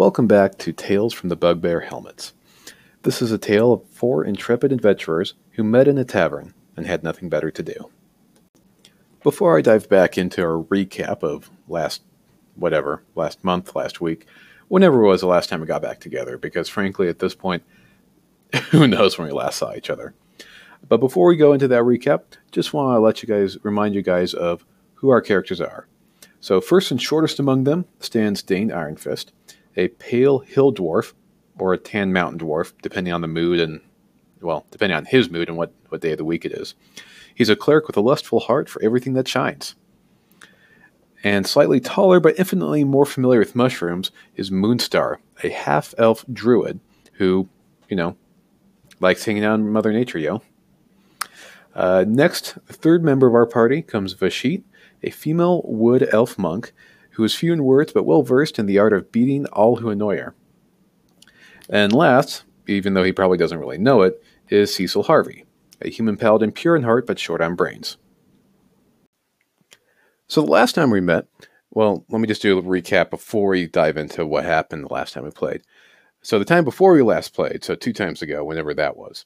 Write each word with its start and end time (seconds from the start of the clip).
Welcome 0.00 0.26
back 0.26 0.56
to 0.60 0.72
Tales 0.72 1.12
from 1.12 1.28
the 1.28 1.36
Bugbear 1.36 1.80
Helmets. 1.80 2.32
This 3.02 3.20
is 3.20 3.32
a 3.32 3.36
tale 3.36 3.70
of 3.74 3.86
four 3.90 4.24
intrepid 4.24 4.72
adventurers 4.72 5.34
who 5.50 5.62
met 5.62 5.86
in 5.86 5.98
a 5.98 6.06
tavern 6.06 6.54
and 6.74 6.86
had 6.86 7.02
nothing 7.02 7.28
better 7.28 7.50
to 7.50 7.62
do. 7.62 7.90
Before 9.22 9.58
I 9.58 9.60
dive 9.60 9.90
back 9.90 10.16
into 10.16 10.40
our 10.40 10.64
recap 10.64 11.22
of 11.22 11.50
last, 11.68 12.00
whatever, 12.54 13.02
last 13.14 13.44
month, 13.44 13.76
last 13.76 14.00
week, 14.00 14.26
whenever 14.68 15.04
it 15.04 15.06
was 15.06 15.20
the 15.20 15.26
last 15.26 15.50
time 15.50 15.60
we 15.60 15.66
got 15.66 15.82
back 15.82 16.00
together, 16.00 16.38
because 16.38 16.70
frankly, 16.70 17.10
at 17.10 17.18
this 17.18 17.34
point, 17.34 17.62
who 18.70 18.88
knows 18.88 19.18
when 19.18 19.28
we 19.28 19.34
last 19.34 19.58
saw 19.58 19.74
each 19.74 19.90
other. 19.90 20.14
But 20.88 21.00
before 21.00 21.28
we 21.28 21.36
go 21.36 21.52
into 21.52 21.68
that 21.68 21.82
recap, 21.82 22.22
just 22.52 22.72
want 22.72 22.96
to 22.96 23.00
let 23.00 23.22
you 23.22 23.28
guys, 23.28 23.62
remind 23.62 23.94
you 23.94 24.00
guys 24.00 24.32
of 24.32 24.64
who 24.94 25.10
our 25.10 25.20
characters 25.20 25.60
are. 25.60 25.86
So, 26.40 26.62
first 26.62 26.90
and 26.90 27.02
shortest 27.02 27.38
among 27.38 27.64
them 27.64 27.84
stands 27.98 28.42
Dane 28.42 28.70
Ironfist, 28.70 29.26
a 29.76 29.88
pale 29.88 30.40
hill 30.40 30.72
dwarf 30.72 31.12
or 31.58 31.72
a 31.72 31.78
tan 31.78 32.12
mountain 32.12 32.40
dwarf, 32.40 32.72
depending 32.82 33.12
on 33.12 33.20
the 33.20 33.28
mood 33.28 33.60
and, 33.60 33.80
well, 34.40 34.66
depending 34.70 34.96
on 34.96 35.04
his 35.04 35.30
mood 35.30 35.48
and 35.48 35.56
what, 35.56 35.72
what 35.88 36.00
day 36.00 36.12
of 36.12 36.18
the 36.18 36.24
week 36.24 36.44
it 36.44 36.52
is. 36.52 36.74
He's 37.34 37.48
a 37.48 37.56
cleric 37.56 37.86
with 37.86 37.96
a 37.96 38.02
lustful 38.02 38.40
heart 38.40 38.68
for 38.68 38.82
everything 38.82 39.14
that 39.14 39.28
shines. 39.28 39.74
And 41.22 41.46
slightly 41.46 41.80
taller 41.80 42.18
but 42.18 42.38
infinitely 42.38 42.84
more 42.84 43.04
familiar 43.04 43.40
with 43.40 43.54
mushrooms 43.54 44.10
is 44.36 44.50
Moonstar, 44.50 45.16
a 45.44 45.50
half 45.50 45.94
elf 45.98 46.24
druid 46.32 46.80
who, 47.14 47.48
you 47.88 47.96
know, 47.96 48.16
likes 49.00 49.24
hanging 49.24 49.44
out 49.44 49.54
in 49.54 49.70
Mother 49.70 49.92
Nature, 49.92 50.18
yo. 50.18 50.42
Uh, 51.74 52.04
next, 52.08 52.54
the 52.66 52.72
third 52.72 53.04
member 53.04 53.26
of 53.26 53.34
our 53.34 53.46
party 53.46 53.82
comes 53.82 54.14
Vashit, 54.14 54.62
a 55.02 55.10
female 55.10 55.62
wood 55.64 56.08
elf 56.12 56.38
monk 56.38 56.72
who 57.10 57.24
is 57.24 57.34
few 57.34 57.52
in 57.52 57.64
words 57.64 57.92
but 57.92 58.04
well 58.04 58.22
versed 58.22 58.58
in 58.58 58.66
the 58.66 58.78
art 58.78 58.92
of 58.92 59.12
beating 59.12 59.46
all 59.46 59.76
who 59.76 59.90
annoy 59.90 60.16
her. 60.18 60.34
And 61.68 61.92
last, 61.92 62.44
even 62.66 62.94
though 62.94 63.04
he 63.04 63.12
probably 63.12 63.38
doesn't 63.38 63.58
really 63.58 63.78
know 63.78 64.02
it, 64.02 64.22
is 64.48 64.74
Cecil 64.74 65.04
Harvey, 65.04 65.44
a 65.80 65.88
human 65.88 66.16
paladin 66.16 66.52
pure 66.52 66.76
in 66.76 66.82
heart 66.82 67.06
but 67.06 67.18
short 67.18 67.40
on 67.40 67.54
brains. 67.54 67.96
So 70.26 70.42
the 70.42 70.50
last 70.50 70.74
time 70.74 70.90
we 70.90 71.00
met, 71.00 71.26
well, 71.70 72.04
let 72.08 72.20
me 72.20 72.28
just 72.28 72.42
do 72.42 72.58
a 72.58 72.62
recap 72.62 73.10
before 73.10 73.50
we 73.50 73.66
dive 73.66 73.96
into 73.96 74.26
what 74.26 74.44
happened 74.44 74.84
the 74.84 74.92
last 74.92 75.14
time 75.14 75.24
we 75.24 75.30
played. 75.30 75.62
So 76.22 76.38
the 76.38 76.44
time 76.44 76.64
before 76.64 76.92
we 76.92 77.02
last 77.02 77.34
played, 77.34 77.64
so 77.64 77.74
two 77.74 77.92
times 77.92 78.22
ago, 78.22 78.44
whenever 78.44 78.74
that 78.74 78.96
was, 78.96 79.24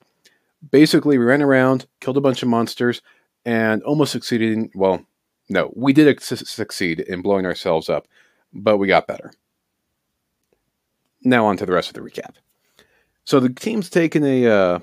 basically 0.71 1.19
we 1.19 1.25
ran 1.25 1.43
around, 1.43 1.87
killed 2.01 2.17
a 2.17 2.23
bunch 2.23 2.43
of 2.43 2.49
monsters, 2.49 3.03
and 3.45 3.83
almost 3.83 4.13
succeeded 4.13 4.53
in, 4.53 4.71
well, 4.75 5.05
no, 5.49 5.73
we 5.75 5.93
did 5.93 6.21
succeed 6.23 7.01
in 7.01 7.23
blowing 7.23 7.47
ourselves 7.47 7.89
up, 7.89 8.09
but 8.53 8.79
we 8.79 8.87
got 8.87 9.07
better. 9.07 9.33
Now 11.23 11.47
on 11.47 11.57
to 11.59 11.67
the 11.67 11.73
rest 11.73 11.89
of 11.89 11.95
the 11.95 12.01
recap. 12.01 12.35
So 13.25 13.41
the 13.41 13.49
team's 13.49 13.89
taken 13.89 14.25
a, 14.25 14.47
uh, 14.47 14.79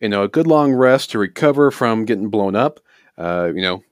you 0.00 0.08
know, 0.08 0.22
a 0.22 0.28
good 0.28 0.46
long 0.46 0.72
rest 0.72 1.10
to 1.10 1.18
recover 1.18 1.70
from 1.70 2.04
getting 2.04 2.30
blown 2.30 2.56
up. 2.56 2.80
Uh, 3.16 3.50
you 3.54 3.62
know, 3.62 3.82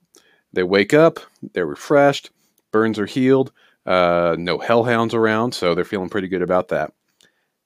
they 0.53 0.63
wake 0.63 0.95
up, 0.95 1.19
they're 1.53 1.67
refreshed, 1.67 2.31
burns 2.71 2.99
are 2.99 3.07
healed, 3.07 3.53
uh, 3.85 4.37
no 4.39 4.59
hellhounds 4.59 5.15
around, 5.15 5.53
so 5.53 5.75
they're 5.75 5.85
feeling 5.85 6.09
pretty 6.09 6.29
good 6.29 6.43
about 6.43 6.69
that. 6.69 6.93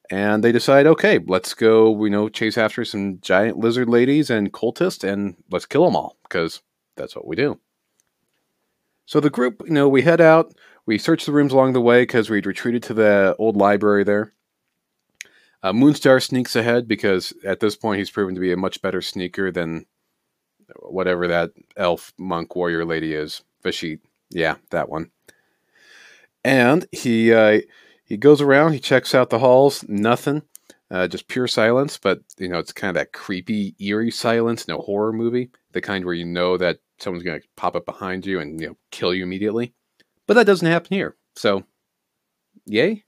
And 0.09 0.43
they 0.43 0.51
decide, 0.51 0.87
okay, 0.87 1.19
let's 1.25 1.53
go, 1.53 2.03
you 2.03 2.09
know, 2.09 2.27
chase 2.27 2.57
after 2.57 2.83
some 2.83 3.19
giant 3.21 3.57
lizard 3.57 3.87
ladies 3.87 4.29
and 4.29 4.51
cultists, 4.51 5.07
and 5.07 5.35
let's 5.49 5.65
kill 5.65 5.85
them 5.85 5.95
all 5.95 6.17
because 6.23 6.61
that's 6.97 7.15
what 7.15 7.25
we 7.25 7.35
do. 7.37 7.59
So 9.05 9.19
the 9.19 9.29
group, 9.29 9.61
you 9.65 9.73
know, 9.73 9.89
we 9.89 10.01
head 10.01 10.21
out. 10.21 10.53
We 10.85 10.97
search 10.97 11.25
the 11.25 11.31
rooms 11.31 11.53
along 11.53 11.73
the 11.73 11.81
way 11.81 12.03
because 12.03 12.29
we'd 12.29 12.45
retreated 12.45 12.83
to 12.83 12.93
the 12.93 13.35
old 13.37 13.55
library 13.55 14.03
there. 14.03 14.33
Uh, 15.63 15.73
Moonstar 15.73 16.21
sneaks 16.21 16.55
ahead 16.55 16.87
because 16.87 17.33
at 17.45 17.59
this 17.59 17.75
point 17.75 17.99
he's 17.99 18.09
proven 18.09 18.33
to 18.33 18.41
be 18.41 18.51
a 18.51 18.57
much 18.57 18.81
better 18.81 19.01
sneaker 19.01 19.51
than 19.51 19.85
whatever 20.79 21.27
that 21.27 21.51
elf 21.77 22.13
monk 22.17 22.55
warrior 22.55 22.85
lady 22.85 23.13
is. 23.13 23.43
Vashit. 23.63 23.99
Yeah, 24.29 24.55
that 24.71 24.89
one. 24.89 25.11
And 26.43 26.87
he 26.91 27.31
uh, 27.33 27.61
he 28.03 28.17
goes 28.17 28.41
around. 28.41 28.73
He 28.73 28.79
checks 28.79 29.13
out 29.13 29.29
the 29.29 29.39
halls. 29.39 29.85
Nothing. 29.87 30.41
Uh, 30.89 31.07
just 31.07 31.27
pure 31.27 31.47
silence. 31.47 31.97
But 31.97 32.21
you 32.37 32.49
know, 32.49 32.57
it's 32.57 32.73
kind 32.73 32.89
of 32.89 32.95
that 32.95 33.13
creepy, 33.13 33.75
eerie 33.79 34.11
silence 34.11 34.67
a 34.67 34.77
horror 34.77 35.13
movie. 35.13 35.51
The 35.73 35.81
kind 35.81 36.03
where 36.05 36.13
you 36.13 36.25
know 36.25 36.57
that 36.57 36.79
someone's 37.01 37.23
going 37.23 37.41
to 37.41 37.47
pop 37.55 37.75
up 37.75 37.85
behind 37.85 38.25
you 38.25 38.39
and 38.39 38.59
you 38.59 38.67
know 38.67 38.77
kill 38.91 39.13
you 39.13 39.23
immediately. 39.23 39.73
But 40.27 40.35
that 40.35 40.45
doesn't 40.45 40.67
happen 40.67 40.95
here. 40.95 41.15
So, 41.35 41.63
yay. 42.65 43.03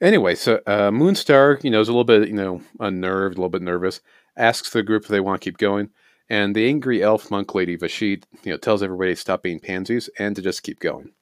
Anyway, 0.00 0.34
so 0.34 0.60
uh, 0.66 0.90
Moonstar, 0.90 1.62
you 1.64 1.70
know, 1.70 1.80
is 1.80 1.88
a 1.88 1.92
little 1.92 2.04
bit, 2.04 2.28
you 2.28 2.34
know, 2.34 2.60
unnerved, 2.80 3.36
a 3.36 3.38
little 3.38 3.48
bit 3.48 3.62
nervous. 3.62 4.00
Asks 4.36 4.70
the 4.70 4.82
group 4.82 5.04
if 5.04 5.08
they 5.08 5.20
want 5.20 5.40
to 5.40 5.44
keep 5.44 5.58
going, 5.58 5.90
and 6.28 6.54
the 6.54 6.66
angry 6.66 7.02
elf 7.02 7.30
monk 7.30 7.54
lady 7.54 7.76
Vashit, 7.76 8.24
you 8.42 8.52
know, 8.52 8.56
tells 8.56 8.82
everybody 8.82 9.14
to 9.14 9.20
stop 9.20 9.42
being 9.42 9.60
pansies 9.60 10.10
and 10.18 10.34
to 10.36 10.42
just 10.42 10.62
keep 10.62 10.80
going. 10.80 11.12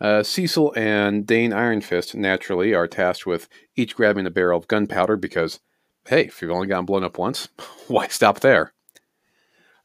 Uh, 0.00 0.22
Cecil 0.22 0.72
and 0.76 1.26
Dane 1.26 1.52
Ironfist 1.52 2.14
naturally 2.14 2.74
are 2.74 2.86
tasked 2.86 3.26
with 3.26 3.48
each 3.74 3.96
grabbing 3.96 4.26
a 4.26 4.30
barrel 4.30 4.58
of 4.58 4.68
gunpowder 4.68 5.16
because, 5.16 5.60
hey, 6.06 6.24
if 6.24 6.42
you've 6.42 6.50
only 6.50 6.66
gotten 6.66 6.84
blown 6.84 7.04
up 7.04 7.16
once, 7.16 7.48
why 7.88 8.08
stop 8.08 8.40
there? 8.40 8.74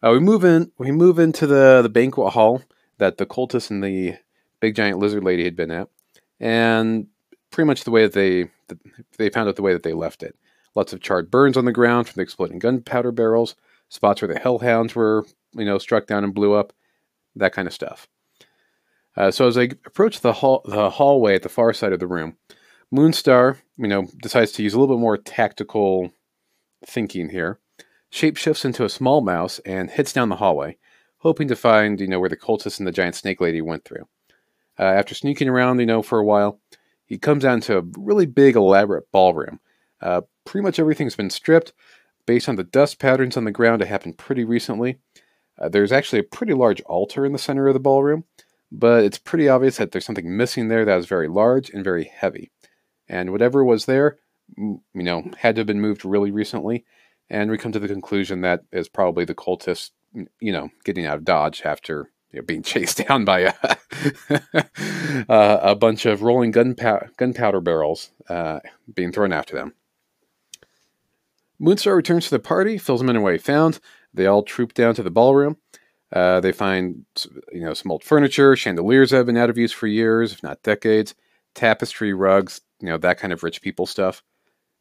Uh, 0.02 0.12
we 0.12 0.20
move 0.20 0.46
in. 0.46 0.72
We 0.78 0.92
move 0.92 1.20
into 1.20 1.46
the 1.46 1.82
the 1.82 1.90
banquet 1.90 2.34
hall 2.34 2.62
that 2.98 3.18
the 3.18 3.26
cultists 3.26 3.70
and 3.70 3.84
the 3.84 4.16
big 4.60 4.76
giant 4.76 5.00
lizard 5.00 5.24
lady 5.24 5.44
had 5.44 5.56
been 5.56 5.72
at, 5.72 5.90
and 6.40 7.08
pretty 7.52 7.68
much 7.68 7.84
the 7.84 7.92
way 7.92 8.04
that 8.04 8.14
they 8.14 8.50
they 9.18 9.30
found 9.30 9.50
out 9.50 9.56
the 9.56 9.62
way 9.62 9.74
that 9.74 9.84
they 9.84 9.94
left 9.94 10.24
it. 10.24 10.36
Lots 10.76 10.94
of 10.94 11.02
charred 11.02 11.32
burns 11.32 11.58
on 11.58 11.66
the 11.66 11.74
ground 11.74 12.08
from 12.08 12.16
the 12.18 12.24
exploding 12.24 12.60
gunpowder 12.60 13.12
barrels. 13.12 13.56
Spots 13.90 14.22
where 14.22 14.32
the 14.32 14.40
hellhounds 14.40 14.96
were, 14.96 15.26
you 15.54 15.66
know, 15.66 15.80
struck 15.80 16.06
down 16.06 16.24
and 16.24 16.34
blew 16.34 16.54
up. 16.54 16.74
That 17.36 17.54
kind 17.54 17.68
of 17.68 17.74
stuff. 17.74 18.08
Uh, 19.18 19.32
so 19.32 19.48
as 19.48 19.58
I 19.58 19.64
approach 19.86 20.22
the 20.22 20.34
hall, 20.34 20.62
the 20.66 20.92
hallway 20.92 21.36
at 21.36 21.42
the 21.42 21.50
far 21.50 21.74
side 21.74 21.92
of 21.92 22.00
the 22.00 22.08
room, 22.08 22.38
Moonstar, 22.94 23.58
you 23.78 23.88
know, 23.88 24.08
decides 24.22 24.52
to 24.54 24.64
use 24.64 24.74
a 24.74 24.80
little 24.80 24.96
bit 24.96 25.02
more 25.02 25.18
tactical 25.18 26.12
thinking 26.86 27.30
here 27.30 27.60
shapeshifts 28.12 28.66
into 28.66 28.86
a 28.86 28.90
small 28.90 29.22
mouse 29.22 29.60
and 29.60 29.90
heads 29.90 30.14
down 30.14 30.30
the 30.30 30.38
hallway, 30.38 30.78
hoping 31.20 31.48
to 31.48 31.56
find, 31.56 32.00
you 32.00 32.08
know, 32.08 32.20
where 32.20 32.30
the 32.30 32.38
cultist 32.38 32.80
and 32.80 32.88
the 32.88 32.92
giant 32.92 33.16
snake 33.16 33.42
lady 33.42 33.62
went 33.62 33.86
through. 33.86 34.08
Uh, 34.78 34.84
after 34.84 35.14
sneaking 35.14 35.50
around, 35.50 35.80
you 35.80 35.86
know, 35.86 36.02
for 36.02 36.20
a 36.20 36.26
while, 36.26 36.60
he 37.06 37.18
comes 37.18 37.44
down 37.44 37.60
to 37.62 37.78
a 37.78 37.84
really 37.98 38.26
big, 38.26 38.56
elaborate 38.56 39.12
ballroom. 39.12 39.60
Uh, 40.02 40.22
pretty 40.46 40.64
much 40.64 40.80
everything's 40.80 41.16
been 41.16 41.30
stripped. 41.30 41.74
Based 42.26 42.48
on 42.48 42.56
the 42.56 42.64
dust 42.64 43.00
patterns 43.00 43.36
on 43.36 43.44
the 43.44 43.52
ground, 43.52 43.82
it 43.82 43.88
happened 43.88 44.18
pretty 44.18 44.44
recently. 44.44 45.00
Uh, 45.58 45.68
there's 45.68 45.92
actually 45.92 46.20
a 46.20 46.24
pretty 46.24 46.54
large 46.54 46.82
altar 46.82 47.26
in 47.26 47.34
the 47.34 47.40
center 47.40 47.68
of 47.68 47.74
the 47.74 47.80
ballroom, 47.80 48.24
but 48.72 49.04
it's 49.04 49.18
pretty 49.18 49.50
obvious 49.50 49.78
that 49.78 49.92
there's 49.92 50.06
something 50.06 50.38
missing 50.38 50.68
there 50.68 50.86
that 50.86 50.98
is 50.98 51.08
very 51.08 51.28
large 51.28 51.70
and 51.72 51.84
very 51.84 52.06
heavy. 52.06 52.52
And 53.08 53.32
whatever 53.32 53.66
was 53.66 53.86
there, 53.86 54.20
you 54.56 54.80
know, 54.94 55.30
had 55.38 55.56
to 55.56 55.62
have 55.62 55.68
been 55.68 55.82
moved 55.82 56.06
really 56.06 56.32
recently, 56.32 56.86
and 57.30 57.52
we 57.52 57.58
come 57.58 57.72
to 57.72 57.80
the 57.80 57.88
conclusion 57.88 58.42
that 58.42 58.64
is 58.72 58.90
probably 58.90 59.26
the 59.26 59.36
cultists, 59.36 59.92
you 60.40 60.52
know, 60.52 60.70
getting 60.84 61.06
out 61.06 61.18
of 61.18 61.26
Dodge 61.26 61.62
after 61.64 62.10
you 62.32 62.40
know, 62.40 62.46
being 62.46 62.64
chased 62.64 63.06
down 63.08 63.26
by 63.26 63.40
a, 63.40 63.54
uh, 65.30 65.60
a 65.62 65.76
bunch 65.76 66.06
of 66.06 66.22
rolling 66.22 66.52
gunpow- 66.52 67.16
gunpowder 67.18 67.62
barrels 67.62 68.12
uh, 68.30 68.60
being 68.94 69.12
thrown 69.12 69.34
after 69.34 69.56
them. 69.56 69.74
Moonstar 71.62 71.96
returns 71.96 72.26
to 72.26 72.32
the 72.32 72.40
party, 72.40 72.78
fills 72.78 73.02
them 73.02 73.10
in 73.10 73.22
what 73.22 73.34
he 73.34 73.40
found. 73.40 73.80
They 74.14 74.26
all 74.26 74.44
troop 74.44 74.74
down 74.74 74.96
to 74.96 75.04
the 75.04 75.12
ballroom. 75.12 75.58
Uh, 76.12 76.40
they 76.40 76.54
find, 76.54 77.06
you 77.52 77.62
know, 77.62 77.74
some 77.74 77.92
old 77.92 78.04
furniture, 78.04 78.56
chandeliers 78.56 79.12
that 79.12 79.18
have 79.18 79.26
been 79.26 79.38
out 79.38 79.50
of 79.50 79.58
use 79.58 79.72
for 79.72 79.86
years, 79.86 80.32
if 80.32 80.42
not 80.42 80.64
decades, 80.64 81.14
tapestry, 81.54 82.14
rugs, 82.14 82.62
you 82.80 82.88
know, 82.88 82.98
that 82.98 83.20
kind 83.20 83.34
of 83.34 83.44
rich 83.44 83.62
people 83.62 83.86
stuff. 83.86 84.24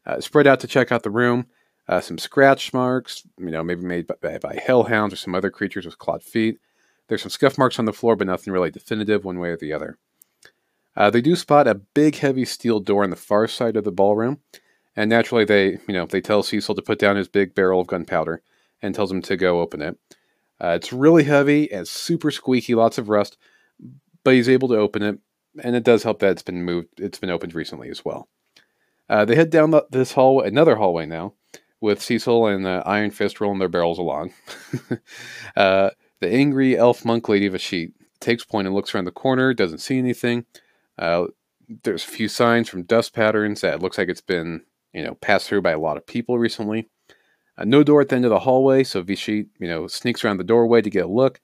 Uh, 0.05 0.19
spread 0.21 0.47
out 0.47 0.61
to 0.61 0.67
check 0.67 0.91
out 0.91 1.03
the 1.03 1.11
room 1.11 1.45
uh, 1.89 1.99
some 1.99 2.19
scratch 2.19 2.71
marks, 2.71 3.23
you 3.39 3.49
know, 3.49 3.63
maybe 3.63 3.81
made 3.81 4.05
by, 4.21 4.37
by 4.37 4.61
hellhounds 4.63 5.11
or 5.11 5.15
some 5.15 5.33
other 5.33 5.49
creatures 5.49 5.85
with 5.85 5.97
clawed 5.97 6.23
feet. 6.23 6.59
There's 7.07 7.23
some 7.23 7.31
scuff 7.31 7.57
marks 7.57 7.79
on 7.79 7.85
the 7.85 7.93
floor, 7.93 8.15
but 8.15 8.27
nothing 8.27 8.53
really 8.53 8.69
definitive 8.69 9.25
one 9.25 9.39
way 9.39 9.49
or 9.49 9.57
the 9.57 9.73
other. 9.73 9.97
Uh, 10.95 11.09
they 11.09 11.19
do 11.19 11.35
spot 11.35 11.67
a 11.67 11.73
big, 11.73 12.17
heavy 12.17 12.45
steel 12.45 12.79
door 12.79 13.03
on 13.03 13.09
the 13.09 13.15
far 13.15 13.47
side 13.47 13.75
of 13.75 13.85
the 13.85 13.91
ballroom, 13.91 14.39
and 14.95 15.09
naturally, 15.09 15.45
they, 15.45 15.79
you 15.87 15.93
know, 15.93 16.05
they 16.05 16.21
tell 16.21 16.43
Cecil 16.43 16.75
to 16.75 16.81
put 16.83 16.99
down 16.99 17.15
his 17.15 17.27
big 17.27 17.55
barrel 17.55 17.81
of 17.81 17.87
gunpowder 17.87 18.43
and 18.83 18.93
tells 18.93 19.11
him 19.11 19.23
to 19.23 19.35
go 19.35 19.59
open 19.59 19.81
it. 19.81 19.97
Uh, 20.61 20.69
it's 20.69 20.93
really 20.93 21.23
heavy 21.23 21.71
and 21.71 21.87
super 21.87 22.29
squeaky, 22.29 22.75
lots 22.75 22.99
of 22.99 23.09
rust, 23.09 23.35
but 24.23 24.35
he's 24.35 24.49
able 24.49 24.67
to 24.67 24.77
open 24.77 25.01
it, 25.01 25.17
and 25.63 25.75
it 25.75 25.83
does 25.83 26.03
help 26.03 26.19
that 26.19 26.31
it's 26.31 26.43
been 26.43 26.63
moved. 26.63 26.99
It's 26.99 27.17
been 27.17 27.31
opened 27.31 27.55
recently 27.55 27.89
as 27.89 28.05
well. 28.05 28.27
Uh, 29.09 29.25
they 29.25 29.33
head 29.33 29.49
down 29.49 29.71
the, 29.71 29.87
this 29.89 30.11
hallway, 30.11 30.47
another 30.47 30.75
hallway 30.75 31.07
now, 31.07 31.33
with 31.81 32.01
Cecil 32.01 32.47
and 32.47 32.65
the 32.65 32.83
Iron 32.85 33.11
Fist 33.11 33.39
rolling 33.39 33.59
their 33.59 33.69
barrels 33.69 33.99
along. 33.99 34.33
uh, 35.55 35.89
the 36.19 36.27
angry 36.27 36.77
elf 36.77 37.05
monk 37.05 37.29
lady 37.29 37.49
Vashit 37.49 37.93
takes 38.19 38.43
point 38.43 38.67
and 38.67 38.75
looks 38.75 38.93
around 38.93 39.05
the 39.05 39.11
corner, 39.11 39.53
doesn't 39.53 39.79
see 39.79 39.97
anything. 39.97 40.45
Uh, 40.97 41.27
there's 41.83 42.03
a 42.03 42.07
few 42.07 42.27
signs 42.27 42.67
from 42.67 42.83
dust 42.83 43.13
patterns 43.13 43.61
that 43.61 43.81
looks 43.81 43.97
like 43.97 44.09
it's 44.09 44.21
been, 44.21 44.61
you 44.93 45.03
know, 45.03 45.15
passed 45.15 45.47
through 45.47 45.61
by 45.61 45.71
a 45.71 45.79
lot 45.79 45.97
of 45.97 46.05
people 46.05 46.37
recently. 46.37 46.89
Uh, 47.57 47.65
no 47.65 47.83
door 47.83 48.01
at 48.01 48.09
the 48.09 48.15
end 48.15 48.25
of 48.25 48.31
the 48.31 48.39
hallway, 48.39 48.83
so 48.83 49.01
Vashit, 49.01 49.47
you 49.59 49.67
know, 49.67 49.87
sneaks 49.87 50.23
around 50.23 50.37
the 50.37 50.43
doorway 50.43 50.81
to 50.81 50.89
get 50.89 51.05
a 51.05 51.09
look. 51.09 51.39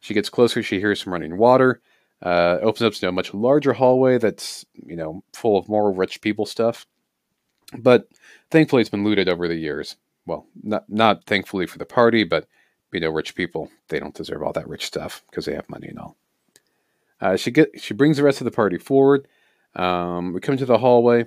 She 0.00 0.14
gets 0.14 0.28
closer, 0.28 0.62
she 0.62 0.80
hears 0.80 1.02
some 1.02 1.12
running 1.12 1.36
water. 1.36 1.80
Uh, 2.22 2.58
opens 2.62 2.82
up 2.82 2.92
to 2.94 3.08
a 3.08 3.12
much 3.12 3.34
larger 3.34 3.74
hallway 3.74 4.16
that's, 4.18 4.64
you 4.74 4.96
know, 4.96 5.22
full 5.34 5.58
of 5.58 5.68
more 5.68 5.92
rich 5.92 6.20
people 6.22 6.46
stuff. 6.46 6.86
But 7.76 8.08
thankfully, 8.54 8.80
it's 8.80 8.90
been 8.90 9.04
looted 9.04 9.28
over 9.28 9.48
the 9.48 9.56
years. 9.56 9.96
Well, 10.26 10.46
not 10.62 10.84
not 10.88 11.24
thankfully 11.24 11.66
for 11.66 11.78
the 11.78 11.84
party, 11.84 12.24
but 12.24 12.46
you 12.92 13.00
know, 13.00 13.10
rich 13.10 13.34
people 13.34 13.70
they 13.88 13.98
don't 13.98 14.14
deserve 14.14 14.42
all 14.42 14.52
that 14.52 14.68
rich 14.68 14.86
stuff 14.86 15.24
because 15.28 15.44
they 15.44 15.54
have 15.54 15.68
money 15.68 15.88
and 15.88 15.98
all. 15.98 16.16
Uh, 17.20 17.36
she 17.36 17.50
get 17.50 17.80
she 17.80 17.92
brings 17.92 18.16
the 18.16 18.22
rest 18.22 18.40
of 18.40 18.44
the 18.44 18.50
party 18.50 18.78
forward. 18.78 19.26
Um, 19.74 20.32
we 20.32 20.40
come 20.40 20.56
to 20.56 20.64
the 20.66 20.78
hallway, 20.78 21.26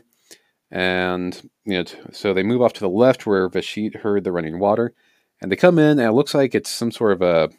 and 0.72 1.50
you 1.66 1.78
know, 1.80 1.86
so 2.12 2.34
they 2.34 2.44
move 2.44 2.62
off 2.62 2.74
to 2.74 2.80
the 2.80 2.90
left 2.90 3.28
where 3.28 3.50
Vashit 3.50 3.98
heard 3.98 4.24
the 4.24 4.32
running 4.32 4.58
water, 4.58 4.94
and 5.42 5.52
they 5.52 5.58
come 5.58 5.78
in, 5.78 6.00
and 6.00 6.08
it 6.08 6.14
looks 6.14 6.34
like 6.34 6.56
it's 6.56 6.70
some 6.70 6.92
sort 6.92 7.12
of 7.12 7.22
a 7.22 7.50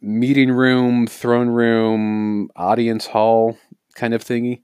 meeting 0.00 0.52
room, 0.52 1.06
throne 1.06 1.48
room, 1.48 2.48
audience 2.54 3.06
hall 3.06 3.58
kind 3.94 4.14
of 4.14 4.24
thingy. 4.24 4.62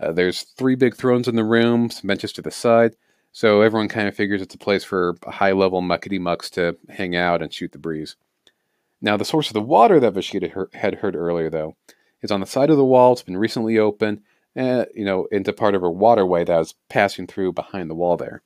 Uh, 0.00 0.12
there's 0.12 0.42
three 0.42 0.74
big 0.74 0.96
thrones 0.96 1.28
in 1.28 1.36
the 1.36 1.44
room, 1.44 1.90
some 1.90 2.08
benches 2.08 2.32
to 2.32 2.42
the 2.42 2.50
side. 2.50 2.96
So 3.32 3.62
everyone 3.62 3.88
kind 3.88 4.08
of 4.08 4.14
figures 4.14 4.42
it's 4.42 4.54
a 4.54 4.58
place 4.58 4.84
for 4.84 5.16
high 5.26 5.52
level 5.52 5.80
muckety 5.80 6.20
mucks 6.20 6.50
to 6.50 6.76
hang 6.90 7.16
out 7.16 7.42
and 7.42 7.52
shoot 7.52 7.72
the 7.72 7.78
breeze. 7.78 8.16
Now, 9.00 9.16
the 9.16 9.24
source 9.24 9.48
of 9.48 9.54
the 9.54 9.60
water 9.62 9.98
that 9.98 10.12
Vashita 10.12 10.74
had 10.74 10.94
heard, 10.96 11.16
earlier, 11.16 11.50
though, 11.50 11.76
is 12.20 12.30
on 12.30 12.40
the 12.40 12.46
side 12.46 12.70
of 12.70 12.76
the 12.76 12.84
wall. 12.84 13.12
It's 13.12 13.22
been 13.22 13.36
recently 13.36 13.78
opened, 13.78 14.22
uh, 14.56 14.84
you 14.94 15.04
know, 15.04 15.26
into 15.32 15.52
part 15.52 15.74
of 15.74 15.82
a 15.82 15.90
waterway 15.90 16.44
that 16.44 16.56
was 16.56 16.74
passing 16.88 17.26
through 17.26 17.54
behind 17.54 17.90
the 17.90 17.96
wall 17.96 18.16
there. 18.16 18.42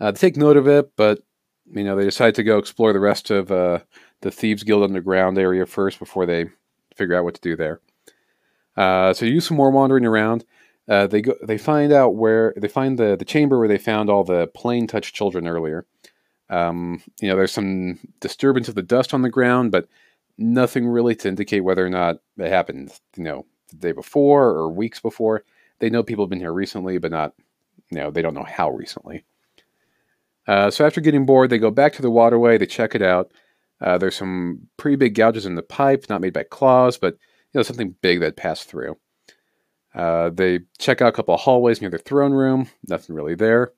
Uh, 0.00 0.10
they 0.10 0.18
take 0.18 0.36
note 0.36 0.56
of 0.56 0.66
it, 0.66 0.96
but 0.96 1.20
you 1.72 1.84
know 1.84 1.96
they 1.96 2.04
decide 2.04 2.34
to 2.34 2.42
go 2.42 2.58
explore 2.58 2.92
the 2.92 3.00
rest 3.00 3.30
of 3.30 3.52
uh, 3.52 3.78
the 4.22 4.30
Thieves 4.30 4.64
Guild 4.64 4.82
underground 4.82 5.38
area 5.38 5.64
first 5.64 5.98
before 5.98 6.26
they 6.26 6.46
figure 6.96 7.14
out 7.14 7.24
what 7.24 7.34
to 7.34 7.40
do 7.40 7.54
there. 7.54 7.80
Uh, 8.76 9.14
so 9.14 9.24
you 9.24 9.34
do 9.34 9.40
some 9.40 9.56
more 9.56 9.70
wandering 9.70 10.04
around. 10.04 10.44
Uh, 10.88 11.06
they 11.06 11.22
go. 11.22 11.34
They 11.42 11.58
find 11.58 11.92
out 11.92 12.14
where 12.14 12.52
they 12.56 12.68
find 12.68 12.98
the 12.98 13.16
the 13.16 13.24
chamber 13.24 13.58
where 13.58 13.68
they 13.68 13.78
found 13.78 14.10
all 14.10 14.24
the 14.24 14.48
plain 14.48 14.86
touch 14.86 15.12
children 15.12 15.46
earlier. 15.48 15.86
Um, 16.50 17.02
you 17.20 17.28
know, 17.28 17.36
there's 17.36 17.52
some 17.52 17.98
disturbance 18.20 18.68
of 18.68 18.74
the 18.74 18.82
dust 18.82 19.14
on 19.14 19.22
the 19.22 19.30
ground, 19.30 19.72
but 19.72 19.88
nothing 20.36 20.86
really 20.86 21.14
to 21.16 21.28
indicate 21.28 21.60
whether 21.60 21.84
or 21.84 21.90
not 21.90 22.16
it 22.36 22.48
happened. 22.48 22.92
You 23.16 23.24
know, 23.24 23.46
the 23.70 23.76
day 23.76 23.92
before 23.92 24.48
or 24.48 24.70
weeks 24.70 25.00
before. 25.00 25.44
They 25.80 25.90
know 25.90 26.02
people 26.02 26.24
have 26.24 26.30
been 26.30 26.40
here 26.40 26.52
recently, 26.52 26.98
but 26.98 27.10
not. 27.10 27.32
You 27.90 27.98
know, 27.98 28.10
they 28.10 28.22
don't 28.22 28.34
know 28.34 28.46
how 28.46 28.70
recently. 28.70 29.24
Uh, 30.46 30.70
so 30.70 30.86
after 30.86 31.00
getting 31.00 31.26
bored, 31.26 31.50
they 31.50 31.58
go 31.58 31.70
back 31.70 31.94
to 31.94 32.02
the 32.02 32.10
waterway. 32.10 32.58
They 32.58 32.66
check 32.66 32.94
it 32.94 33.02
out. 33.02 33.32
Uh, 33.80 33.98
there's 33.98 34.16
some 34.16 34.68
pretty 34.76 34.96
big 34.96 35.14
gouges 35.14 35.46
in 35.46 35.54
the 35.54 35.62
pipe, 35.62 36.06
not 36.08 36.20
made 36.20 36.32
by 36.32 36.44
claws, 36.44 36.96
but 36.96 37.14
you 37.14 37.58
know 37.58 37.62
something 37.62 37.94
big 38.00 38.20
that 38.20 38.36
passed 38.36 38.68
through. 38.68 38.96
Uh, 39.94 40.30
they 40.30 40.60
check 40.78 41.00
out 41.00 41.08
a 41.08 41.12
couple 41.12 41.34
of 41.34 41.40
hallways 41.40 41.80
near 41.80 41.90
the 41.90 41.98
throne 41.98 42.32
room. 42.32 42.68
Nothing 42.88 43.14
really 43.14 43.34
there. 43.34 43.72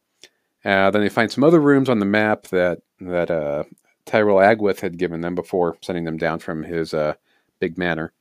Uh, 0.65 0.91
then 0.91 1.03
they 1.03 1.09
find 1.09 1.31
some 1.31 1.45
other 1.45 1.61
rooms 1.61 1.89
on 1.89 1.99
the 1.99 2.07
map 2.07 2.45
that 2.49 2.81
that 3.01 3.31
uh, 3.31 3.65
Tyrell 4.07 4.39
Agwith 4.39 4.81
had 4.81 4.99
given 4.99 5.21
them 5.21 5.35
before 5.35 5.77
sending 5.83 6.05
them 6.05 6.17
down 6.17 6.39
from 6.39 6.63
his 6.63 6.95
uh, 6.95 7.15
big 7.61 7.77
manor. 7.77 8.13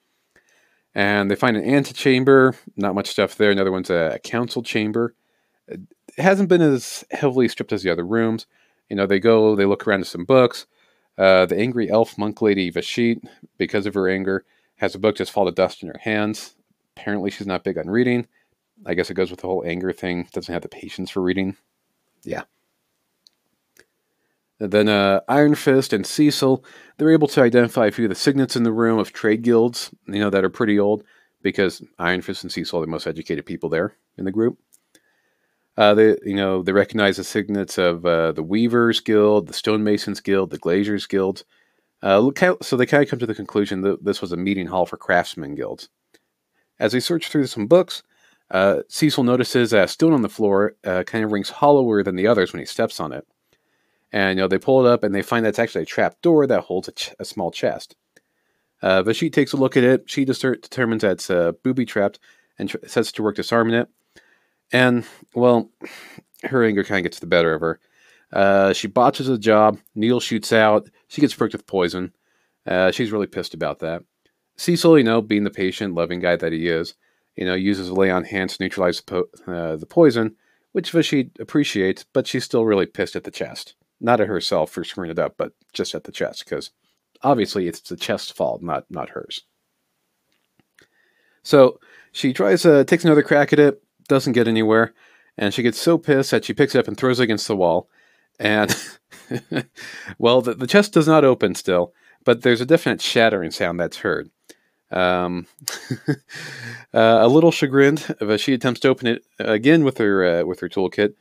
And 0.94 1.30
they 1.30 1.36
find 1.36 1.57
an 1.57 1.63
antechamber. 1.63 2.56
Not 2.75 2.95
much 2.95 3.07
stuff 3.07 3.36
there. 3.36 3.51
Another 3.51 3.71
one's 3.71 3.89
a, 3.89 4.13
a 4.15 4.19
council 4.19 4.63
chamber. 4.63 5.13
It 5.68 5.81
hasn't 6.18 6.50
been 6.50 6.62
as 6.62 7.03
heavily 7.12 7.48
stripped 7.48 7.74
as 7.74 7.83
the 7.83 7.89
other 7.89 8.06
rooms. 8.06 8.45
You 8.89 8.95
know, 8.95 9.06
they 9.06 9.19
go, 9.19 9.56
they 9.56 9.65
look 9.65 9.88
around 9.88 10.01
at 10.01 10.07
some 10.07 10.25
books. 10.25 10.65
Uh, 11.18 11.45
the 11.45 11.57
angry 11.57 11.89
elf 11.89 12.18
monk 12.18 12.41
lady 12.41 12.69
Vashit, 12.69 13.21
because 13.57 13.86
of 13.86 13.94
her 13.94 14.07
anger, 14.07 14.45
has 14.77 14.95
a 14.95 15.00
book 15.00 15.15
just 15.15 15.31
fall 15.31 15.45
to 15.45 15.51
dust 15.51 15.81
in 15.81 15.89
her 15.89 16.00
hands. 16.01 16.54
Apparently, 16.97 17.30
she's 17.30 17.47
not 17.47 17.63
big 17.63 17.77
on 17.77 17.89
reading. 17.89 18.27
I 18.86 18.94
guess 18.94 19.09
it 19.09 19.15
goes 19.15 19.31
with 19.31 19.42
the 19.42 19.47
whole 19.47 19.63
anger 19.65 19.92
thing. 19.92 20.27
Doesn't 20.33 20.53
have 20.53 20.62
the 20.62 20.69
patience 20.69 21.09
for 21.09 21.21
reading. 21.21 21.56
Yeah. 22.24 22.44
And 24.59 24.71
then 24.71 24.88
uh, 24.88 25.19
Iron 25.27 25.56
Fist 25.56 25.92
and 25.92 26.06
Cecil, 26.06 26.63
they're 26.97 27.12
able 27.12 27.27
to 27.30 27.42
identify 27.42 27.88
a 27.88 27.92
few 27.92 28.06
of 28.06 28.09
the 28.09 28.15
signets 28.15 28.56
in 28.56 28.63
the 28.63 28.71
room 28.71 28.97
of 29.00 29.12
trade 29.12 29.42
guilds, 29.42 29.92
you 30.07 30.19
know, 30.19 30.30
that 30.30 30.45
are 30.45 30.50
pretty 30.50 30.80
old, 30.80 31.03
because 31.42 31.83
Iron 32.00 32.21
Fist 32.21 32.44
and 32.44 32.51
Cecil 32.51 32.80
are 32.80 32.86
the 32.86 32.92
most 32.92 33.07
educated 33.07 33.45
people 33.45 33.69
there 33.69 33.95
in 34.18 34.24
the 34.24 34.31
group. 34.31 34.57
Uh, 35.77 35.94
they, 35.94 36.18
you 36.24 36.36
know, 36.36 36.63
they 36.63 36.71
recognize 36.71 37.18
the 37.18 37.24
signets 37.25 37.77
of 37.77 38.06
uh, 38.06 38.31
the 38.31 38.44
Weavers 38.44 39.01
Guild, 39.01 39.48
the 39.48 39.53
Stonemasons 39.53 40.24
Guild, 40.24 40.50
the 40.50 40.57
Glaziers 40.57 41.06
Guild. 41.06 41.44
Uh, 42.01 42.31
so 42.62 42.77
they 42.77 42.86
kind 42.86 43.03
of 43.03 43.09
come 43.09 43.19
to 43.19 43.25
the 43.25 43.36
conclusion 43.36 43.81
that 43.81 44.06
this 44.06 44.21
was 44.21 44.31
a 44.31 44.38
meeting 44.38 44.68
hall 44.68 44.86
for 44.86 44.95
craftsmen 44.95 45.56
guilds. 45.56 45.89
As 46.80 46.92
they 46.92 47.00
search 47.00 47.30
through 47.30 47.48
some 47.48 47.68
books, 47.68 48.04
uh, 48.51 48.81
Cecil 48.88 49.24
notices 49.24 49.74
a 49.74 49.88
stone 49.88 50.13
on 50.13 50.22
the 50.22 50.30
floor 50.30 50.75
uh, 50.83 51.04
kind 51.04 51.24
of 51.24 51.31
rings 51.31 51.50
hollower 51.50 52.04
than 52.04 52.16
the 52.16 52.27
others 52.27 52.54
when 52.54 52.60
he 52.60 52.66
steps 52.66 53.00
on 53.00 53.12
it. 53.12 53.25
And 54.12 54.38
you 54.38 54.44
know 54.44 54.48
they 54.48 54.57
pull 54.60 54.86
it 54.86 54.89
up 54.89 55.04
and 55.04 55.13
they 55.13 55.22
find 55.22 55.45
that's 55.45 55.60
actually 55.60 55.81
a 55.81 55.88
trap 55.88 56.22
door 56.22 56.45
that 56.48 56.62
holds 56.62 56.88
a, 56.88 56.92
ch- 56.92 57.13
a 57.19 57.25
small 57.25 57.51
chest. 57.51 57.95
Uh, 58.81 59.01
Vashit 59.01 59.33
takes 59.33 59.54
a 59.54 59.57
look 59.57 59.75
at 59.75 59.83
it. 59.83 60.10
She 60.10 60.25
discer- 60.25 60.62
determines 60.62 61.01
that 61.01 61.13
it's 61.13 61.30
uh, 61.30 61.54
booby 61.63 61.86
trapped 61.86 62.19
and 62.60 62.69
tr- 62.69 62.77
sets 62.86 63.12
to 63.13 63.24
work 63.24 63.36
disarming 63.36 63.74
it. 63.74 63.89
And 64.72 65.06
well, 65.33 65.69
her 66.44 66.63
anger 66.63 66.83
kind 66.83 67.00
of 67.00 67.04
gets 67.04 67.19
the 67.19 67.27
better 67.27 67.54
of 67.54 67.62
her. 67.62 67.80
Uh, 68.31 68.74
she 68.74 68.88
botches 68.88 69.27
the 69.27 69.38
job. 69.38 69.80
Neil 69.95 70.19
shoots 70.19 70.51
out. 70.54 70.89
She 71.07 71.22
gets 71.22 71.33
pricked 71.33 71.54
with 71.54 71.68
poison. 71.68 72.13
Uh, 72.66 72.92
she's 72.92 73.12
really 73.12 73.27
pissed 73.27 73.54
about 73.54 73.80
that. 73.80 74.04
Cecil, 74.57 74.97
you 74.97 75.03
know, 75.03 75.21
being 75.21 75.43
the 75.43 75.49
patient, 75.49 75.93
loving 75.93 76.19
guy 76.19 76.35
that 76.35 76.53
he 76.53 76.67
is, 76.67 76.93
you 77.35 77.45
know, 77.45 77.55
uses 77.55 77.91
lay 77.91 78.09
on 78.09 78.23
hands 78.23 78.57
to 78.57 78.63
neutralize 78.63 79.01
the, 79.01 79.03
po- 79.03 79.51
uh, 79.51 79.75
the 79.75 79.85
poison, 79.85 80.35
which 80.71 80.93
she 81.05 81.31
appreciates, 81.39 82.05
but 82.13 82.27
she's 82.27 82.45
still 82.45 82.65
really 82.65 82.85
pissed 82.85 83.15
at 83.15 83.23
the 83.23 83.31
chest. 83.31 83.75
Not 83.99 84.21
at 84.21 84.27
herself 84.27 84.71
for 84.71 84.83
screwing 84.83 85.11
it 85.11 85.19
up, 85.19 85.35
but 85.37 85.53
just 85.73 85.95
at 85.95 86.03
the 86.03 86.11
chest, 86.11 86.45
because 86.45 86.71
obviously 87.21 87.67
it's 87.67 87.81
the 87.81 87.95
chest's 87.95 88.31
fault, 88.31 88.62
not 88.62 88.85
not 88.89 89.09
hers. 89.09 89.43
So 91.43 91.79
she 92.12 92.33
tries, 92.33 92.65
uh, 92.65 92.83
takes 92.83 93.05
another 93.05 93.21
crack 93.21 93.53
at 93.53 93.59
it, 93.59 93.83
doesn't 94.07 94.33
get 94.33 94.47
anywhere, 94.47 94.93
and 95.38 95.53
she 95.53 95.63
gets 95.63 95.79
so 95.79 95.97
pissed 95.97 96.31
that 96.31 96.45
she 96.45 96.53
picks 96.53 96.75
it 96.75 96.79
up 96.79 96.88
and 96.88 96.97
throws 96.97 97.19
it 97.19 97.24
against 97.24 97.47
the 97.47 97.55
wall. 97.55 97.89
And 98.39 98.75
well, 100.17 100.41
the, 100.41 100.55
the 100.55 100.67
chest 100.67 100.93
does 100.93 101.07
not 101.07 101.24
open 101.24 101.55
still, 101.55 101.93
but 102.24 102.41
there's 102.41 102.62
a 102.62 102.65
definite 102.65 103.01
shattering 103.01 103.51
sound 103.51 103.79
that's 103.79 103.97
heard. 103.97 104.29
Um, 104.92 105.48
uh, 106.08 106.13
a 106.94 107.27
little 107.27 107.51
chagrined, 107.51 108.15
but 108.20 108.39
she 108.39 108.54
attempts 108.54 108.80
to 108.82 108.89
open 108.89 109.08
it 109.08 109.25
again 109.39 109.84
with 109.84 109.98
her 109.98 110.42
uh, 110.42 110.46
with 110.46 110.60
her 110.60 110.70
toolkit, 110.70 111.15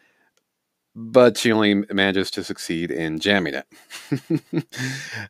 but 0.95 1.37
she 1.39 1.51
only 1.51 1.75
manages 1.75 2.31
to 2.33 2.45
succeed 2.45 2.91
in 2.91 3.19
jamming 3.19 3.55
it. 3.55 4.67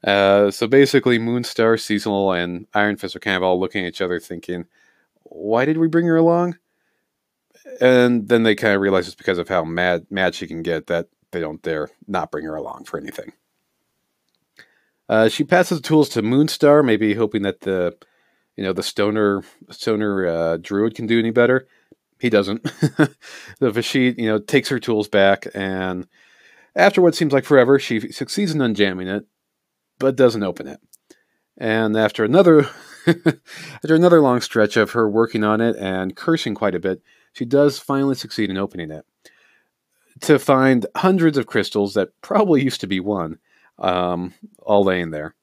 uh, 0.04 0.50
so 0.50 0.66
basically, 0.66 1.18
Moonstar, 1.18 1.80
Cecil, 1.80 2.32
and 2.32 2.66
Iron 2.74 2.96
Fist 2.96 3.16
are 3.16 3.20
kind 3.20 3.36
of 3.36 3.42
all 3.42 3.58
looking 3.58 3.84
at 3.84 3.88
each 3.88 4.00
other, 4.00 4.18
thinking, 4.18 4.66
"Why 5.22 5.64
did 5.64 5.78
we 5.78 5.88
bring 5.88 6.06
her 6.06 6.16
along?" 6.16 6.58
And 7.80 8.28
then 8.28 8.42
they 8.42 8.54
kind 8.54 8.74
of 8.74 8.80
realize 8.80 9.06
it's 9.06 9.16
because 9.16 9.38
of 9.38 9.48
how 9.48 9.64
mad 9.64 10.06
mad 10.10 10.34
she 10.34 10.46
can 10.46 10.62
get 10.62 10.88
that 10.88 11.08
they 11.30 11.40
don't 11.40 11.62
dare 11.62 11.90
not 12.06 12.30
bring 12.30 12.44
her 12.44 12.54
along 12.56 12.84
for 12.84 12.98
anything. 12.98 13.32
Uh, 15.08 15.28
she 15.28 15.44
passes 15.44 15.80
the 15.80 15.86
tools 15.86 16.08
to 16.10 16.22
Moonstar, 16.22 16.84
maybe 16.84 17.14
hoping 17.14 17.42
that 17.42 17.60
the 17.60 17.96
you 18.56 18.64
know 18.64 18.72
the 18.72 18.82
stoner 18.82 19.42
stoner 19.70 20.26
uh, 20.26 20.56
druid 20.58 20.94
can 20.94 21.06
do 21.06 21.18
any 21.18 21.30
better. 21.30 21.66
He 22.20 22.30
doesn't. 22.30 22.62
the 23.58 23.70
Vashit, 23.70 24.18
you 24.18 24.26
know, 24.26 24.38
takes 24.38 24.68
her 24.68 24.78
tools 24.78 25.08
back, 25.08 25.46
and 25.54 26.06
after 26.76 27.02
what 27.02 27.14
seems 27.14 27.32
like 27.32 27.44
forever, 27.44 27.78
she 27.78 28.12
succeeds 28.12 28.52
in 28.52 28.60
unjamming 28.60 29.08
it, 29.08 29.26
but 29.98 30.16
doesn't 30.16 30.42
open 30.42 30.66
it. 30.66 30.80
And 31.56 31.96
after 31.96 32.24
another 32.24 32.68
after 33.06 33.94
another 33.94 34.20
long 34.20 34.40
stretch 34.40 34.76
of 34.76 34.92
her 34.92 35.08
working 35.08 35.44
on 35.44 35.60
it 35.60 35.76
and 35.76 36.16
cursing 36.16 36.54
quite 36.54 36.74
a 36.74 36.80
bit, 36.80 37.02
she 37.32 37.44
does 37.44 37.78
finally 37.78 38.14
succeed 38.14 38.50
in 38.50 38.56
opening 38.56 38.90
it. 38.90 39.04
To 40.22 40.38
find 40.38 40.86
hundreds 40.96 41.36
of 41.36 41.46
crystals 41.46 41.94
that 41.94 42.10
probably 42.22 42.62
used 42.62 42.80
to 42.80 42.86
be 42.86 43.00
one, 43.00 43.38
um, 43.78 44.32
all 44.60 44.84
laying 44.84 45.10
there. 45.10 45.34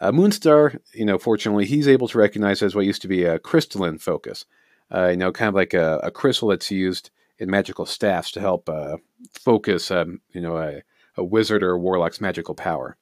Uh, 0.00 0.10
Moonstar, 0.10 0.78
you 0.94 1.04
know, 1.04 1.18
fortunately, 1.18 1.66
he's 1.66 1.86
able 1.86 2.08
to 2.08 2.18
recognize 2.18 2.62
as 2.62 2.74
what 2.74 2.86
used 2.86 3.02
to 3.02 3.08
be 3.08 3.24
a 3.24 3.38
crystalline 3.38 3.98
focus. 3.98 4.46
Uh, 4.92 5.08
you 5.08 5.16
know, 5.16 5.30
kind 5.30 5.48
of 5.48 5.54
like 5.54 5.74
a, 5.74 6.00
a, 6.02 6.10
crystal 6.10 6.48
that's 6.48 6.70
used 6.70 7.10
in 7.38 7.48
magical 7.48 7.86
staffs 7.86 8.32
to 8.32 8.40
help 8.40 8.68
uh, 8.68 8.96
focus, 9.32 9.90
um, 9.90 10.20
you 10.32 10.40
know, 10.40 10.56
a, 10.56 10.82
a, 11.16 11.22
wizard 11.22 11.62
or 11.62 11.70
a 11.72 11.78
warlock's 11.78 12.20
magical 12.20 12.56
power. 12.56 12.96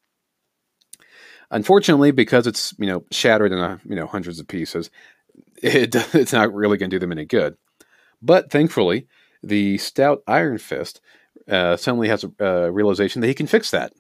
Unfortunately, 1.51 2.11
because 2.11 2.47
it's 2.47 2.75
you 2.79 2.87
know 2.87 3.05
shattered 3.11 3.53
in 3.53 3.59
a, 3.59 3.81
you 3.89 3.97
know 3.97 4.07
hundreds 4.07 4.39
of 4.39 4.47
pieces, 4.47 4.91
it, 5.63 5.95
it's 6.15 6.33
not 6.33 6.53
really 6.53 6.77
going 6.77 6.91
to 6.91 6.97
do 6.97 7.01
them 7.01 7.13
any 7.13 7.25
good. 7.25 7.57
But 8.21 8.51
thankfully, 8.51 9.07
the 9.43 9.79
stout 9.79 10.23
Iron 10.27 10.59
Fist 10.59 11.01
uh, 11.49 11.77
suddenly 11.79 12.09
has 12.09 12.25
a 12.39 12.71
realization 12.71 13.23
that 13.23 13.29
he 13.29 13.35
can 13.35 13.47
fix 13.47 13.71
that. 13.71 13.95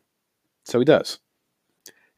So 0.64 0.78
he 0.78 0.84
does. 0.84 1.20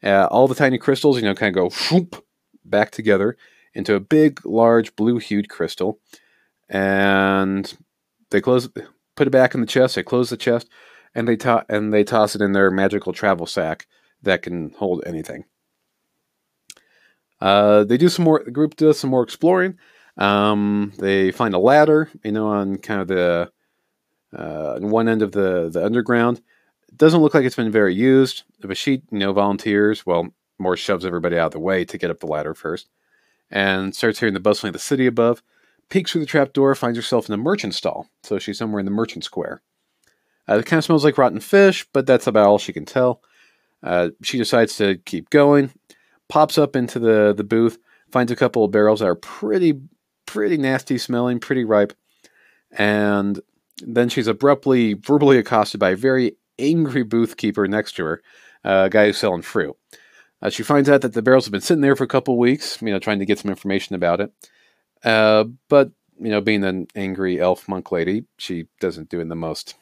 Uh, 0.02 0.26
all 0.30 0.48
the 0.48 0.54
tiny 0.54 0.78
crystals, 0.78 1.16
you 1.16 1.22
know, 1.22 1.34
kind 1.34 1.54
of 1.54 1.70
go 1.70 1.76
whoop, 1.90 2.24
back 2.64 2.90
together 2.90 3.36
into 3.74 3.94
a 3.94 4.00
big, 4.00 4.44
large, 4.44 4.94
blue-hued 4.96 5.48
crystal, 5.48 5.98
and 6.68 7.76
they 8.30 8.40
close, 8.40 8.68
put 9.16 9.26
it 9.26 9.30
back 9.30 9.54
in 9.54 9.60
the 9.60 9.66
chest. 9.66 9.94
They 9.96 10.02
close 10.02 10.30
the 10.30 10.36
chest, 10.36 10.68
and 11.14 11.26
they 11.28 11.36
to- 11.36 11.66
and 11.68 11.92
they 11.92 12.04
toss 12.04 12.34
it 12.34 12.40
in 12.40 12.52
their 12.52 12.70
magical 12.70 13.12
travel 13.12 13.46
sack 13.46 13.86
that 14.22 14.42
can 14.42 14.70
hold 14.78 15.02
anything. 15.06 15.44
Uh, 17.40 17.84
they 17.84 17.96
do 17.96 18.08
some 18.08 18.24
more. 18.24 18.42
The 18.44 18.50
group 18.50 18.76
does 18.76 18.98
some 18.98 19.10
more 19.10 19.22
exploring. 19.22 19.78
Um, 20.16 20.92
they 20.98 21.30
find 21.30 21.54
a 21.54 21.58
ladder, 21.58 22.10
you 22.22 22.32
know, 22.32 22.48
on 22.48 22.76
kind 22.76 23.00
of 23.00 23.08
the 23.08 23.50
uh, 24.36 24.74
on 24.74 24.90
one 24.90 25.08
end 25.08 25.22
of 25.22 25.32
the 25.32 25.70
the 25.70 25.84
underground. 25.84 26.42
Doesn't 27.00 27.22
look 27.22 27.32
like 27.32 27.46
it's 27.46 27.56
been 27.56 27.72
very 27.72 27.94
used. 27.94 28.42
Vashit, 28.60 29.04
you 29.10 29.18
know, 29.20 29.32
volunteers. 29.32 30.04
Well, 30.04 30.34
more 30.58 30.76
shoves 30.76 31.06
everybody 31.06 31.38
out 31.38 31.46
of 31.46 31.52
the 31.52 31.58
way 31.58 31.82
to 31.86 31.96
get 31.96 32.10
up 32.10 32.20
the 32.20 32.26
ladder 32.26 32.52
first, 32.52 32.90
and 33.50 33.96
starts 33.96 34.20
hearing 34.20 34.34
the 34.34 34.38
bustling 34.38 34.68
of 34.68 34.74
the 34.74 34.80
city 34.80 35.06
above. 35.06 35.42
Peeks 35.88 36.12
through 36.12 36.20
the 36.20 36.26
trap 36.26 36.52
door, 36.52 36.74
finds 36.74 36.98
herself 36.98 37.26
in 37.26 37.32
a 37.32 37.38
merchant 37.38 37.74
stall. 37.74 38.10
So 38.22 38.38
she's 38.38 38.58
somewhere 38.58 38.80
in 38.80 38.84
the 38.84 38.92
merchant 38.92 39.24
square. 39.24 39.62
Uh, 40.46 40.58
it 40.58 40.66
kind 40.66 40.76
of 40.76 40.84
smells 40.84 41.02
like 41.02 41.16
rotten 41.16 41.40
fish, 41.40 41.86
but 41.94 42.06
that's 42.06 42.26
about 42.26 42.46
all 42.46 42.58
she 42.58 42.74
can 42.74 42.84
tell. 42.84 43.22
Uh, 43.82 44.10
she 44.22 44.36
decides 44.36 44.76
to 44.76 44.98
keep 45.06 45.30
going, 45.30 45.72
pops 46.28 46.58
up 46.58 46.76
into 46.76 46.98
the, 46.98 47.32
the 47.34 47.44
booth, 47.44 47.78
finds 48.12 48.30
a 48.30 48.36
couple 48.36 48.62
of 48.62 48.72
barrels 48.72 49.00
that 49.00 49.06
are 49.06 49.14
pretty, 49.14 49.80
pretty 50.26 50.58
nasty 50.58 50.98
smelling, 50.98 51.40
pretty 51.40 51.64
ripe, 51.64 51.94
and 52.72 53.40
then 53.82 54.10
she's 54.10 54.26
abruptly, 54.26 54.92
verbally 54.92 55.38
accosted 55.38 55.80
by 55.80 55.92
a 55.92 55.96
very 55.96 56.36
angry 56.60 57.02
booth 57.02 57.36
keeper 57.36 57.66
next 57.66 57.92
to 57.92 58.04
her, 58.04 58.22
uh, 58.64 58.88
guy 58.88 59.06
who's 59.06 59.18
selling 59.18 59.42
fruit. 59.42 59.76
Uh, 60.42 60.50
she 60.50 60.62
finds 60.62 60.88
out 60.88 61.02
that 61.02 61.12
the 61.12 61.22
barrels 61.22 61.44
have 61.44 61.52
been 61.52 61.60
sitting 61.60 61.82
there 61.82 61.96
for 61.96 62.04
a 62.04 62.08
couple 62.08 62.38
weeks, 62.38 62.80
you 62.80 62.90
know, 62.90 62.98
trying 62.98 63.18
to 63.18 63.26
get 63.26 63.38
some 63.38 63.50
information 63.50 63.94
about 63.94 64.20
it. 64.20 64.32
Uh, 65.04 65.44
but, 65.68 65.90
you 66.18 66.30
know, 66.30 66.40
being 66.40 66.64
an 66.64 66.86
angry 66.94 67.40
elf 67.40 67.68
monk 67.68 67.92
lady, 67.92 68.24
she 68.38 68.66
doesn't 68.80 69.10
do 69.10 69.18
it 69.18 69.22
in 69.22 69.28
the 69.28 69.36
most 69.36 69.74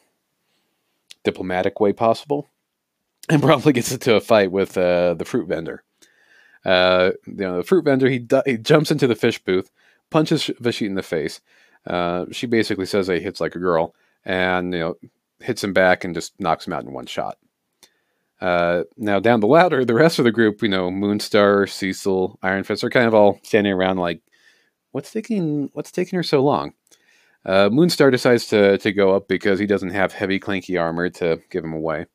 diplomatic 1.23 1.79
way 1.79 1.93
possible 1.93 2.47
and 3.29 3.41
probably 3.41 3.73
gets 3.73 3.91
into 3.91 4.15
a 4.15 4.21
fight 4.21 4.51
with 4.51 4.77
uh, 4.77 5.13
the 5.13 5.25
fruit 5.25 5.47
vendor. 5.47 5.83
Uh, 6.65 7.11
you 7.25 7.35
know, 7.35 7.57
the 7.57 7.63
fruit 7.63 7.85
vendor 7.85 8.09
he, 8.09 8.25
he 8.45 8.57
jumps 8.57 8.91
into 8.91 9.07
the 9.07 9.15
fish 9.15 9.39
booth, 9.39 9.71
punches 10.09 10.49
Vashit 10.59 10.87
in 10.87 10.95
the 10.95 11.03
face. 11.03 11.39
Uh, 11.87 12.25
she 12.31 12.47
basically 12.47 12.85
says 12.85 13.07
he 13.07 13.19
hits 13.19 13.39
like 13.39 13.55
a 13.55 13.59
girl, 13.59 13.95
and 14.25 14.73
you 14.73 14.79
know 14.79 14.95
hits 15.41 15.63
him 15.63 15.73
back 15.73 16.03
and 16.03 16.15
just 16.15 16.39
knocks 16.39 16.67
him 16.67 16.73
out 16.73 16.83
in 16.83 16.93
one 16.93 17.05
shot. 17.05 17.37
Uh, 18.41 18.83
now 18.97 19.19
down 19.19 19.41
the 19.41 19.47
ladder, 19.47 19.83
the 19.83 19.93
rest 19.93 20.19
of 20.19 20.25
the 20.25 20.31
group, 20.31 20.61
you 20.61 20.69
know, 20.69 20.89
Moonstar, 20.89 21.69
Cecil, 21.69 22.39
Iron 22.41 22.63
Fist, 22.63 22.83
are 22.83 22.89
kind 22.89 23.07
of 23.07 23.13
all 23.13 23.39
standing 23.43 23.73
around 23.73 23.97
like, 23.97 24.21
"What's 24.91 25.11
taking 25.11 25.69
What's 25.73 25.91
taking 25.91 26.17
her 26.17 26.23
so 26.23 26.41
long?" 26.41 26.73
Uh, 27.45 27.69
Moonstar 27.69 28.11
decides 28.11 28.47
to 28.47 28.77
to 28.77 28.91
go 28.93 29.15
up 29.15 29.27
because 29.27 29.59
he 29.59 29.65
doesn't 29.65 29.89
have 29.89 30.13
heavy, 30.13 30.39
clanky 30.39 30.79
armor 30.79 31.09
to 31.09 31.41
give 31.49 31.63
him 31.63 31.73
away. 31.73 32.05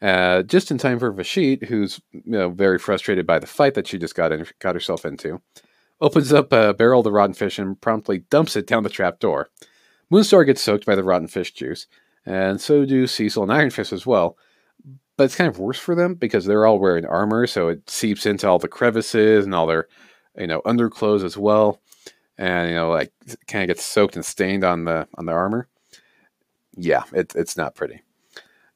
Uh, 0.00 0.42
just 0.42 0.70
in 0.70 0.78
time 0.78 0.98
for 0.98 1.12
Vashit, 1.12 1.64
who's 1.64 2.00
you 2.12 2.22
know, 2.26 2.50
very 2.50 2.78
frustrated 2.78 3.24
by 3.24 3.38
the 3.38 3.46
fight 3.46 3.74
that 3.74 3.86
she 3.86 3.98
just 3.98 4.16
got 4.16 4.32
in, 4.32 4.44
got 4.58 4.74
herself 4.74 5.04
into, 5.04 5.40
opens 6.00 6.32
up 6.32 6.52
a 6.52 6.74
barrel 6.74 7.00
of 7.00 7.04
the 7.04 7.12
rotten 7.12 7.34
fish 7.34 7.56
and 7.58 7.80
promptly 7.80 8.18
dumps 8.28 8.56
it 8.56 8.66
down 8.66 8.82
the 8.82 8.90
trap 8.90 9.20
door. 9.20 9.50
Moonstar 10.12 10.44
gets 10.44 10.60
soaked 10.60 10.84
by 10.84 10.96
the 10.96 11.04
rotten 11.04 11.28
fish 11.28 11.52
juice, 11.52 11.86
and 12.26 12.60
so 12.60 12.84
do 12.84 13.06
Cecil 13.06 13.42
and 13.42 13.52
Iron 13.52 13.70
Fist 13.70 13.92
as 13.92 14.06
well. 14.06 14.36
But 15.16 15.24
it's 15.24 15.36
kind 15.36 15.48
of 15.48 15.58
worse 15.58 15.78
for 15.78 15.94
them 15.94 16.14
because 16.14 16.44
they're 16.44 16.66
all 16.66 16.78
wearing 16.78 17.04
armor, 17.04 17.46
so 17.46 17.68
it 17.68 17.88
seeps 17.88 18.26
into 18.26 18.48
all 18.48 18.58
the 18.58 18.68
crevices 18.68 19.44
and 19.44 19.54
all 19.54 19.66
their, 19.66 19.88
you 20.36 20.46
know, 20.46 20.62
underclothes 20.64 21.22
as 21.22 21.36
well, 21.36 21.80
and 22.38 22.70
you 22.70 22.74
know, 22.74 22.90
like 22.90 23.12
kind 23.46 23.62
of 23.62 23.68
gets 23.68 23.84
soaked 23.84 24.16
and 24.16 24.24
stained 24.24 24.64
on 24.64 24.84
the 24.84 25.06
on 25.16 25.26
the 25.26 25.32
armor. 25.32 25.68
Yeah, 26.76 27.04
it, 27.12 27.34
it's 27.36 27.56
not 27.56 27.74
pretty. 27.74 28.02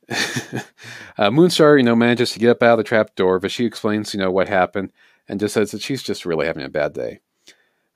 uh, 0.10 1.30
Moonstar, 1.30 1.78
you 1.78 1.82
know, 1.82 1.96
manages 1.96 2.32
to 2.32 2.38
get 2.38 2.50
up 2.50 2.62
out 2.62 2.72
of 2.72 2.78
the 2.78 2.84
trap 2.84 3.14
door, 3.16 3.40
but 3.40 3.50
she 3.50 3.64
explains, 3.64 4.14
you 4.14 4.20
know, 4.20 4.30
what 4.30 4.48
happened 4.48 4.92
and 5.28 5.40
just 5.40 5.54
says 5.54 5.72
that 5.72 5.82
she's 5.82 6.02
just 6.02 6.24
really 6.24 6.46
having 6.46 6.62
a 6.62 6.68
bad 6.68 6.92
day. 6.92 7.20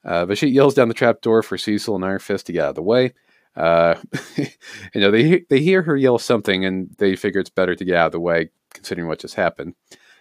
Uh, 0.04 0.24
Vashit 0.26 0.52
yells 0.52 0.74
down 0.74 0.88
the 0.88 0.94
trap 0.94 1.20
door 1.20 1.42
for 1.42 1.58
Cecil 1.58 1.94
and 1.94 2.04
Iron 2.04 2.18
Fist 2.18 2.46
to 2.46 2.52
get 2.52 2.64
out 2.64 2.70
of 2.70 2.74
the 2.76 2.82
way. 2.82 3.12
Uh, 3.56 3.96
you 4.36 5.00
know, 5.00 5.10
they 5.10 5.44
they 5.48 5.60
hear 5.60 5.82
her 5.82 5.96
yell 5.96 6.18
something, 6.18 6.64
and 6.64 6.90
they 6.98 7.16
figure 7.16 7.40
it's 7.40 7.50
better 7.50 7.74
to 7.74 7.84
get 7.84 7.96
out 7.96 8.06
of 8.06 8.12
the 8.12 8.20
way, 8.20 8.50
considering 8.72 9.08
what 9.08 9.20
just 9.20 9.34
happened. 9.34 9.74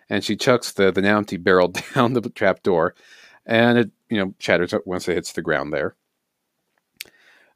And 0.10 0.24
she 0.24 0.36
chucks 0.36 0.74
the 0.74 0.92
the 0.92 1.02
now 1.02 1.18
empty 1.18 1.38
barrel 1.38 1.68
down 1.96 2.14
the 2.14 2.22
trap 2.30 2.64
door, 2.64 2.96
and 3.46 3.78
it 3.78 3.92
you 4.10 4.18
know 4.18 4.34
shatters 4.40 4.74
once 4.86 5.08
it 5.08 5.16
hits 5.16 5.34
the 5.34 5.42
ground 5.42 5.74
there. 5.74 5.96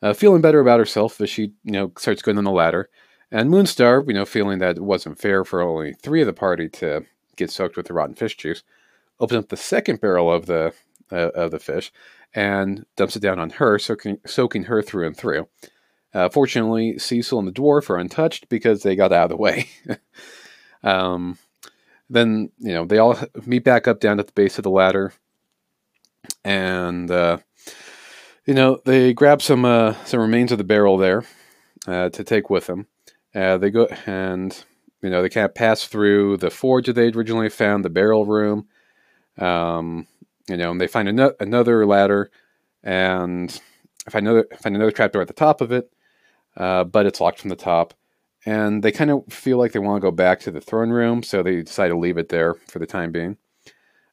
Uh, 0.01 0.13
feeling 0.13 0.41
better 0.41 0.59
about 0.59 0.79
herself, 0.79 1.19
as 1.21 1.29
she 1.29 1.53
you 1.63 1.71
know 1.71 1.91
starts 1.97 2.21
going 2.21 2.37
on 2.37 2.43
the 2.43 2.51
ladder, 2.51 2.89
and 3.31 3.49
Moonstar, 3.49 4.07
you 4.07 4.13
know, 4.13 4.25
feeling 4.25 4.59
that 4.59 4.77
it 4.77 4.83
wasn't 4.83 5.19
fair 5.19 5.43
for 5.43 5.61
only 5.61 5.93
three 5.93 6.21
of 6.21 6.27
the 6.27 6.33
party 6.33 6.69
to 6.69 7.03
get 7.35 7.49
soaked 7.49 7.77
with 7.77 7.87
the 7.87 7.93
rotten 7.93 8.15
fish 8.15 8.37
juice, 8.37 8.63
opens 9.19 9.39
up 9.39 9.49
the 9.49 9.57
second 9.57 10.01
barrel 10.01 10.31
of 10.31 10.45
the 10.45 10.73
uh, 11.11 11.29
of 11.35 11.51
the 11.51 11.59
fish 11.59 11.91
and 12.33 12.85
dumps 12.95 13.15
it 13.15 13.21
down 13.21 13.39
on 13.39 13.51
her, 13.51 13.77
soaking, 13.77 14.17
soaking 14.25 14.63
her 14.63 14.81
through 14.81 15.07
and 15.07 15.17
through. 15.17 15.47
Uh, 16.13 16.29
fortunately, 16.29 16.97
Cecil 16.99 17.39
and 17.39 17.47
the 17.47 17.51
dwarf 17.51 17.89
are 17.89 17.97
untouched 17.97 18.47
because 18.49 18.83
they 18.83 18.95
got 18.95 19.11
out 19.11 19.25
of 19.25 19.29
the 19.29 19.35
way. 19.35 19.67
um, 20.83 21.37
then 22.09 22.51
you 22.59 22.73
know 22.73 22.85
they 22.85 22.99
all 22.99 23.17
meet 23.45 23.63
back 23.63 23.87
up 23.87 23.99
down 23.99 24.19
at 24.19 24.27
the 24.27 24.33
base 24.33 24.57
of 24.57 24.63
the 24.63 24.69
ladder, 24.69 25.13
and 26.43 27.09
uh, 27.09 27.37
you 28.45 28.53
know 28.53 28.79
they 28.85 29.13
grab 29.13 29.41
some 29.41 29.65
uh, 29.65 29.93
some 30.05 30.19
remains 30.19 30.51
of 30.51 30.59
the 30.59 30.63
barrel 30.63 30.97
there 30.97 31.23
uh, 31.87 32.09
to 32.09 32.23
take 32.23 32.49
with 32.49 32.67
them. 32.67 32.87
Uh, 33.33 33.57
they 33.57 33.71
go 33.71 33.87
and 34.05 34.63
you 35.01 35.09
know 35.09 35.21
they 35.21 35.29
kind 35.29 35.45
of 35.45 35.55
pass 35.55 35.85
through 35.85 36.37
the 36.37 36.51
forge 36.51 36.85
that 36.85 36.93
they 36.93 37.09
originally 37.09 37.49
found, 37.49 37.83
the 37.83 37.89
barrel 37.89 38.25
room, 38.25 38.67
um, 39.39 40.05
you 40.49 40.57
know, 40.57 40.71
and 40.71 40.81
they 40.81 40.87
find 40.87 41.07
an- 41.07 41.33
another 41.39 41.85
ladder 41.85 42.31
and 42.83 43.61
find 44.09 44.27
another 44.27 44.47
find 44.61 44.75
another 44.75 44.91
trapdoor 44.91 45.21
at 45.21 45.27
the 45.27 45.33
top 45.33 45.61
of 45.61 45.71
it, 45.71 45.91
uh, 46.57 46.83
but 46.83 47.05
it's 47.05 47.21
locked 47.21 47.39
from 47.39 47.49
the 47.49 47.55
top. 47.55 47.93
And 48.45 48.83
they 48.83 48.91
kind 48.91 49.09
of 49.09 49.23
feel 49.29 49.57
like 49.57 49.71
they 49.71 49.79
want 49.79 50.01
to 50.01 50.05
go 50.05 50.11
back 50.11 50.41
to 50.41 50.51
the 50.51 50.59
throne 50.59 50.89
room, 50.89 51.23
so 51.23 51.41
they 51.41 51.61
decide 51.61 51.87
to 51.87 51.97
leave 51.97 52.17
it 52.17 52.27
there 52.27 52.55
for 52.67 52.79
the 52.79 52.85
time 52.85 53.11
being. 53.11 53.37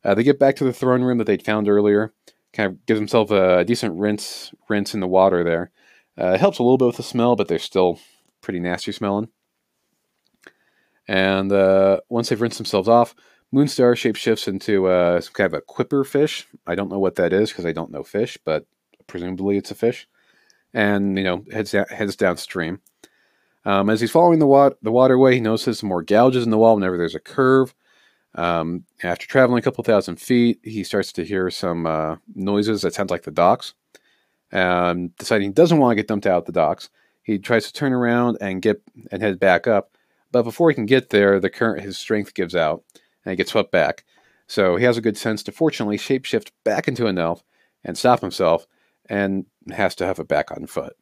Uh, 0.04 0.14
they 0.14 0.22
get 0.22 0.38
back 0.38 0.56
to 0.56 0.64
the 0.64 0.72
throne 0.72 1.02
room 1.02 1.18
that 1.18 1.25
they'd 1.25 1.44
found 1.44 1.68
earlier. 1.68 2.12
Kind 2.52 2.72
of 2.72 2.87
gives 2.87 3.00
themselves 3.00 3.32
a 3.32 3.64
decent 3.64 3.99
rinse 3.99 4.52
rinse 4.68 4.94
in 4.94 5.00
the 5.00 5.08
water 5.08 5.42
there. 5.42 5.70
Uh, 6.18 6.32
it 6.32 6.40
helps 6.40 6.58
a 6.58 6.62
little 6.62 6.78
bit 6.78 6.87
with 6.87 6.96
the 6.96 7.02
smell, 7.02 7.37
but 7.37 7.49
they're 7.49 7.58
still 7.58 7.99
pretty 8.40 8.60
nasty 8.60 8.92
smelling. 8.92 9.28
And 11.08 11.50
uh, 11.50 12.00
once 12.08 12.28
they've 12.28 12.40
rinsed 12.40 12.58
themselves 12.58 12.88
off, 12.88 13.14
Moonstar 13.54 13.95
shapeshifts 13.95 14.47
into 14.47 14.87
uh, 14.87 15.21
some 15.21 15.33
kind 15.33 15.47
of 15.47 15.54
a 15.54 15.61
quipper 15.61 16.04
fish. 16.04 16.47
I 16.66 16.75
don't 16.75 16.90
know 16.90 16.99
what 16.99 17.16
that 17.16 17.33
is 17.33 17.50
because 17.50 17.66
I 17.66 17.73
don't 17.73 17.90
know 17.90 18.04
fish, 18.04 18.38
but 18.45 18.66
presumably 19.07 19.57
it's 19.57 19.71
a 19.71 19.75
fish. 19.75 20.07
And 20.73 21.19
you 21.19 21.25
know 21.25 21.45
heads 21.50 21.73
heads 21.73 22.16
downstream. 22.16 22.80
Um, 23.64 23.90
as 23.90 24.00
he's 24.00 24.11
following 24.11 24.38
the, 24.38 24.47
wa- 24.47 24.71
the 24.83 24.92
waterway, 24.92 25.35
he 25.35 25.40
notices 25.40 25.80
some 25.80 25.88
more 25.88 26.02
gouges 26.02 26.45
in 26.45 26.50
the 26.50 26.59
wall 26.59 26.75
whenever 26.75 26.97
there's 26.97 27.14
a 27.14 27.21
curve. 27.21 27.75
Um, 28.35 28.85
after 29.02 29.26
traveling 29.26 29.59
a 29.59 29.62
couple 29.62 29.85
thousand 29.85 30.16
feet, 30.16 30.61
he 30.62 30.85
starts 30.85 31.12
to 31.14 31.25
hear 31.25 31.50
some 31.50 31.87
uh, 31.87 32.16
noises 32.35 32.83
that 32.83 32.95
sound 32.95 33.11
like 33.11 33.25
the 33.25 33.30
docks. 33.30 33.75
Um, 34.52 35.09
deciding 35.19 35.49
he 35.49 35.52
doesn't 35.52 35.78
want 35.78 35.92
to 35.92 35.97
get 35.97 36.09
dumped 36.09 36.26
out 36.26 36.47
the 36.47 36.52
docks, 36.52 36.88
he 37.23 37.38
tries 37.38 37.66
to 37.66 37.73
turn 37.73 37.92
around 37.92 38.38
and 38.40 38.62
get 38.62 38.83
and 39.12 39.23
head 39.23 39.38
back 39.38 39.66
up. 39.66 39.97
But 40.33 40.42
before 40.45 40.71
he 40.71 40.75
can 40.75 40.87
get 40.87 41.11
there, 41.11 41.40
the 41.40 41.50
current 41.50 41.83
his 41.83 41.99
strength 41.99 42.35
gives 42.35 42.54
out, 42.57 42.85
and 43.25 43.33
he 43.33 43.37
gets 43.37 43.53
swept 43.53 43.71
back. 43.71 44.05
So 44.47 44.77
he 44.77 44.85
has 44.85 44.97
a 44.97 45.03
good 45.03 45.17
sense 45.17 45.43
to 45.45 45.53
fortunately 45.53 45.97
shapeshift 45.97 46.50
back 46.65 46.89
into 46.89 47.07
an 47.07 47.19
elf 47.19 47.45
and 47.85 47.97
stop 47.97 48.21
himself, 48.21 48.67
and 49.09 49.47
has 49.73 49.95
to 49.97 50.07
have 50.07 50.19
it 50.19 50.29
back 50.29 50.50
on 50.50 50.67
foot. 50.67 50.97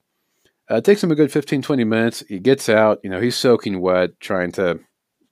Uh, 0.70 0.76
it 0.76 0.84
takes 0.84 1.02
him 1.02 1.10
a 1.10 1.14
good 1.14 1.32
15, 1.32 1.62
20 1.62 1.84
minutes. 1.84 2.22
He 2.28 2.38
gets 2.38 2.68
out. 2.68 3.00
You 3.02 3.10
know, 3.10 3.20
he's 3.20 3.36
soaking 3.36 3.80
wet, 3.80 4.18
trying 4.20 4.52
to, 4.52 4.80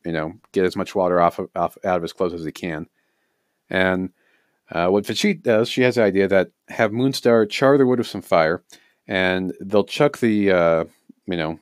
you 0.04 0.12
know, 0.12 0.34
get 0.52 0.64
as 0.64 0.76
much 0.76 0.94
water 0.94 1.20
off, 1.20 1.38
of, 1.38 1.50
off 1.54 1.78
out 1.84 1.96
of 1.96 2.02
his 2.02 2.12
clothes 2.12 2.34
as 2.34 2.44
he 2.44 2.52
can. 2.52 2.86
And 3.68 4.10
uh, 4.70 4.88
what 4.88 5.06
Vashit 5.06 5.42
does, 5.42 5.68
she 5.68 5.82
has 5.82 5.96
the 5.96 6.02
idea 6.02 6.28
that 6.28 6.50
have 6.68 6.90
Moonstar 6.90 7.48
char 7.48 7.78
the 7.78 7.86
wood 7.86 7.98
with 7.98 8.08
some 8.08 8.22
fire, 8.22 8.62
and 9.06 9.52
they'll 9.60 9.84
chuck 9.84 10.18
the, 10.18 10.50
uh, 10.50 10.84
you 11.26 11.36
know, 11.36 11.60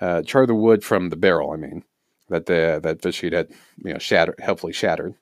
uh, 0.00 0.22
char 0.22 0.46
the 0.46 0.54
wood 0.54 0.84
from 0.84 1.10
the 1.10 1.16
barrel. 1.16 1.52
I 1.52 1.56
mean, 1.56 1.84
that 2.30 2.46
the 2.46 2.80
that 2.82 3.02
Vashit 3.02 3.32
had, 3.32 3.50
you 3.84 3.92
know, 3.92 3.98
shattered, 3.98 4.40
helpfully 4.40 4.72
shattered, 4.72 5.14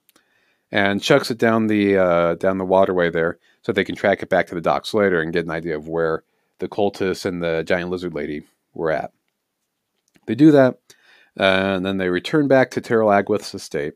and 0.71 1.01
chucks 1.01 1.29
it 1.29 1.37
down 1.37 1.67
the 1.67 1.97
uh, 1.97 2.35
down 2.35 2.57
the 2.57 2.65
waterway 2.65 3.09
there 3.09 3.37
so 3.61 3.71
they 3.71 3.83
can 3.83 3.95
track 3.95 4.23
it 4.23 4.29
back 4.29 4.47
to 4.47 4.55
the 4.55 4.61
docks 4.61 4.93
later 4.93 5.21
and 5.21 5.33
get 5.33 5.45
an 5.45 5.51
idea 5.51 5.75
of 5.75 5.87
where 5.87 6.23
the 6.59 6.69
cultists 6.69 7.25
and 7.25 7.43
the 7.43 7.63
giant 7.63 7.89
lizard 7.89 8.13
lady 8.13 8.43
were 8.73 8.91
at. 8.91 9.11
They 10.25 10.35
do 10.35 10.51
that, 10.51 10.79
and 11.35 11.85
then 11.85 11.97
they 11.97 12.09
return 12.09 12.47
back 12.47 12.71
to 12.71 12.81
Terrell 12.81 13.09
Agwith's 13.09 13.53
estate, 13.53 13.93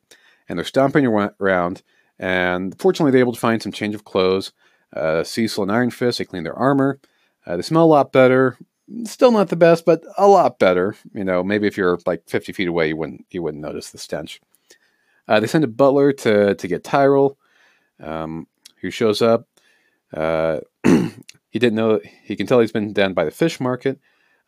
and 0.50 0.58
they're 0.58 0.66
stomping 0.66 1.06
around. 1.06 1.84
And 2.20 2.78
fortunately, 2.80 3.12
they're 3.12 3.20
able 3.20 3.34
to 3.34 3.40
find 3.40 3.62
some 3.62 3.72
change 3.72 3.96
of 3.96 4.04
clothes. 4.04 4.52
Uh, 4.96 5.24
Cecil 5.24 5.64
and 5.64 5.72
Iron 5.72 5.90
Fist 5.90 6.20
they 6.20 6.26
clean 6.26 6.44
their 6.44 6.58
armor. 6.58 7.00
Uh, 7.46 7.58
they 7.58 7.64
smell 7.64 7.84
a 7.84 7.86
lot 7.86 8.12
better. 8.12 8.58
Still 9.06 9.32
not 9.32 9.50
the 9.50 9.56
best, 9.56 9.86
but 9.86 10.04
a 10.18 10.28
lot 10.28 10.60
better. 10.60 10.96
You 11.14 11.24
know, 11.24 11.44
maybe 11.44 11.68
if 11.68 11.78
you're 11.78 12.00
like 12.06 12.28
50 12.28 12.52
feet 12.52 12.68
away, 12.68 12.90
you 12.90 12.98
wouldn't 12.98 13.26
you 13.32 13.42
wouldn't 13.42 13.64
notice 13.64 13.92
the 13.92 13.98
stench. 13.98 14.42
Uh, 15.28 15.40
they 15.40 15.48
send 15.48 15.64
a 15.64 15.68
butler 15.68 16.12
to 16.12 16.56
to 16.56 16.68
get 16.68 16.84
Tyrell, 16.84 17.38
um, 18.02 18.48
who 18.82 18.92
shows 18.92 19.22
up. 19.22 19.48
Uh, 20.14 20.60
he 20.84 21.60
didn't 21.60 21.76
know. 21.76 22.02
He 22.24 22.36
can 22.36 22.46
tell 22.46 22.60
he's 22.60 22.74
been 22.74 22.92
down 22.92 23.14
by 23.14 23.24
the 23.24 23.32
fish 23.32 23.60
market. 23.60 24.00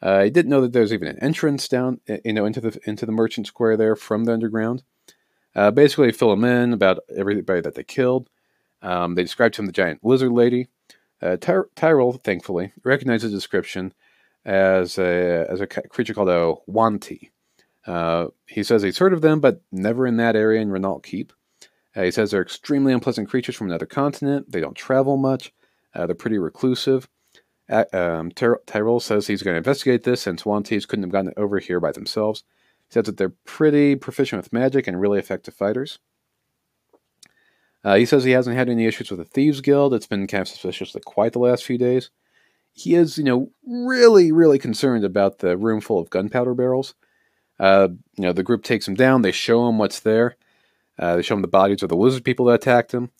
Uh, 0.01 0.23
he 0.23 0.29
didn't 0.29 0.49
know 0.49 0.61
that 0.61 0.73
there's 0.73 0.91
even 0.91 1.07
an 1.07 1.19
entrance 1.19 1.67
down, 1.67 2.01
you 2.23 2.33
know, 2.33 2.45
into 2.45 2.59
the 2.59 2.77
into 2.83 3.05
the 3.05 3.11
merchant 3.13 3.47
square 3.47 3.77
there 3.77 3.95
from 3.95 4.25
the 4.25 4.33
underground. 4.33 4.83
Uh, 5.55 5.71
basically, 5.71 6.11
fill 6.11 6.33
him 6.33 6.43
in 6.43 6.73
about 6.73 6.99
everybody 7.15 7.61
that 7.61 7.75
they 7.75 7.83
killed. 7.83 8.29
Um, 8.81 9.15
they 9.15 9.23
described 9.23 9.55
to 9.55 9.61
him 9.61 9.65
the 9.65 9.71
giant 9.71 10.03
lizard 10.03 10.33
lady. 10.33 10.67
Uh, 11.21 11.37
Ty- 11.37 11.69
Tyrell, 11.75 12.13
thankfully, 12.13 12.73
recognized 12.83 13.23
the 13.23 13.29
description 13.29 13.93
as 14.45 14.97
a 14.97 15.47
as 15.49 15.59
a 15.61 15.67
creature 15.67 16.13
called 16.13 16.29
a 16.29 16.55
Yuan-ti. 16.67 17.31
Uh, 17.85 18.27
he 18.47 18.63
says 18.63 18.81
he's 18.81 18.97
heard 18.97 19.13
of 19.13 19.21
them, 19.21 19.39
but 19.39 19.61
never 19.71 20.07
in 20.07 20.17
that 20.17 20.35
area 20.35 20.61
in 20.61 20.71
Renault 20.71 20.99
Keep. 20.99 21.33
Uh, 21.95 22.03
he 22.03 22.11
says 22.11 22.31
they're 22.31 22.41
extremely 22.41 22.93
unpleasant 22.93 23.29
creatures 23.29 23.55
from 23.55 23.67
another 23.67 23.85
continent. 23.85 24.51
They 24.51 24.59
don't 24.59 24.75
travel 24.75 25.17
much. 25.17 25.53
Uh, 25.93 26.05
they're 26.05 26.15
pretty 26.15 26.37
reclusive. 26.37 27.07
Um, 27.69 28.31
Ty- 28.31 28.99
says 28.99 29.27
he's 29.27 29.41
going 29.41 29.55
to 29.55 29.59
investigate 29.59 30.03
this 30.03 30.21
since 30.21 30.45
Yuan-tis 30.45 30.85
couldn't 30.85 31.03
have 31.03 31.11
gotten 31.11 31.33
over 31.37 31.59
here 31.59 31.79
by 31.79 31.91
themselves. 31.91 32.43
He 32.89 32.93
says 32.93 33.05
that 33.05 33.17
they're 33.17 33.33
pretty 33.45 33.95
proficient 33.95 34.43
with 34.43 34.53
magic 34.53 34.87
and 34.87 34.99
really 34.99 35.17
effective 35.17 35.53
fighters. 35.53 35.99
Uh, 37.83 37.95
he 37.95 38.05
says 38.05 38.23
he 38.23 38.31
hasn't 38.31 38.57
had 38.57 38.69
any 38.69 38.85
issues 38.85 39.09
with 39.09 39.19
the 39.19 39.25
Thieves 39.25 39.61
Guild. 39.61 39.93
It's 39.93 40.07
been 40.07 40.27
kind 40.27 40.41
of 40.41 40.47
suspicious 40.47 40.95
like 40.95 41.05
quite 41.05 41.33
the 41.33 41.39
last 41.39 41.63
few 41.63 41.77
days. 41.77 42.09
He 42.75 42.93
is, 42.93 43.17
you 43.17 43.23
know, 43.23 43.51
really, 43.65 44.31
really 44.31 44.59
concerned 44.59 45.05
about 45.05 45.39
the 45.39 45.57
room 45.57 45.79
full 45.81 45.97
of 45.97 46.09
gunpowder 46.09 46.53
barrels. 46.53 46.93
Uh, 47.57 47.87
you 48.17 48.23
know, 48.23 48.33
the 48.33 48.43
group 48.43 48.63
takes 48.63 48.85
him 48.85 48.95
down. 48.95 49.21
They 49.21 49.31
show 49.31 49.67
him 49.67 49.77
what's 49.77 50.01
there. 50.01 50.35
Uh, 50.99 51.15
they 51.15 51.21
show 51.21 51.35
him 51.35 51.41
the 51.41 51.47
bodies 51.47 51.81
of 51.81 51.89
the 51.89 51.95
lizard 51.95 52.25
people 52.25 52.45
that 52.47 52.55
attacked 52.55 52.93
him. 52.93 53.11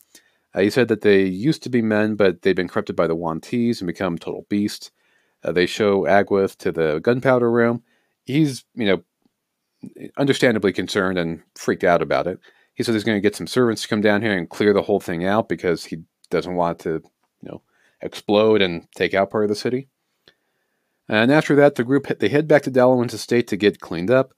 Uh, 0.53 0.59
he 0.59 0.69
said 0.69 0.89
that 0.89 1.01
they 1.01 1.23
used 1.23 1.63
to 1.63 1.69
be 1.69 1.81
men, 1.81 2.15
but 2.15 2.41
they've 2.41 2.55
been 2.55 2.67
corrupted 2.67 2.97
by 2.97 3.07
the 3.07 3.15
Yuan-tis 3.15 3.79
and 3.79 3.87
become 3.87 4.17
total 4.17 4.45
beasts. 4.49 4.91
Uh, 5.41 5.53
they 5.53 5.65
show 5.65 6.01
Agwith 6.01 6.57
to 6.57 6.71
the 6.71 6.99
gunpowder 6.99 7.49
room. 7.49 7.81
He's, 8.25 8.65
you 8.75 8.85
know, 8.85 9.03
understandably 10.17 10.73
concerned 10.73 11.17
and 11.17 11.43
freaked 11.55 11.83
out 11.83 12.01
about 12.01 12.27
it. 12.27 12.39
He 12.73 12.83
said 12.83 12.93
he's 12.93 13.03
going 13.05 13.17
to 13.17 13.21
get 13.21 13.35
some 13.35 13.47
servants 13.47 13.83
to 13.83 13.87
come 13.87 14.01
down 14.01 14.21
here 14.21 14.37
and 14.37 14.49
clear 14.49 14.73
the 14.73 14.81
whole 14.81 14.99
thing 14.99 15.25
out 15.25 15.47
because 15.47 15.85
he 15.85 16.03
doesn't 16.29 16.55
want 16.55 16.79
to, 16.79 17.01
explode 18.01 18.61
and 18.61 18.87
take 18.95 19.13
out 19.13 19.31
part 19.31 19.45
of 19.45 19.49
the 19.49 19.55
city. 19.55 19.87
And 21.07 21.31
after 21.31 21.55
that, 21.55 21.75
the 21.75 21.83
group 21.83 22.07
they 22.19 22.29
head 22.29 22.47
back 22.47 22.63
to 22.63 22.71
Dalwin's 22.71 23.13
estate 23.13 23.47
to 23.49 23.57
get 23.57 23.79
cleaned 23.79 24.09
up. 24.09 24.33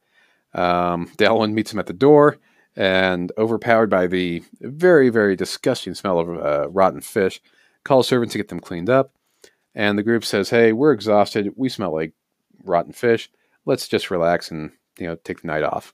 Um, 0.54 1.12
Dalwyn 1.18 1.54
meets 1.54 1.72
him 1.72 1.80
at 1.80 1.88
the 1.88 1.94
door, 1.94 2.38
and 2.76 3.32
overpowered 3.38 3.90
by 3.90 4.08
the 4.08 4.44
very, 4.62 5.10
very 5.10 5.36
disgusting 5.36 5.94
smell 5.94 6.20
of 6.20 6.30
uh, 6.30 6.70
rotten 6.70 7.02
fish, 7.02 7.42
calls 7.84 8.08
servants 8.08 8.34
to 8.34 8.40
get 8.40 8.50
them 8.50 8.60
cleaned 8.60 8.90
up. 8.90 9.14
And 9.74 9.98
the 9.98 10.04
group 10.04 10.26
says, 10.26 10.50
"Hey, 10.50 10.74
we're 10.74 10.92
exhausted. 10.92 11.54
We 11.56 11.70
smell 11.70 11.94
like 11.94 12.14
rotten 12.64 12.94
fish. 12.94 13.30
Let's 13.66 13.88
just 13.88 14.12
relax 14.12 14.52
and 14.52 14.72
you 15.00 15.08
know 15.08 15.16
take 15.16 15.42
the 15.42 15.48
night 15.48 15.64
off." 15.64 15.94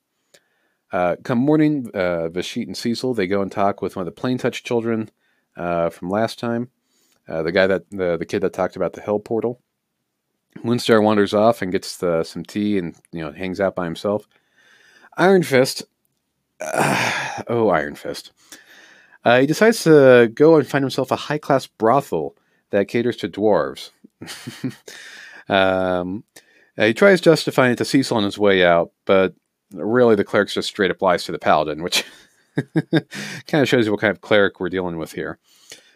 Uh, 0.91 1.15
come 1.23 1.39
morning, 1.39 1.89
uh, 1.93 2.29
Vashit 2.29 2.67
and 2.67 2.77
Cecil 2.77 3.13
they 3.13 3.27
go 3.27 3.41
and 3.41 3.51
talk 3.51 3.81
with 3.81 3.95
one 3.95 4.07
of 4.07 4.13
the 4.13 4.19
plain 4.19 4.37
touch 4.37 4.63
children 4.63 5.09
uh, 5.57 5.89
from 5.89 6.09
last 6.09 6.37
time, 6.39 6.69
uh, 7.27 7.43
the 7.43 7.51
guy 7.51 7.67
that 7.67 7.89
the 7.89 8.17
the 8.17 8.25
kid 8.25 8.41
that 8.41 8.53
talked 8.53 8.75
about 8.75 8.93
the 8.93 9.01
hell 9.01 9.19
portal. 9.19 9.61
Moonstar 10.59 11.01
wanders 11.01 11.33
off 11.33 11.61
and 11.61 11.71
gets 11.71 11.97
the, 11.97 12.23
some 12.23 12.43
tea 12.43 12.77
and 12.77 12.95
you 13.11 13.21
know 13.21 13.31
hangs 13.31 13.59
out 13.59 13.75
by 13.75 13.85
himself. 13.85 14.27
Iron 15.17 15.43
Fist, 15.43 15.83
uh, 16.61 17.43
oh 17.47 17.69
Iron 17.69 17.95
Fist, 17.95 18.31
uh, 19.25 19.39
he 19.39 19.47
decides 19.47 19.83
to 19.83 20.31
go 20.33 20.57
and 20.57 20.67
find 20.67 20.83
himself 20.83 21.11
a 21.11 21.15
high 21.15 21.37
class 21.37 21.67
brothel 21.67 22.35
that 22.71 22.87
caters 22.87 23.17
to 23.17 23.29
dwarves. 23.29 23.91
um, 25.49 26.23
he 26.75 26.93
tries 26.93 27.21
justifying 27.21 27.73
it 27.73 27.77
to 27.77 27.85
Cecil 27.85 28.17
on 28.17 28.23
his 28.23 28.39
way 28.39 28.65
out, 28.65 28.91
but 29.05 29.33
really 29.71 30.15
the 30.15 30.23
cleric's 30.23 30.53
just 30.53 30.67
straight 30.67 30.91
up 30.91 31.01
lies 31.01 31.23
to 31.25 31.31
the 31.31 31.39
paladin, 31.39 31.83
which 31.83 32.03
kind 32.55 33.61
of 33.61 33.69
shows 33.69 33.85
you 33.85 33.91
what 33.91 34.01
kind 34.01 34.11
of 34.11 34.21
cleric 34.21 34.59
we're 34.59 34.69
dealing 34.69 34.97
with 34.97 35.13
here. 35.13 35.39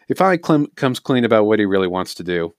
He 0.08 0.14
finally 0.14 0.66
comes 0.74 0.98
clean 0.98 1.24
about 1.24 1.44
what 1.44 1.60
he 1.60 1.66
really 1.66 1.86
wants 1.86 2.14
to 2.16 2.24
do 2.24 2.54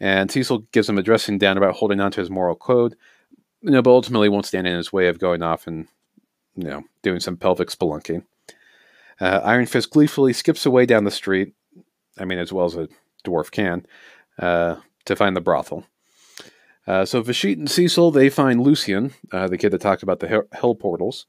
and 0.00 0.30
Cecil 0.30 0.60
gives 0.72 0.88
him 0.88 0.98
a 0.98 1.02
dressing 1.02 1.38
down 1.38 1.56
about 1.56 1.76
holding 1.76 2.00
on 2.00 2.12
to 2.12 2.20
his 2.20 2.30
moral 2.30 2.54
code, 2.54 2.96
you 3.62 3.70
know, 3.70 3.82
but 3.82 3.90
ultimately 3.90 4.28
won't 4.28 4.46
stand 4.46 4.66
in 4.66 4.76
his 4.76 4.92
way 4.92 5.08
of 5.08 5.18
going 5.18 5.42
off 5.42 5.66
and, 5.66 5.88
you 6.54 6.64
know, 6.64 6.84
doing 7.02 7.20
some 7.20 7.36
pelvic 7.36 7.68
spelunking. 7.68 8.24
Uh, 9.20 9.40
Iron 9.42 9.66
Fist 9.66 9.90
gleefully 9.90 10.32
skips 10.32 10.64
away 10.64 10.86
down 10.86 11.04
the 11.04 11.10
street, 11.10 11.54
I 12.16 12.24
mean, 12.24 12.38
as 12.38 12.52
well 12.52 12.66
as 12.66 12.76
a 12.76 12.88
dwarf 13.24 13.50
can, 13.50 13.84
uh, 14.38 14.76
to 15.06 15.16
find 15.16 15.36
the 15.36 15.40
brothel. 15.40 15.84
Uh, 16.86 17.04
so 17.04 17.20
Vashit 17.20 17.58
and 17.58 17.70
Cecil, 17.70 18.12
they 18.12 18.30
find 18.30 18.62
Lucian, 18.62 19.12
uh, 19.32 19.48
the 19.48 19.58
kid 19.58 19.72
that 19.72 19.80
talked 19.80 20.02
about 20.02 20.20
the 20.20 20.46
hell 20.52 20.74
portals. 20.74 21.26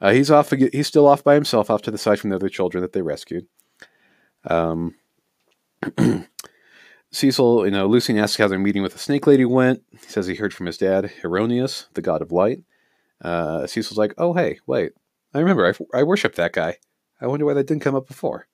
Uh, 0.00 0.12
he's 0.12 0.30
off. 0.30 0.50
He's 0.50 0.86
still 0.86 1.06
off 1.06 1.24
by 1.24 1.34
himself, 1.34 1.70
off 1.70 1.82
to 1.82 1.90
the 1.90 1.98
side 1.98 2.20
from 2.20 2.30
the 2.30 2.36
other 2.36 2.48
children 2.48 2.82
that 2.82 2.92
they 2.92 3.02
rescued. 3.02 3.46
Um, 4.48 4.94
Cecil, 7.10 7.64
you 7.64 7.70
know, 7.70 7.86
Lucian 7.86 8.18
asks 8.18 8.36
how 8.36 8.48
their 8.48 8.58
meeting 8.58 8.82
with 8.82 8.92
the 8.92 8.98
Snake 8.98 9.26
Lady 9.26 9.44
went. 9.44 9.82
He 9.92 9.98
says 10.08 10.26
he 10.26 10.34
heard 10.34 10.52
from 10.52 10.66
his 10.66 10.76
dad, 10.76 11.10
Heironeous, 11.22 11.86
the 11.94 12.02
god 12.02 12.20
of 12.20 12.32
light. 12.32 12.62
Uh, 13.22 13.66
Cecil's 13.66 13.98
like, 13.98 14.14
oh, 14.18 14.34
hey, 14.34 14.58
wait. 14.66 14.92
I 15.32 15.38
remember, 15.38 15.66
I, 15.66 15.98
I 15.98 16.02
worship 16.02 16.34
that 16.34 16.52
guy. 16.52 16.78
I 17.20 17.26
wonder 17.26 17.44
why 17.44 17.54
that 17.54 17.66
didn't 17.66 17.82
come 17.82 17.94
up 17.94 18.06
before. 18.06 18.48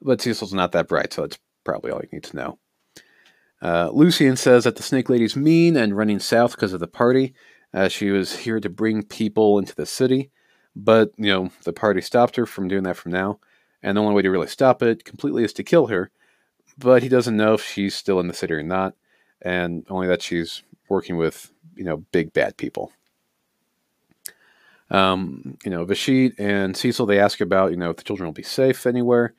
But 0.00 0.20
Cecil's 0.20 0.52
not 0.52 0.72
that 0.72 0.88
bright, 0.88 1.12
so 1.12 1.22
that's 1.22 1.38
probably 1.64 1.90
all 1.90 2.00
you 2.02 2.08
need 2.12 2.24
to 2.24 2.36
know. 2.36 2.58
Uh, 3.62 3.90
Lucian 3.92 4.36
says 4.36 4.64
that 4.64 4.76
the 4.76 4.82
Snake 4.82 5.08
Lady's 5.08 5.36
mean 5.36 5.76
and 5.76 5.96
running 5.96 6.18
south 6.18 6.52
because 6.52 6.72
of 6.72 6.80
the 6.80 6.86
party. 6.86 7.34
Uh, 7.72 7.88
she 7.88 8.10
was 8.10 8.36
here 8.36 8.60
to 8.60 8.68
bring 8.68 9.02
people 9.02 9.58
into 9.58 9.74
the 9.74 9.86
city, 9.86 10.30
but, 10.74 11.10
you 11.16 11.26
know, 11.26 11.50
the 11.64 11.72
party 11.72 12.00
stopped 12.00 12.36
her 12.36 12.46
from 12.46 12.68
doing 12.68 12.84
that 12.84 12.96
from 12.96 13.12
now. 13.12 13.40
And 13.82 13.96
the 13.96 14.00
only 14.00 14.14
way 14.14 14.22
to 14.22 14.30
really 14.30 14.46
stop 14.46 14.82
it 14.82 15.04
completely 15.04 15.44
is 15.44 15.52
to 15.54 15.62
kill 15.62 15.86
her 15.88 16.10
but 16.78 17.02
he 17.02 17.08
doesn't 17.08 17.36
know 17.36 17.54
if 17.54 17.64
she's 17.64 17.94
still 17.94 18.20
in 18.20 18.28
the 18.28 18.34
city 18.34 18.54
or 18.54 18.62
not, 18.62 18.94
and 19.40 19.86
only 19.88 20.06
that 20.06 20.22
she's 20.22 20.62
working 20.88 21.16
with 21.16 21.52
you 21.74 21.84
know 21.84 21.98
big 22.12 22.32
bad 22.32 22.56
people. 22.56 22.92
Um, 24.90 25.58
you 25.64 25.70
know, 25.70 25.84
Vashit 25.84 26.34
and 26.38 26.76
Cecil 26.76 27.06
they 27.06 27.18
ask 27.18 27.40
about 27.40 27.70
you 27.70 27.76
know 27.76 27.90
if 27.90 27.96
the 27.96 28.04
children 28.04 28.26
will 28.26 28.32
be 28.32 28.42
safe 28.42 28.86
anywhere. 28.86 29.34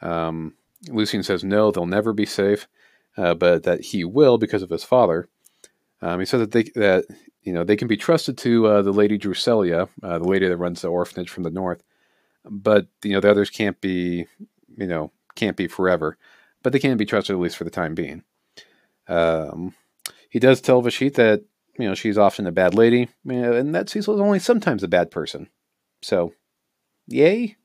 Um, 0.00 0.54
Lucian 0.88 1.22
says 1.22 1.44
no, 1.44 1.70
they'll 1.70 1.86
never 1.86 2.12
be 2.12 2.26
safe, 2.26 2.68
uh, 3.16 3.34
but 3.34 3.64
that 3.64 3.80
he 3.86 4.04
will 4.04 4.38
because 4.38 4.62
of 4.62 4.70
his 4.70 4.84
father. 4.84 5.28
Um, 6.00 6.20
he 6.20 6.26
says 6.26 6.40
that 6.40 6.52
they 6.52 6.64
that 6.74 7.04
you 7.42 7.52
know 7.52 7.64
they 7.64 7.76
can 7.76 7.88
be 7.88 7.96
trusted 7.96 8.38
to 8.38 8.66
uh, 8.66 8.82
the 8.82 8.92
lady 8.92 9.18
Drusilla, 9.18 9.88
uh, 10.02 10.18
the 10.18 10.28
lady 10.28 10.48
that 10.48 10.56
runs 10.56 10.80
the 10.80 10.88
orphanage 10.88 11.30
from 11.30 11.42
the 11.42 11.50
north, 11.50 11.82
but 12.48 12.86
you 13.02 13.12
know 13.12 13.20
the 13.20 13.30
others 13.30 13.50
can't 13.50 13.80
be 13.80 14.26
you 14.76 14.86
know 14.86 15.10
can't 15.34 15.56
be 15.56 15.68
forever 15.68 16.16
but 16.62 16.72
they 16.72 16.78
can 16.78 16.96
be 16.96 17.06
trusted 17.06 17.34
at 17.34 17.40
least 17.40 17.56
for 17.56 17.64
the 17.64 17.70
time 17.70 17.94
being. 17.94 18.22
Um, 19.08 19.74
he 20.28 20.38
does 20.38 20.60
tell 20.60 20.82
Vashit 20.82 21.14
that 21.14 21.44
you 21.78 21.88
know 21.88 21.94
she's 21.94 22.18
often 22.18 22.46
a 22.46 22.52
bad 22.52 22.74
lady, 22.74 23.08
and 23.26 23.74
that 23.74 23.88
Cecil 23.88 24.14
is 24.14 24.20
only 24.20 24.38
sometimes 24.38 24.82
a 24.82 24.88
bad 24.88 25.10
person. 25.10 25.48
So, 26.02 26.34
yay. 27.06 27.56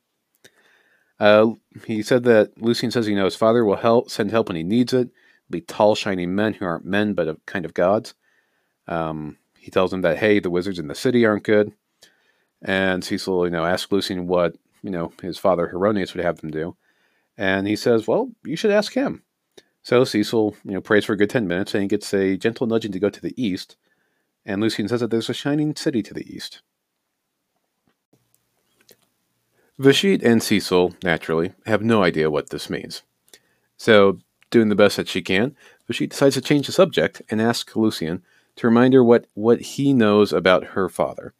Uh, 1.19 1.51
he 1.85 2.01
said 2.01 2.23
that 2.23 2.61
Lucian 2.61 2.91
says 2.91 3.07
you 3.07 3.15
know 3.15 3.25
his 3.25 3.35
father 3.35 3.65
will 3.65 3.75
help 3.75 4.09
send 4.09 4.31
help 4.31 4.47
when 4.47 4.55
he 4.55 4.63
needs 4.63 4.93
it. 4.93 5.09
Be 5.49 5.61
tall, 5.61 5.95
shiny 5.95 6.25
men 6.25 6.53
who 6.53 6.65
aren't 6.65 6.85
men 6.85 7.13
but 7.13 7.27
a 7.27 7.37
kind 7.45 7.65
of 7.65 7.73
gods. 7.73 8.13
Um, 8.87 9.37
he 9.57 9.71
tells 9.71 9.93
him 9.93 10.01
that 10.01 10.17
hey, 10.17 10.39
the 10.39 10.49
wizards 10.49 10.79
in 10.79 10.87
the 10.87 10.95
city 10.95 11.25
aren't 11.25 11.43
good, 11.43 11.73
and 12.61 13.03
Cecil 13.03 13.45
you 13.45 13.51
know 13.51 13.65
asks 13.65 13.91
Lucian 13.91 14.27
what 14.27 14.55
you 14.83 14.91
know 14.91 15.11
his 15.21 15.39
father 15.39 15.67
Heironeous 15.67 16.13
would 16.13 16.23
have 16.23 16.41
them 16.41 16.51
do, 16.51 16.75
and 17.37 17.67
he 17.67 17.75
says, 17.75 18.07
Well, 18.07 18.31
you 18.43 18.55
should 18.55 18.71
ask 18.71 18.93
him. 18.93 19.23
So 19.81 20.05
Cecil, 20.05 20.55
you 20.63 20.71
know, 20.71 20.81
prays 20.81 21.05
for 21.05 21.13
a 21.13 21.17
good 21.17 21.29
10 21.29 21.47
minutes 21.47 21.73
and 21.73 21.81
he 21.83 21.87
gets 21.89 22.13
a 22.13 22.37
gentle 22.37 22.67
nudging 22.67 22.93
to 22.93 22.99
go 22.99 23.09
to 23.09 23.21
the 23.21 23.33
east. 23.41 23.75
And 24.45 24.61
Lucian 24.61 24.87
says 24.87 25.01
that 25.01 25.11
there's 25.11 25.29
a 25.29 25.33
shining 25.33 25.75
city 25.75 26.01
to 26.03 26.13
the 26.13 26.25
east. 26.33 26.61
Vashit 29.79 30.23
and 30.23 30.41
Cecil, 30.41 30.93
naturally, 31.03 31.53
have 31.65 31.81
no 31.81 32.03
idea 32.03 32.29
what 32.29 32.49
this 32.49 32.69
means. 32.69 33.01
So, 33.75 34.19
doing 34.51 34.69
the 34.69 34.75
best 34.75 34.97
that 34.97 35.07
she 35.07 35.21
can, 35.21 35.55
Vashit 35.87 36.11
decides 36.11 36.35
to 36.35 36.41
change 36.41 36.67
the 36.67 36.71
subject 36.71 37.21
and 37.29 37.41
ask 37.41 37.75
Lucian 37.75 38.23
to 38.55 38.67
remind 38.67 38.93
her 38.93 39.03
what, 39.03 39.25
what 39.33 39.61
he 39.61 39.93
knows 39.93 40.31
about 40.31 40.67
her 40.67 40.87
father. 40.87 41.33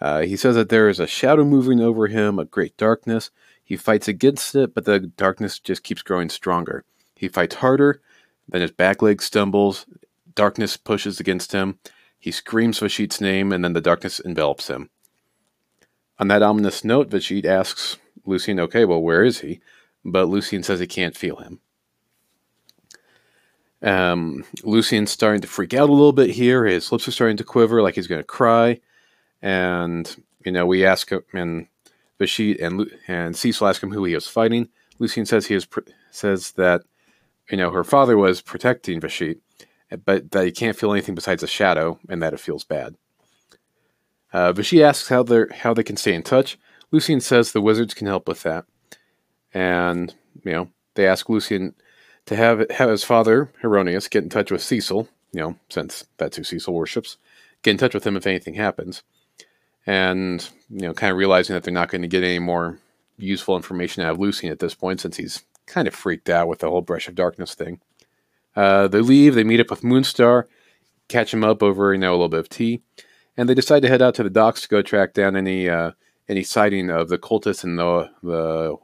Uh, 0.00 0.22
he 0.22 0.36
says 0.36 0.54
that 0.56 0.68
there 0.68 0.88
is 0.88 1.00
a 1.00 1.06
shadow 1.06 1.44
moving 1.44 1.80
over 1.80 2.06
him, 2.06 2.38
a 2.38 2.44
great 2.44 2.76
darkness. 2.76 3.30
He 3.64 3.76
fights 3.76 4.08
against 4.08 4.54
it, 4.54 4.74
but 4.74 4.84
the 4.84 5.00
darkness 5.00 5.58
just 5.58 5.82
keeps 5.82 6.02
growing 6.02 6.28
stronger. 6.28 6.84
He 7.14 7.28
fights 7.28 7.56
harder, 7.56 8.00
then 8.48 8.60
his 8.60 8.70
back 8.70 9.02
leg 9.02 9.22
stumbles, 9.22 9.86
darkness 10.34 10.76
pushes 10.76 11.18
against 11.18 11.52
him. 11.52 11.78
He 12.18 12.30
screams 12.30 12.78
Vashit's 12.78 13.20
name, 13.20 13.52
and 13.52 13.64
then 13.64 13.72
the 13.72 13.80
darkness 13.80 14.20
envelops 14.20 14.68
him. 14.68 14.90
On 16.18 16.28
that 16.28 16.42
ominous 16.42 16.84
note, 16.84 17.10
Vashit 17.10 17.44
asks 17.44 17.98
Lucien, 18.24 18.60
okay, 18.60 18.84
well, 18.84 19.02
where 19.02 19.24
is 19.24 19.40
he? 19.40 19.60
But 20.04 20.28
Lucien 20.28 20.62
says 20.62 20.80
he 20.80 20.86
can't 20.86 21.16
feel 21.16 21.36
him. 21.36 21.60
Um, 23.82 24.44
Lucian's 24.62 25.10
starting 25.10 25.42
to 25.42 25.48
freak 25.48 25.74
out 25.74 25.88
a 25.88 25.92
little 25.92 26.12
bit 26.12 26.30
here. 26.30 26.64
His 26.64 26.90
lips 26.90 27.06
are 27.06 27.12
starting 27.12 27.36
to 27.36 27.44
quiver 27.44 27.82
like 27.82 27.94
he's 27.94 28.06
going 28.06 28.20
to 28.20 28.24
cry. 28.24 28.80
And, 29.42 30.24
you 30.44 30.52
know, 30.52 30.66
we 30.66 30.84
ask 30.84 31.10
him, 31.10 31.22
and 31.32 31.66
Vashit 32.18 32.60
and, 32.60 32.90
and 33.08 33.36
Cecil 33.36 33.66
ask 33.66 33.82
him 33.82 33.92
who 33.92 34.04
he 34.04 34.14
was 34.14 34.26
fighting. 34.26 34.68
Lucien 34.98 35.26
says 35.26 35.46
he 35.46 35.54
is 35.54 35.66
says 36.10 36.52
that, 36.52 36.82
you 37.50 37.56
know, 37.56 37.70
her 37.70 37.84
father 37.84 38.16
was 38.16 38.40
protecting 38.40 39.00
Vashit, 39.00 39.40
but 40.04 40.30
that 40.30 40.46
he 40.46 40.52
can't 40.52 40.76
feel 40.76 40.92
anything 40.92 41.14
besides 41.14 41.42
a 41.42 41.46
shadow 41.46 41.98
and 42.08 42.22
that 42.22 42.32
it 42.32 42.40
feels 42.40 42.64
bad. 42.64 42.96
Uh, 44.32 44.52
Vashit 44.52 44.82
asks 44.82 45.08
how 45.08 45.22
they 45.22 45.44
how 45.52 45.74
they 45.74 45.82
can 45.82 45.96
stay 45.96 46.14
in 46.14 46.22
touch. 46.22 46.58
Lucien 46.90 47.20
says 47.20 47.52
the 47.52 47.60
wizards 47.60 47.94
can 47.94 48.06
help 48.06 48.28
with 48.28 48.42
that, 48.42 48.64
and 49.52 50.14
you 50.44 50.52
know 50.52 50.68
they 50.94 51.06
ask 51.06 51.28
Lucien 51.28 51.74
to 52.26 52.36
have 52.36 52.68
have 52.70 52.90
his 52.90 53.04
father 53.04 53.52
Heironeous, 53.62 54.08
get 54.08 54.24
in 54.24 54.30
touch 54.30 54.50
with 54.50 54.62
Cecil. 54.62 55.08
You 55.32 55.40
know, 55.40 55.56
since 55.68 56.04
that's 56.16 56.36
who 56.36 56.44
Cecil 56.44 56.72
worships, 56.72 57.18
get 57.62 57.72
in 57.72 57.78
touch 57.78 57.94
with 57.94 58.06
him 58.06 58.16
if 58.16 58.26
anything 58.26 58.54
happens, 58.54 59.02
and 59.86 60.48
you 60.70 60.82
know, 60.82 60.92
kind 60.92 61.12
of 61.12 61.16
realizing 61.16 61.54
that 61.54 61.62
they're 61.62 61.72
not 61.72 61.88
going 61.88 62.02
to 62.02 62.08
get 62.08 62.24
any 62.24 62.38
more 62.38 62.78
useful 63.16 63.56
information 63.56 64.02
out 64.02 64.12
of 64.12 64.18
Lucian 64.18 64.50
at 64.50 64.58
this 64.58 64.74
point, 64.74 65.00
since 65.00 65.16
he's 65.16 65.44
kind 65.66 65.88
of 65.88 65.94
freaked 65.94 66.28
out 66.28 66.48
with 66.48 66.60
the 66.60 66.70
whole 66.70 66.82
brush 66.82 67.08
of 67.08 67.14
darkness 67.14 67.54
thing. 67.54 67.80
Uh, 68.54 68.88
they 68.88 69.00
leave. 69.00 69.34
They 69.34 69.44
meet 69.44 69.60
up 69.60 69.70
with 69.70 69.82
Moonstar, 69.82 70.44
catch 71.08 71.32
him 71.32 71.44
up 71.44 71.62
over 71.62 71.92
you 71.92 71.98
know 71.98 72.10
a 72.10 72.12
little 72.12 72.28
bit 72.28 72.40
of 72.40 72.48
tea 72.48 72.82
and 73.36 73.48
they 73.48 73.54
decide 73.54 73.82
to 73.82 73.88
head 73.88 74.02
out 74.02 74.14
to 74.14 74.22
the 74.22 74.30
docks 74.30 74.62
to 74.62 74.68
go 74.68 74.82
track 74.82 75.12
down 75.12 75.36
any 75.36 75.68
uh, 75.68 75.92
any 76.28 76.42
sighting 76.42 76.90
of 76.90 77.08
the 77.08 77.18
cultists 77.18 77.64
and 77.64 77.78
the 77.78 78.10
the 78.22 78.76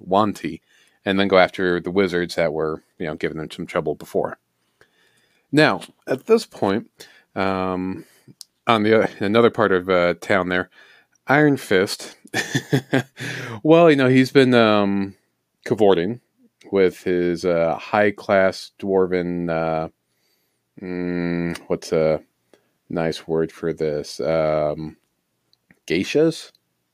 Yuan-ti, 0.00 0.60
and 1.04 1.18
then 1.18 1.28
go 1.28 1.38
after 1.38 1.80
the 1.80 1.90
wizards 1.90 2.34
that 2.34 2.52
were 2.52 2.82
you 2.98 3.06
know 3.06 3.14
giving 3.14 3.38
them 3.38 3.50
some 3.50 3.66
trouble 3.66 3.94
before. 3.94 4.38
Now, 5.52 5.80
at 6.06 6.26
this 6.26 6.46
point, 6.46 6.88
um, 7.34 8.04
on 8.70 8.82
the 8.84 9.02
uh, 9.02 9.06
another 9.18 9.50
part 9.50 9.72
of 9.72 9.90
uh, 9.90 10.14
town 10.14 10.48
there, 10.48 10.70
Iron 11.26 11.56
Fist. 11.56 12.16
well, 13.62 13.90
you 13.90 13.96
know 13.96 14.08
he's 14.08 14.30
been 14.30 14.54
um, 14.54 15.16
cavorting 15.64 16.20
with 16.70 17.02
his 17.02 17.44
uh, 17.44 17.76
high 17.76 18.12
class 18.12 18.70
dwarven. 18.78 19.50
Uh, 19.50 19.88
mm, 20.80 21.58
what's 21.66 21.92
a 21.92 22.22
nice 22.88 23.26
word 23.26 23.50
for 23.52 23.72
this. 23.72 24.20
Um, 24.20 24.96
geishas. 25.86 26.52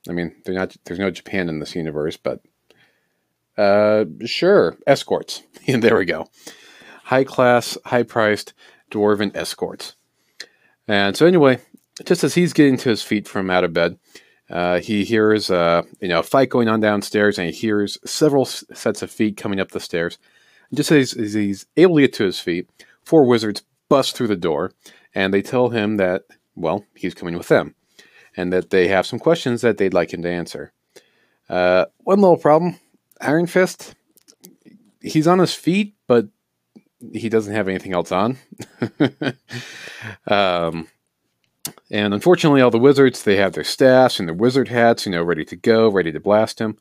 I 0.08 0.12
mean, 0.12 0.34
they're 0.44 0.54
not. 0.54 0.76
There's 0.84 1.00
no 1.00 1.10
Japan 1.10 1.48
in 1.48 1.58
this 1.58 1.74
universe, 1.74 2.16
but 2.16 2.40
uh, 3.58 4.04
sure, 4.24 4.78
escorts. 4.86 5.42
there 5.66 5.98
we 5.98 6.06
go. 6.06 6.28
High 7.04 7.24
class, 7.24 7.76
high 7.84 8.02
priced 8.02 8.54
dwarven 8.90 9.36
escorts. 9.36 9.94
And 10.88 11.16
so 11.16 11.26
anyway, 11.26 11.58
just 12.04 12.24
as 12.24 12.34
he's 12.34 12.52
getting 12.52 12.76
to 12.78 12.88
his 12.88 13.02
feet 13.02 13.26
from 13.26 13.50
out 13.50 13.64
of 13.64 13.72
bed, 13.72 13.98
uh, 14.48 14.78
he 14.78 15.04
hears 15.04 15.50
uh, 15.50 15.82
you 16.00 16.08
know 16.08 16.20
a 16.20 16.22
fight 16.22 16.50
going 16.50 16.68
on 16.68 16.80
downstairs, 16.80 17.38
and 17.38 17.48
he 17.50 17.56
hears 17.56 17.98
several 18.04 18.44
sets 18.44 19.02
of 19.02 19.10
feet 19.10 19.36
coming 19.36 19.60
up 19.60 19.72
the 19.72 19.80
stairs. 19.80 20.18
And 20.70 20.76
just 20.76 20.92
as, 20.92 21.14
as 21.14 21.34
he's 21.34 21.66
able 21.76 21.96
to 21.96 22.02
get 22.02 22.12
to 22.14 22.24
his 22.24 22.40
feet, 22.40 22.68
four 23.04 23.26
wizards 23.26 23.62
bust 23.88 24.16
through 24.16 24.28
the 24.28 24.36
door, 24.36 24.72
and 25.14 25.32
they 25.32 25.42
tell 25.42 25.70
him 25.70 25.96
that, 25.96 26.22
well, 26.54 26.84
he's 26.94 27.14
coming 27.14 27.36
with 27.36 27.48
them, 27.48 27.74
and 28.36 28.52
that 28.52 28.70
they 28.70 28.88
have 28.88 29.06
some 29.06 29.18
questions 29.18 29.62
that 29.62 29.78
they'd 29.78 29.94
like 29.94 30.12
him 30.12 30.22
to 30.22 30.30
answer. 30.30 30.72
Uh, 31.48 31.86
one 31.98 32.20
little 32.20 32.36
problem 32.36 32.78
Iron 33.20 33.46
Fist, 33.46 33.94
he's 35.00 35.26
on 35.26 35.38
his 35.38 35.54
feet, 35.54 35.94
but 36.06 36.26
he 37.12 37.28
doesn't 37.28 37.54
have 37.54 37.68
anything 37.68 37.92
else 37.92 38.12
on. 38.12 38.38
um, 40.26 40.88
and 41.90 42.14
unfortunately, 42.14 42.60
all 42.60 42.70
the 42.70 42.78
wizards, 42.78 43.22
they 43.22 43.36
have 43.36 43.52
their 43.52 43.64
staffs 43.64 44.18
and 44.18 44.28
their 44.28 44.34
wizard 44.34 44.68
hats, 44.68 45.06
you 45.06 45.12
know, 45.12 45.22
ready 45.22 45.44
to 45.44 45.56
go, 45.56 45.88
ready 45.88 46.12
to 46.12 46.20
blast 46.20 46.60
him. 46.60 46.78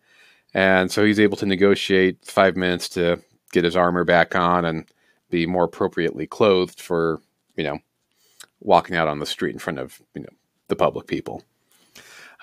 And 0.53 0.91
so 0.91 1.03
he's 1.03 1.19
able 1.19 1.37
to 1.37 1.45
negotiate 1.45 2.25
five 2.25 2.55
minutes 2.55 2.87
to 2.89 3.21
get 3.51 3.63
his 3.63 3.75
armor 3.75 4.03
back 4.03 4.35
on 4.35 4.65
and 4.65 4.85
be 5.29 5.45
more 5.45 5.65
appropriately 5.65 6.27
clothed 6.27 6.79
for, 6.79 7.19
you 7.55 7.63
know, 7.63 7.79
walking 8.59 8.95
out 8.95 9.07
on 9.07 9.19
the 9.19 9.25
street 9.25 9.53
in 9.53 9.59
front 9.59 9.79
of 9.79 10.01
you 10.13 10.21
know 10.21 10.29
the 10.67 10.75
public 10.75 11.07
people. 11.07 11.43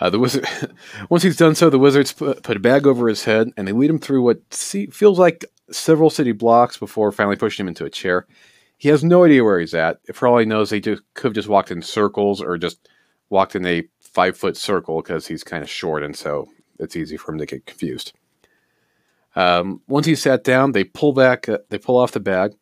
Uh, 0.01 0.11
the 0.11 0.19
wizard, 0.19 0.47
once 1.11 1.23
he's 1.23 1.37
done 1.37 1.55
so, 1.55 1.69
the 1.69 1.79
wizards 1.79 2.13
put, 2.13 2.43
put, 2.43 2.57
a 2.57 2.61
bag 2.61 2.87
over 2.87 3.09
his 3.09 3.25
head 3.25 3.51
and 3.57 3.69
they 3.69 3.73
lead 3.73 3.91
him 3.91 3.99
through 3.99 4.23
what 4.23 4.41
see, 4.53 4.87
feels 4.87 5.19
like 5.19 5.45
several 5.73 6.11
city 6.11 6.33
blocks 6.33 6.77
before 6.77 7.13
finally 7.13 7.37
pushing 7.37 7.65
him 7.65 7.69
into 7.69 7.85
a 7.85 7.91
chair. 7.91 8.27
He 8.79 8.89
has 8.89 9.05
no 9.05 9.25
idea 9.25 9.45
where 9.45 9.61
he's 9.61 9.75
at. 9.75 9.99
For 10.15 10.27
all 10.27 10.39
he 10.39 10.45
knows, 10.47 10.71
he 10.71 10.81
just 10.81 11.03
could 11.15 11.29
have 11.29 11.35
just 11.35 11.49
walked 11.49 11.71
in 11.71 11.83
circles 11.83 12.41
or 12.41 12.59
just 12.59 12.89
walked 13.31 13.55
in 13.55 13.65
a 13.65 13.85
five 14.01 14.37
foot 14.37 14.57
circle 14.57 15.01
because 15.01 15.27
he's 15.27 15.45
kind 15.45 15.63
of 15.63 15.71
short 15.71 16.03
and 16.03 16.15
so 16.17 16.49
it's 16.79 16.97
easy 16.97 17.17
for 17.17 17.33
him 17.33 17.39
to 17.39 17.47
get 17.47 17.67
confused. 17.67 18.13
Um, 19.35 19.81
once 19.89 20.07
he's 20.07 20.21
sat 20.21 20.45
down, 20.45 20.73
they 20.73 20.85
pull 20.85 21.13
back, 21.13 21.49
uh, 21.49 21.59
they 21.71 21.79
pull 21.79 21.97
off 21.97 22.13
the 22.13 22.21
bag, 22.21 22.53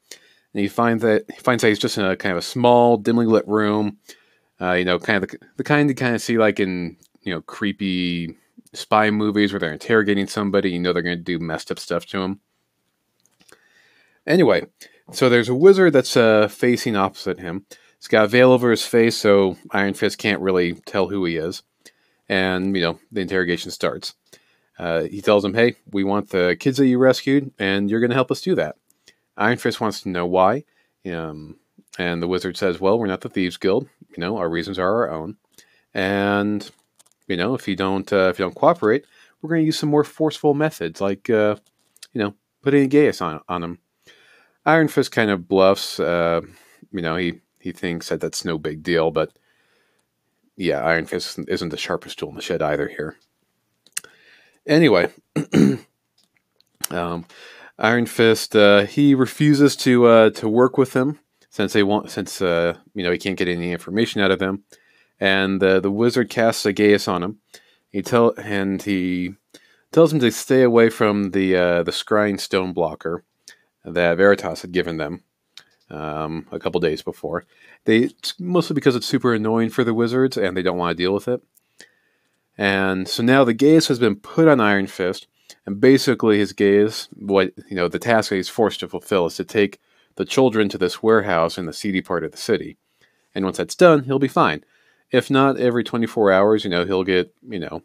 and 0.53 0.61
he 0.61 0.69
finds 0.69 1.03
that 1.03 1.25
he 1.29 1.41
finds 1.41 1.63
that 1.63 1.69
he's 1.69 1.79
just 1.79 1.99
in 1.99 2.05
a 2.05 2.17
kind 2.17 2.33
of 2.33 2.39
a 2.39 2.43
small, 2.43 2.97
dimly 2.97 3.27
lit 3.27 3.47
room. 3.49 3.99
Uh, 4.61 4.73
you 4.73 4.85
know, 4.85 4.99
kind 4.99 5.23
of 5.23 5.31
the, 5.31 5.39
the 5.57 5.65
kind 5.65 5.89
you 5.89 5.95
kind 5.95 6.15
of 6.15 6.23
see 6.23 6.39
like 6.39 6.61
in 6.61 6.97
you 7.23 7.35
know 7.35 7.41
creepy 7.41 8.37
spy 8.73 9.11
movies 9.11 9.53
where 9.53 9.59
they're 9.59 9.73
interrogating 9.73 10.27
somebody. 10.27 10.71
You 10.71 10.79
know 10.79 10.93
they're 10.93 11.03
going 11.03 11.19
to 11.19 11.23
do 11.23 11.39
messed 11.39 11.71
up 11.71 11.79
stuff 11.79 12.07
to 12.07 12.21
him. 12.21 12.41
Anyway, 14.27 14.67
so 15.13 15.29
there's 15.29 15.49
a 15.49 15.55
wizard 15.55 15.93
that's 15.93 16.17
uh, 16.17 16.49
facing 16.49 16.97
opposite 16.97 17.41
him. 17.41 17.67
He's 17.99 18.09
got 18.09 18.25
a 18.25 18.29
veil 18.29 18.53
over 18.53 18.71
his 18.71 18.85
face, 18.85 19.17
so 19.17 19.57
Iron 19.73 19.95
Fist 19.95 20.19
can't 20.19 20.41
really 20.41 20.75
tell 20.75 21.09
who 21.09 21.25
he 21.25 21.37
is. 21.37 21.63
And 22.29 22.77
you 22.77 22.83
know 22.83 23.01
the 23.11 23.21
interrogation 23.21 23.71
starts. 23.71 24.15
Uh, 24.79 25.03
he 25.03 25.21
tells 25.21 25.45
him, 25.45 25.55
"Hey, 25.55 25.77
we 25.91 26.05
want 26.05 26.31
the 26.31 26.57
kids 26.59 26.79
that 26.79 26.87
you 26.87 26.99
rescued, 26.99 27.53
and 27.59 27.91
you're 27.91 28.01
going 28.01 28.11
to 28.11 28.17
help 28.17 28.31
us 28.31 28.41
do 28.41 28.55
that." 28.55 28.77
Iron 29.37 29.59
Fist 29.59 29.81
wants 29.81 30.03
to 30.03 30.09
know 30.09 30.27
why. 30.27 30.65
Um, 31.11 31.57
and 31.99 32.23
the 32.23 32.29
wizard 32.29 32.57
says, 32.57 32.81
Well, 32.81 32.99
we're 32.99 33.07
not 33.07 33.23
the 33.23 33.29
Thieves 33.29 33.57
Guild. 33.57 33.89
You 34.17 34.21
know, 34.21 34.37
our 34.37 34.49
reasons 34.49 34.79
are 34.79 34.89
our 34.89 35.11
own. 35.11 35.37
And, 35.93 36.69
you 37.27 37.37
know, 37.37 37.55
if 37.55 37.67
you 37.67 37.75
don't 37.75 38.11
uh, 38.13 38.29
if 38.29 38.39
you 38.39 38.45
don't 38.45 38.55
cooperate, 38.55 39.05
we're 39.41 39.51
going 39.51 39.63
to 39.63 39.67
use 39.67 39.79
some 39.79 39.89
more 39.89 40.05
forceful 40.05 40.55
methods, 40.55 41.01
like, 41.01 41.29
uh, 41.31 41.57
you 42.13 42.21
know, 42.21 42.35
putting 42.63 42.85
a 42.85 42.87
geas 42.87 43.21
on, 43.21 43.41
on 43.49 43.63
him. 43.63 43.79
Iron 44.67 44.89
Fist 44.89 45.13
kind 45.13 45.31
of 45.31 45.49
bluffs. 45.49 45.99
Uh, 45.99 46.43
you 46.93 47.03
know, 47.03 47.17
he, 47.17 47.41
he 47.59 47.73
thinks 47.73 48.09
that 48.09 48.21
that's 48.21 48.45
no 48.45 48.59
big 48.59 48.83
deal, 48.83 49.11
but 49.11 49.33
yeah, 50.57 50.81
Iron 50.85 51.07
Fist 51.07 51.39
isn't 51.49 51.71
the 51.71 51.77
sharpest 51.77 52.19
tool 52.19 52.31
in 52.31 52.35
the 52.35 52.43
shed 52.43 52.63
either 52.63 52.89
here. 52.89 53.17
Anyway, 54.67 55.11
um, 56.91 57.25
Iron 57.79 58.07
Fist, 58.07 58.55
uh, 58.55 58.85
he 58.85 59.15
refuses 59.15 59.75
to 59.77 60.07
uh, 60.07 60.31
to 60.31 60.49
work 60.49 60.77
with 60.77 60.95
him 60.95 61.19
since 61.49 61.73
they 61.73 61.83
want 61.83 62.11
since 62.11 62.43
uh, 62.43 62.75
you 62.95 63.03
know 63.03 63.11
he 63.11 63.19
can't 63.19 63.39
get 63.39 63.49
any 63.49 63.73
information 63.73 64.21
out 64.21 64.31
of 64.31 64.39
them, 64.39 64.65
and 65.19 65.63
the 65.63 65.81
the 65.81 65.91
wizard 65.91 66.29
casts 66.29 66.67
a 66.67 66.73
geas 66.73 67.09
on 67.09 67.23
him. 67.23 67.39
He 67.89 68.03
tell 68.03 68.35
and 68.37 68.83
he 68.83 69.35
tells 69.93 70.13
him 70.13 70.21
to 70.21 70.31
stay 70.31 70.63
away 70.63 70.91
from 70.91 71.31
the 71.31 71.57
uh, 71.57 71.83
the 71.83 71.91
scrying 71.91 72.39
stone 72.39 72.75
blocker 72.75 73.25
that 73.85 74.17
Veritas 74.17 74.63
had 74.63 74.73
given 74.73 74.97
them 74.97 75.23
um, 75.91 76.47
a 76.53 76.59
couple 76.59 76.81
days 76.81 77.03
before. 77.03 77.45
They 77.85 78.11
mostly 78.39 78.75
because 78.75 78.97
it's 78.97 79.07
super 79.07 79.35
annoying 79.35 79.71
for 79.71 79.85
the 79.85 79.95
wizards 79.95 80.37
and 80.37 80.57
they 80.57 80.63
don't 80.63 80.79
want 80.79 80.97
to 80.97 81.03
deal 81.03 81.15
with 81.15 81.29
it. 81.29 81.43
And 82.59 83.09
so 83.09 83.23
now 83.23 83.45
the 83.45 83.55
geas 83.55 83.89
has 83.89 83.99
been 83.99 84.17
put 84.17 84.47
on 84.47 84.61
Iron 84.61 84.87
Fist, 84.87 85.27
and 85.67 85.81
basically, 85.81 86.39
his 86.39 86.53
geas, 86.53 87.09
what 87.17 87.53
you 87.69 87.77
know, 87.77 87.89
the 87.89 87.99
task 87.99 88.33
he's 88.33 88.49
forced 88.49 88.81
to 88.81 88.89
fulfill 88.89 89.27
is 89.27 89.37
to 89.37 89.45
take 89.45 89.81
the 90.17 90.25
children 90.25 90.69
to 90.69 90.79
this 90.79 91.03
warehouse 91.03 91.57
in 91.57 91.67
the 91.67 91.73
seedy 91.73 92.01
part 92.01 92.25
of 92.25 92.33
the 92.33 92.39
city. 92.39 92.77
And 93.35 93.45
once 93.45 93.57
that's 93.57 93.75
done, 93.75 94.05
he'll 94.05 94.19
be 94.19 94.29
fine. 94.29 94.65
If 95.11 95.31
not, 95.31 95.59
every 95.59 95.85
24 95.85 96.33
hours, 96.33 96.65
you 96.65 96.71
know, 96.71 96.85
he'll 96.85 97.05
get, 97.05 97.35
you 97.49 97.59
know, 97.59 97.83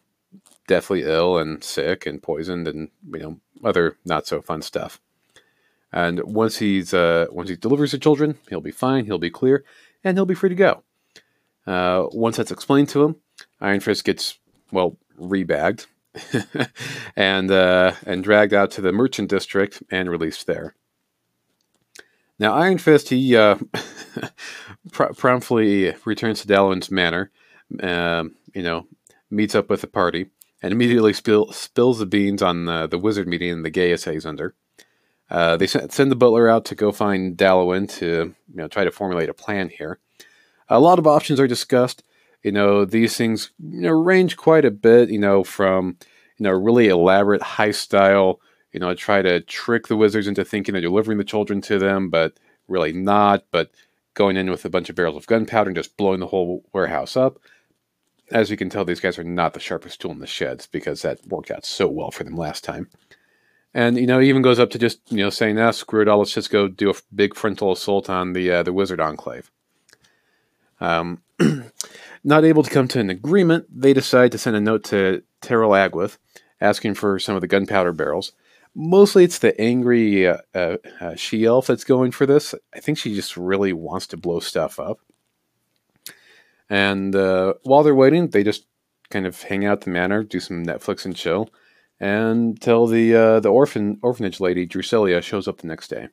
deathly 0.68 1.04
ill 1.04 1.38
and 1.38 1.64
sick 1.64 2.06
and 2.06 2.22
poisoned 2.22 2.68
and 2.68 2.90
you 3.14 3.20
know 3.20 3.40
other 3.64 3.98
not 4.06 4.28
so 4.28 4.42
fun 4.42 4.62
stuff. 4.62 5.00
And 5.96 6.22
once 6.26 6.58
he's 6.58 6.94
uh, 6.94 7.28
once 7.32 7.50
he 7.50 7.56
delivers 7.56 7.94
the 7.94 7.98
children, 7.98 8.38
he'll 8.50 8.60
be 8.60 8.70
fine, 8.70 9.06
he'll 9.06 9.18
be 9.18 9.30
clear, 9.30 9.64
and 10.04 10.18
he'll 10.18 10.26
be 10.26 10.36
free 10.36 10.50
to 10.50 10.56
go. 10.56 10.84
Uh, 11.66 12.08
once 12.12 12.36
that's 12.36 12.52
explained 12.52 12.90
to 12.90 13.04
him, 13.04 13.16
Iron 13.62 13.80
Fist 13.80 14.04
gets 14.04 14.38
well 14.74 14.98
rebagged 15.18 15.88
and 17.16 17.50
uh, 17.50 17.94
and 18.06 18.26
dragged 18.26 18.54
out 18.54 18.72
to 18.72 18.82
the 18.82 18.92
merchant 18.92 19.30
district 19.30 19.82
and 19.90 20.10
released 20.10 20.48
there. 20.48 20.76
Now 22.40 22.54
Iron 22.56 22.78
Fist 22.78 23.08
he 23.08 23.38
uh, 23.38 23.58
pr- 24.92 25.14
promptly 25.14 25.96
returns 26.04 26.42
to 26.42 26.48
Dallowin's 26.48 26.92
manor, 26.92 27.32
um, 27.82 28.36
you 28.54 28.64
know, 28.64 28.86
meets 29.32 29.56
up 29.56 29.70
with 29.70 29.80
the 29.80 29.88
party, 29.88 30.26
and 30.62 30.74
immediately 30.74 31.14
spill, 31.14 31.54
spills 31.54 32.00
the 32.00 32.06
beans 32.06 32.42
on 32.42 32.66
the, 32.66 32.86
the 32.86 33.00
wizard 33.00 33.30
meeting 33.30 33.52
and 33.52 33.64
the 33.64 33.70
geas 33.70 34.04
he's 34.04 34.26
under. 34.26 34.56
Uh, 35.30 35.58
they 35.58 35.68
send 35.68 36.12
the 36.12 36.16
butler 36.16 36.48
out 36.48 36.66
to 36.66 36.76
go 36.76 36.92
find 36.92 37.36
Dallowin 37.36 37.88
to 37.88 38.06
you 38.06 38.56
know 38.56 38.68
try 38.68 38.84
to 38.84 38.92
formulate 38.92 39.30
a 39.30 39.34
plan 39.34 39.70
here. 39.70 40.00
A 40.70 40.80
lot 40.80 41.00
of 41.00 41.08
options 41.08 41.40
are 41.40 41.48
discussed. 41.48 42.04
You 42.44 42.52
know 42.52 42.86
these 42.86 43.18
things 43.18 43.52
you 43.60 43.82
know 43.82 43.92
range 43.92 44.38
quite 44.38 44.66
a 44.66 44.72
bit. 44.72 45.10
You 45.10 45.20
know 45.20 45.44
from 45.44 45.98
you 46.38 46.44
know 46.44 46.52
really 46.52 46.88
elaborate 46.88 47.42
high 47.42 47.72
style. 47.72 48.40
You 48.72 48.80
know 48.80 48.94
try 48.94 49.22
to 49.22 49.42
trick 49.42 49.88
the 49.88 49.98
wizards 49.98 50.28
into 50.28 50.46
thinking 50.46 50.74
they're 50.74 50.82
delivering 50.82 51.18
the 51.18 51.24
children 51.24 51.60
to 51.62 51.80
them, 51.80 52.10
but 52.10 52.40
really 52.68 52.94
not. 52.94 53.46
But 53.52 53.72
going 54.16 54.38
in 54.38 54.50
with 54.50 54.66
a 54.66 54.70
bunch 54.70 54.90
of 54.90 54.96
barrels 54.96 55.18
of 55.18 55.28
gunpowder 55.28 55.70
and 55.70 55.76
just 55.76 55.98
blowing 55.98 56.20
the 56.20 56.28
whole 56.28 56.64
warehouse 56.74 57.18
up. 57.18 57.38
As 58.32 58.50
you 58.50 58.58
can 58.58 58.70
tell, 58.70 58.86
these 58.86 59.02
guys 59.02 59.20
are 59.20 59.24
not 59.24 59.54
the 59.54 59.60
sharpest 59.60 60.02
tool 60.02 60.12
in 60.12 60.20
the 60.20 60.26
sheds 60.26 60.66
because 60.66 61.04
that 61.04 61.26
worked 61.28 61.52
out 61.52 61.66
so 61.66 61.88
well 61.88 62.10
for 62.10 62.24
them 62.24 62.36
last 62.36 62.64
time. 62.64 62.90
And 63.76 63.98
you 63.98 64.08
know, 64.08 64.22
even 64.22 64.42
goes 64.42 64.58
up 64.58 64.70
to 64.72 64.80
just 64.80 65.02
you 65.12 65.18
know 65.18 65.30
saying, 65.30 65.60
"Ah, 65.60 65.72
screw 65.72 66.02
it 66.02 66.08
all. 66.08 66.20
Let's 66.20 66.34
just 66.34 66.50
go 66.50 66.70
do 66.70 66.90
a 66.90 66.96
big 67.14 67.36
frontal 67.36 67.74
assault 67.74 68.10
on 68.10 68.32
the 68.32 68.50
uh, 68.50 68.64
the 68.64 68.72
Wizard 68.72 69.02
Enclave." 69.02 69.52
Um, 70.80 71.22
not 72.24 72.46
able 72.46 72.64
to 72.64 72.70
come 72.70 72.88
to 72.88 73.00
an 73.02 73.10
agreement, 73.10 73.66
they 73.70 73.94
decide 73.94 74.32
to 74.32 74.38
send 74.38 74.56
a 74.56 74.62
note 74.62 74.86
to 74.86 75.24
Terrell 75.42 75.72
Agwith 75.72 76.18
asking 76.62 76.96
for 76.96 77.20
some 77.20 77.36
of 77.36 77.42
the 77.42 77.48
gunpowder 77.48 77.92
barrels. 77.92 78.32
Mostly, 78.74 79.26
it's 79.26 79.40
the 79.40 79.60
angry 79.60 80.26
uh, 80.26 80.38
uh, 80.54 80.78
uh, 81.02 81.16
she 81.16 81.44
elf 81.44 81.68
that's 81.68 81.84
going 81.84 82.12
for 82.12 82.26
this. 82.26 82.56
I 82.74 82.80
think 82.80 82.98
she 82.98 83.14
just 83.14 83.36
really 83.36 83.74
wants 83.74 84.08
to 84.08 84.18
blow 84.18 84.40
stuff 84.40 84.80
up. 84.80 85.00
And 86.70 87.14
uh, 87.14 87.56
while 87.64 87.84
they're 87.84 87.94
waiting, 87.94 88.30
they 88.30 88.44
just 88.44 88.66
kind 89.10 89.28
of 89.28 89.42
hang 89.44 89.66
out 89.66 89.82
the 89.82 89.92
manor, 89.92 90.24
do 90.24 90.40
some 90.40 90.66
Netflix 90.66 91.04
and 91.04 91.16
chill 91.16 91.50
until 92.00 92.88
the 92.88 93.16
uh, 93.16 93.40
the 93.40 93.50
orphan 93.50 94.00
orphanage 94.02 94.40
lady 94.40 94.66
Drusilla 94.66 95.22
shows 95.22 95.48
up 95.48 95.58
the 95.58 95.68
next 95.68 95.90
day. 95.90 96.08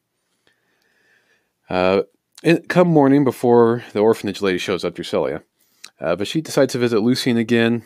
Uh, 1.69 2.03
it, 2.43 2.69
come 2.69 2.89
morning 2.89 3.25
before 3.25 3.85
the 3.93 4.01
orphanage 4.01 4.43
lady 4.43 4.59
shows 4.59 4.85
up, 4.85 4.95
Drusilla, 4.95 5.43
uh, 6.01 6.17
but 6.17 6.27
she 6.27 6.41
decides 6.41 6.73
to 6.73 6.79
visit 6.79 7.01
Lucien 7.01 7.37
again. 7.37 7.85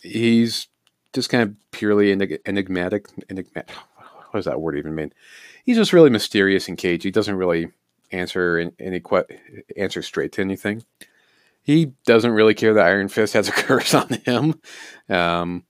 He's 0.00 0.68
just 1.12 1.30
kind 1.30 1.42
of 1.42 1.56
purely 1.70 2.14
enig- 2.14 2.38
enigmatic. 2.46 3.06
Enigmatic. 3.30 3.70
What 4.30 4.38
does 4.38 4.44
that 4.44 4.60
word 4.60 4.76
even 4.76 4.94
mean? 4.94 5.12
He's 5.64 5.76
just 5.76 5.92
really 5.92 6.10
mysterious 6.10 6.68
and 6.68 6.76
cagey. 6.76 7.08
He 7.08 7.12
doesn't 7.12 7.36
really 7.36 7.68
answer 8.12 8.70
any 8.78 9.00
que- 9.00 9.24
answer 9.76 10.02
straight 10.02 10.32
to 10.32 10.40
anything. 10.40 10.84
He 11.62 11.92
doesn't 12.06 12.30
really 12.30 12.54
care 12.54 12.74
that 12.74 12.86
Iron 12.86 13.08
Fist 13.08 13.34
has 13.34 13.48
a 13.48 13.52
curse 13.52 13.94
on 13.94 14.08
him. 14.24 14.60
Um, 15.08 15.64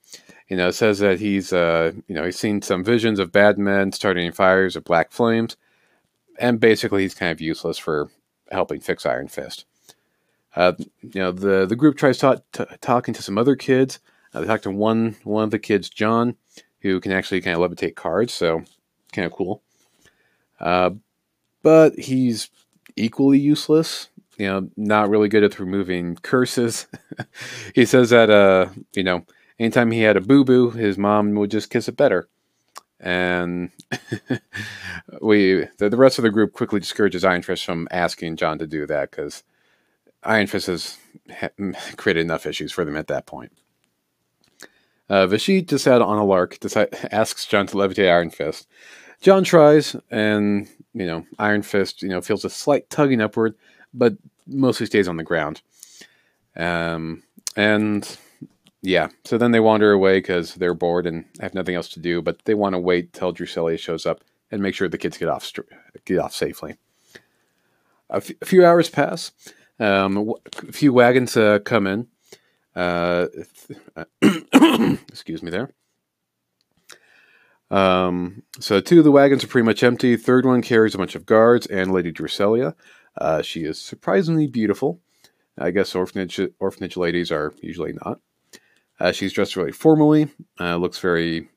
you 0.48 0.56
know, 0.56 0.70
says 0.70 0.98
that 1.00 1.20
he's, 1.20 1.52
uh, 1.52 1.92
you 2.06 2.14
know, 2.14 2.24
he's 2.24 2.38
seen 2.38 2.62
some 2.62 2.82
visions 2.82 3.18
of 3.18 3.32
bad 3.32 3.58
men 3.58 3.92
starting 3.92 4.32
fires 4.32 4.76
of 4.76 4.84
black 4.84 5.12
flames, 5.12 5.56
and 6.38 6.60
basically 6.60 7.02
he's 7.02 7.14
kind 7.14 7.32
of 7.32 7.40
useless 7.40 7.78
for 7.78 8.10
helping 8.50 8.80
fix 8.80 9.04
Iron 9.04 9.28
Fist. 9.28 9.66
Uh, 10.56 10.72
you 11.02 11.20
know, 11.20 11.32
the 11.32 11.66
the 11.66 11.76
group 11.76 11.96
tries 11.96 12.18
talk, 12.18 12.42
t- 12.52 12.64
talking 12.80 13.14
to 13.14 13.22
some 13.22 13.38
other 13.38 13.56
kids. 13.56 14.00
Uh, 14.32 14.40
they 14.40 14.46
talk 14.46 14.62
to 14.62 14.70
one 14.70 15.16
one 15.24 15.44
of 15.44 15.50
the 15.50 15.58
kids, 15.58 15.90
John, 15.90 16.36
who 16.80 17.00
can 17.00 17.12
actually 17.12 17.40
kind 17.40 17.56
of 17.56 17.70
levitate 17.70 17.94
cards, 17.94 18.32
so 18.32 18.64
kind 19.12 19.26
of 19.26 19.32
cool. 19.32 19.62
Uh, 20.58 20.90
but 21.62 21.98
he's 21.98 22.50
equally 22.96 23.38
useless. 23.38 24.08
You 24.38 24.46
know, 24.46 24.70
not 24.76 25.10
really 25.10 25.28
good 25.28 25.42
at 25.42 25.58
removing 25.58 26.14
curses. 26.16 26.86
he 27.74 27.84
says 27.84 28.10
that, 28.10 28.30
uh, 28.30 28.68
you 28.94 29.02
know, 29.02 29.26
anytime 29.58 29.90
he 29.90 30.02
had 30.02 30.16
a 30.16 30.20
boo 30.20 30.44
boo, 30.44 30.70
his 30.70 30.98
mom 30.98 31.34
would 31.34 31.50
just 31.50 31.70
kiss 31.70 31.88
it 31.88 31.96
better. 31.96 32.28
And 33.00 33.70
we, 35.20 35.66
the, 35.78 35.88
the, 35.88 35.96
rest 35.96 36.18
of 36.18 36.22
the 36.22 36.30
group 36.30 36.52
quickly 36.52 36.80
discourages 36.80 37.24
Iron 37.24 37.42
Fist 37.42 37.64
from 37.64 37.86
asking 37.92 38.36
John 38.36 38.58
to 38.58 38.66
do 38.66 38.86
that 38.86 39.10
because 39.12 39.44
Iron 40.24 40.48
Fist 40.48 40.66
has 40.66 40.98
created 41.96 42.22
enough 42.22 42.46
issues 42.46 42.72
for 42.72 42.84
them 42.84 42.96
at 42.96 43.06
that 43.06 43.26
point. 43.26 43.52
Uh, 45.08 45.26
Vashit, 45.26 45.68
just 45.68 45.86
out 45.86 46.02
on 46.02 46.18
a 46.18 46.24
lark, 46.24 46.58
decide, 46.58 46.88
asks 47.12 47.46
John 47.46 47.66
to 47.68 47.76
levitate 47.76 48.10
Iron 48.10 48.30
Fist. 48.30 48.66
John 49.20 49.42
tries, 49.42 49.96
and 50.10 50.68
you 50.92 51.06
know, 51.06 51.24
Iron 51.38 51.62
Fist, 51.62 52.02
you 52.02 52.08
know, 52.08 52.20
feels 52.20 52.44
a 52.44 52.50
slight 52.50 52.90
tugging 52.90 53.20
upward, 53.20 53.54
but 53.94 54.14
mostly 54.46 54.86
stays 54.86 55.08
on 55.08 55.16
the 55.16 55.22
ground. 55.22 55.62
Um, 56.56 57.22
and 57.56 58.18
yeah, 58.82 59.08
so 59.24 59.38
then 59.38 59.50
they 59.50 59.60
wander 59.60 59.92
away 59.92 60.18
because 60.18 60.54
they're 60.54 60.74
bored 60.74 61.06
and 61.06 61.24
have 61.40 61.54
nothing 61.54 61.74
else 61.74 61.88
to 61.90 62.00
do. 62.00 62.22
But 62.22 62.44
they 62.44 62.54
want 62.54 62.74
to 62.74 62.78
wait 62.78 63.12
till 63.12 63.32
Drusilla 63.32 63.76
shows 63.76 64.06
up 64.06 64.22
and 64.50 64.62
make 64.62 64.74
sure 64.74 64.88
the 64.88 64.98
kids 64.98 65.18
get 65.18 65.28
off 65.28 65.50
get 66.04 66.18
off 66.18 66.34
safely. 66.34 66.76
A, 68.10 68.16
f- 68.16 68.30
a 68.40 68.46
few 68.46 68.64
hours 68.64 68.88
pass. 68.88 69.32
Um, 69.80 70.32
a 70.66 70.72
few 70.72 70.92
wagons 70.92 71.36
uh, 71.36 71.58
come 71.60 71.86
in. 71.86 72.06
Uh, 72.74 73.26
excuse 75.08 75.42
me 75.42 75.50
there. 75.50 75.72
Um, 77.70 78.44
so 78.60 78.80
two 78.80 78.98
of 78.98 79.04
the 79.04 79.10
wagons 79.10 79.44
are 79.44 79.48
pretty 79.48 79.66
much 79.66 79.82
empty. 79.82 80.16
Third 80.16 80.46
one 80.46 80.62
carries 80.62 80.94
a 80.94 80.98
bunch 80.98 81.14
of 81.14 81.26
guards 81.26 81.66
and 81.66 81.92
Lady 81.92 82.12
Drusilla. 82.12 82.74
Uh, 83.16 83.42
she 83.42 83.64
is 83.64 83.80
surprisingly 83.80 84.46
beautiful. 84.46 85.00
I 85.58 85.72
guess 85.72 85.94
orphanage 85.94 86.40
orphanage 86.60 86.96
ladies 86.96 87.32
are 87.32 87.52
usually 87.60 87.92
not. 88.04 88.20
Uh, 89.00 89.12
she's 89.12 89.32
dressed 89.32 89.56
really 89.56 89.72
formally, 89.72 90.28
uh, 90.60 90.76
looks 90.76 90.98
very 90.98 91.48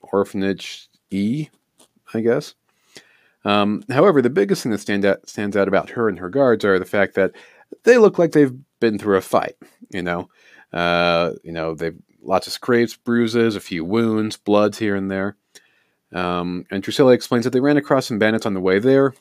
orphanage 0.00 0.88
y, 1.10 1.50
I 2.14 2.20
guess. 2.20 2.54
Um, 3.44 3.82
however, 3.90 4.22
the 4.22 4.30
biggest 4.30 4.62
thing 4.62 4.72
that 4.72 4.78
stand 4.78 5.04
out, 5.04 5.28
stands 5.28 5.56
out 5.56 5.68
about 5.68 5.90
her 5.90 6.08
and 6.08 6.18
her 6.18 6.28
guards 6.28 6.64
are 6.64 6.78
the 6.78 6.84
fact 6.84 7.14
that 7.14 7.32
they 7.82 7.98
look 7.98 8.18
like 8.18 8.32
they've 8.32 8.56
been 8.78 8.98
through 8.98 9.16
a 9.16 9.22
fight. 9.22 9.56
You 9.90 10.02
know, 10.02 10.28
uh, 10.72 11.32
you 11.42 11.52
know 11.52 11.74
they've 11.74 11.98
lots 12.22 12.46
of 12.46 12.52
scrapes, 12.52 12.96
bruises, 12.96 13.56
a 13.56 13.60
few 13.60 13.84
wounds, 13.84 14.36
bloods 14.36 14.78
here 14.78 14.94
and 14.94 15.10
there. 15.10 15.36
Um, 16.12 16.66
and 16.70 16.82
Drusilla 16.82 17.12
explains 17.12 17.44
that 17.44 17.50
they 17.50 17.60
ran 17.60 17.76
across 17.76 18.06
some 18.06 18.18
bandits 18.18 18.46
on 18.46 18.54
the 18.54 18.60
way 18.60 18.78
there, 18.78 19.14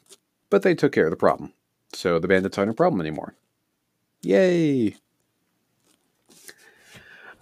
but 0.50 0.62
they 0.62 0.76
took 0.76 0.92
care 0.92 1.06
of 1.06 1.12
the 1.12 1.18
problem. 1.18 1.54
So 1.94 2.20
the 2.20 2.28
bandits 2.28 2.58
aren't 2.58 2.72
a 2.72 2.76
problem 2.76 3.02
anymore. 3.02 3.36
Yay! 4.22 4.96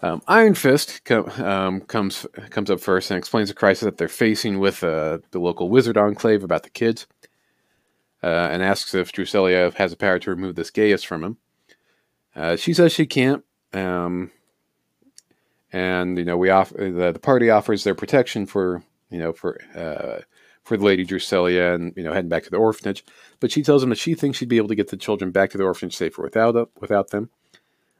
Um, 0.02 0.22
Iron 0.28 0.54
Fist 0.54 1.08
um, 1.10 1.82
comes 1.82 2.26
comes 2.48 2.70
up 2.70 2.80
first 2.80 3.10
and 3.10 3.18
explains 3.18 3.48
the 3.50 3.54
crisis 3.54 3.84
that 3.84 3.98
they're 3.98 4.08
facing 4.08 4.58
with 4.58 4.82
uh, 4.82 5.18
the 5.30 5.38
local 5.38 5.68
wizard 5.68 5.98
enclave 5.98 6.42
about 6.42 6.62
the 6.62 6.70
kids, 6.70 7.06
uh, 8.22 8.48
and 8.50 8.62
asks 8.62 8.94
if 8.94 9.12
Drusilla 9.12 9.70
has 9.72 9.90
the 9.90 9.96
power 9.96 10.18
to 10.18 10.30
remove 10.30 10.54
this 10.54 10.70
geas 10.70 11.02
from 11.02 11.22
him. 11.22 11.36
Uh, 12.34 12.56
she 12.56 12.72
says 12.72 12.92
she 12.92 13.04
can't, 13.04 13.44
um, 13.74 14.30
and 15.70 16.16
you 16.16 16.24
know 16.24 16.38
we 16.38 16.48
off 16.48 16.70
the, 16.70 17.10
the 17.12 17.20
party 17.20 17.50
offers 17.50 17.84
their 17.84 17.94
protection 17.94 18.46
for 18.46 18.82
you 19.10 19.18
know 19.18 19.34
for 19.34 19.60
uh, 19.76 20.22
for 20.64 20.78
the 20.78 20.84
lady 20.84 21.04
Drusilla 21.04 21.74
and 21.74 21.92
you 21.94 22.02
know 22.02 22.14
heading 22.14 22.30
back 22.30 22.44
to 22.44 22.50
the 22.50 22.56
orphanage, 22.56 23.04
but 23.38 23.52
she 23.52 23.62
tells 23.62 23.82
them 23.82 23.90
that 23.90 23.98
she 23.98 24.14
thinks 24.14 24.38
she'd 24.38 24.48
be 24.48 24.56
able 24.56 24.68
to 24.68 24.74
get 24.74 24.88
the 24.88 24.96
children 24.96 25.30
back 25.30 25.50
to 25.50 25.58
the 25.58 25.64
orphanage 25.64 25.96
safer 25.96 26.22
without 26.22 26.70
without 26.80 27.10
them. 27.10 27.28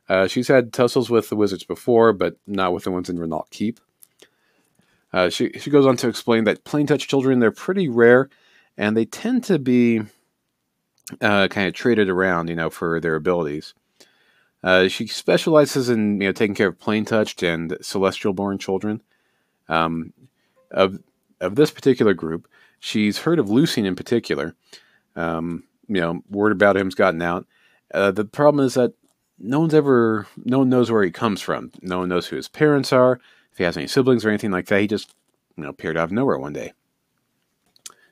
Uh, 0.08 0.26
she's 0.26 0.48
had 0.48 0.72
tussles 0.72 1.10
with 1.10 1.28
the 1.28 1.36
wizards 1.36 1.64
before, 1.64 2.12
but 2.12 2.36
not 2.46 2.72
with 2.72 2.84
the 2.84 2.90
ones 2.90 3.08
in 3.08 3.18
Renault 3.18 3.46
Keep. 3.50 3.80
Uh, 5.12 5.28
she, 5.28 5.50
she 5.58 5.70
goes 5.70 5.86
on 5.86 5.96
to 5.98 6.08
explain 6.08 6.44
that 6.44 6.64
plain 6.64 6.86
touch 6.86 7.08
children, 7.08 7.40
they're 7.40 7.50
pretty 7.50 7.88
rare, 7.88 8.28
and 8.76 8.96
they 8.96 9.04
tend 9.04 9.44
to 9.44 9.58
be 9.58 10.00
uh, 11.20 11.48
kind 11.48 11.66
of 11.66 11.74
traded 11.74 12.08
around, 12.08 12.48
you 12.48 12.54
know, 12.54 12.70
for 12.70 13.00
their 13.00 13.16
abilities. 13.16 13.74
Uh, 14.62 14.88
she 14.88 15.06
specializes 15.06 15.88
in, 15.88 16.20
you 16.20 16.28
know, 16.28 16.32
taking 16.32 16.54
care 16.54 16.68
of 16.68 16.78
planetouched 16.78 17.42
and 17.42 17.76
celestial 17.80 18.32
born 18.32 18.58
children. 18.58 19.02
Um, 19.68 20.12
of, 20.70 20.98
of 21.40 21.54
this 21.54 21.70
particular 21.70 22.14
group, 22.14 22.48
she's 22.78 23.18
heard 23.18 23.38
of 23.38 23.50
Lucian 23.50 23.86
in 23.86 23.96
particular. 23.96 24.54
Um, 25.16 25.64
you 25.88 26.00
know, 26.00 26.22
word 26.30 26.52
about 26.52 26.76
him's 26.76 26.94
gotten 26.94 27.22
out. 27.22 27.46
Uh, 27.92 28.10
the 28.10 28.24
problem 28.24 28.64
is 28.64 28.74
that 28.74 28.92
no 29.40 29.61
one's 29.61 29.74
ever, 29.74 30.26
no 30.44 30.59
one 30.59 30.68
knows 30.68 30.90
where 30.90 31.03
he 31.03 31.11
comes 31.11 31.40
from. 31.40 31.72
No 31.81 32.00
one 32.00 32.09
knows 32.09 32.26
who 32.26 32.37
his 32.37 32.48
parents 32.48 32.92
are, 32.92 33.20
if 33.50 33.59
he 33.59 33.64
has 33.64 33.76
any 33.76 33.87
siblings 33.87 34.24
or 34.24 34.29
anything 34.29 34.50
like 34.50 34.66
that. 34.66 34.81
He 34.81 34.87
just, 34.87 35.14
you 35.57 35.64
know, 35.64 35.70
appeared 35.70 35.96
out 35.96 36.05
of 36.05 36.12
nowhere 36.12 36.38
one 36.38 36.53
day. 36.53 36.72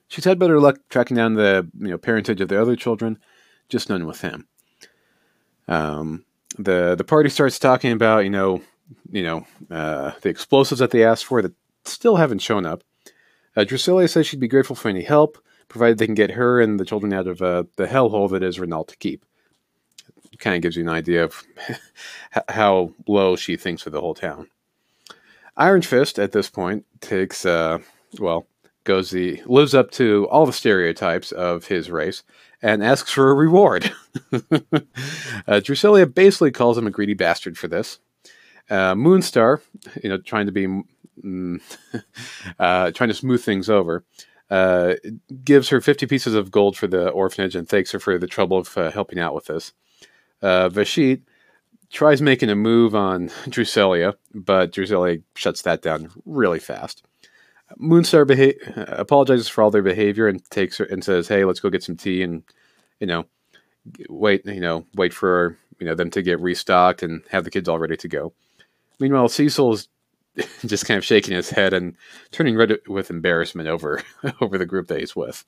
She's 0.09 0.25
had 0.25 0.39
better 0.39 0.59
luck 0.59 0.79
tracking 0.89 1.17
down 1.17 1.35
the, 1.35 1.69
you 1.79 1.89
know, 1.89 1.99
parentage 1.99 2.41
of 2.41 2.49
the 2.49 2.61
other 2.61 2.77
children, 2.77 3.19
just 3.69 3.91
none 3.91 4.07
with 4.07 4.23
him. 4.23 4.49
Um, 5.69 6.25
the 6.59 6.95
the 6.97 7.05
party 7.05 7.29
starts 7.29 7.59
talking 7.59 7.93
about, 7.93 8.25
you 8.25 8.31
know, 8.31 8.63
you 9.11 9.23
know, 9.23 9.47
uh, 9.71 10.13
the 10.23 10.31
explosives 10.31 10.79
that 10.79 10.93
they 10.93 11.05
asked 11.05 11.27
for 11.27 11.43
that 11.43 11.53
still 11.85 12.17
haven't 12.17 12.39
shown 12.41 12.65
up. 12.65 12.83
Uh, 13.55 13.65
Drusilla 13.65 14.09
says 14.09 14.27
she'd 14.27 14.41
be 14.41 14.49
grateful 14.49 14.77
for 14.77 14.89
any 14.89 15.03
help, 15.03 15.37
provided 15.69 15.99
they 15.99 16.07
can 16.07 16.15
get 16.15 16.33
her 16.33 16.59
and 16.59 16.81
the 16.81 16.87
children 16.87 17.13
out 17.13 17.27
of 17.27 17.43
uh, 17.43 17.65
the 17.77 17.87
hellhole 17.87 18.31
that 18.31 18.43
is 18.43 18.59
Renault 18.59 18.85
to 18.85 18.97
keep 18.97 19.27
kind 20.39 20.57
of 20.57 20.63
gives 20.63 20.77
you 20.77 20.83
an 20.83 20.89
idea 20.89 21.25
of 21.25 21.43
how 22.49 22.93
low 23.07 23.37
she 23.37 23.57
thinks 23.57 23.87
of 23.87 23.93
the 23.93 24.01
whole 24.01 24.15
town. 24.15 24.49
Iron 25.57 25.83
Fist 25.83 26.19
at 26.19 26.33
this 26.33 26.49
point 26.49 26.85
takes, 27.01 27.45
uh, 27.45 27.79
well, 28.21 28.47
goes 28.85 29.11
the 29.11 29.43
lives 29.45 29.75
up 29.75 29.91
to 29.91 30.27
all 30.31 30.47
the 30.47 30.53
stereotypes 30.53 31.33
of 31.33 31.67
his 31.67 31.91
race 31.91 32.23
and 32.63 32.83
asks 32.83 33.13
for 33.13 33.31
a 33.31 33.35
reward. 33.35 33.93
uh, 35.47 35.61
Drusilla 35.61 36.07
basically 36.07 36.51
calls 36.51 36.79
him 36.79 36.87
a 36.87 36.91
greedy 36.91 37.15
bastard 37.15 37.59
for 37.59 37.69
this. 37.69 37.99
Uh, 38.71 38.95
Moonstar, 38.95 39.61
you 40.03 40.09
know, 40.09 40.19
trying 40.19 40.47
to 40.47 40.53
be, 40.53 40.67
mm, 41.23 41.61
uh, 42.59 42.91
trying 42.93 43.09
to 43.09 43.15
smooth 43.15 43.43
things 43.43 43.69
over, 43.69 44.05
uh, 44.51 44.95
gives 45.45 45.69
her 45.69 45.81
50 45.81 46.07
pieces 46.07 46.35
of 46.35 46.51
gold 46.51 46.77
for 46.77 46.87
the 46.87 47.11
orphanage 47.11 47.55
and 47.55 47.69
thanks 47.69 47.93
her 47.93 47.99
for 47.99 48.19
the 48.19 48.27
trouble 48.27 48.59
of 48.59 48.77
uh, 48.79 48.91
helping 48.91 49.19
out 49.19 49.35
with 49.35 49.47
this. 49.47 49.73
Uh, 50.43 50.69
Vashit 50.69 51.23
tries 51.91 52.23
making 52.23 52.51
a 52.51 52.55
move 52.55 52.95
on 52.95 53.31
Drusilla, 53.49 54.15
but 54.35 54.73
Drusilla 54.73 55.19
shuts 55.35 55.63
that 55.63 55.83
down 55.83 56.11
really 56.25 56.59
fast. 56.59 57.05
Moonstar 57.79 58.27
beha- 58.27 58.99
apologizes 58.99 59.49
for 59.49 59.63
all 59.63 59.71
their 59.71 59.83
behavior 59.83 60.27
and 60.27 60.43
takes 60.51 60.79
her 60.79 60.85
and 60.85 61.05
says, 61.05 61.29
"Hey, 61.29 61.45
let's 61.45 61.61
go 61.61 61.71
get 61.71 61.83
some 61.83 61.97
tea 61.97 62.23
and 62.23 62.43
you 62.99 63.07
know 63.07 63.27
wait 64.09 64.45
you 64.47 64.61
know 64.61 64.87
wait 64.95 65.13
for 65.13 65.57
you 65.79 65.87
know 65.87 65.95
them 65.95 66.11
to 66.11 66.23
get 66.23 66.41
restocked 66.41 67.03
and 67.03 67.23
have 67.31 67.45
the 67.45 67.51
kids 67.51 67.69
all 67.69 67.79
ready 67.79 67.97
to 67.97 68.09
go." 68.09 68.33
Meanwhile, 68.99 69.29
Cecil 69.29 69.75
is 69.75 69.89
just 70.67 70.87
kind 70.87 70.97
of 70.97 71.05
shaking 71.05 71.35
his 71.35 71.51
head 71.51 71.75
and 71.75 71.95
turning 72.31 72.57
red 72.57 72.79
with 72.89 73.11
embarrassment 73.11 73.69
over 73.69 74.03
over 74.41 74.57
the 74.57 74.67
group 74.67 74.89
that 74.89 75.01
he's 75.01 75.15
with. 75.15 75.45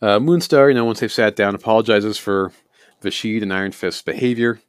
Uh, 0.00 0.18
Moonstar, 0.18 0.68
you 0.68 0.74
know, 0.74 0.84
once 0.84 1.00
they've 1.00 1.12
sat 1.12 1.36
down, 1.36 1.54
apologizes 1.54 2.18
for 2.18 2.52
Vashid 3.00 3.42
and 3.42 3.52
Iron 3.52 3.72
Fist's 3.72 4.02
behavior, 4.02 4.60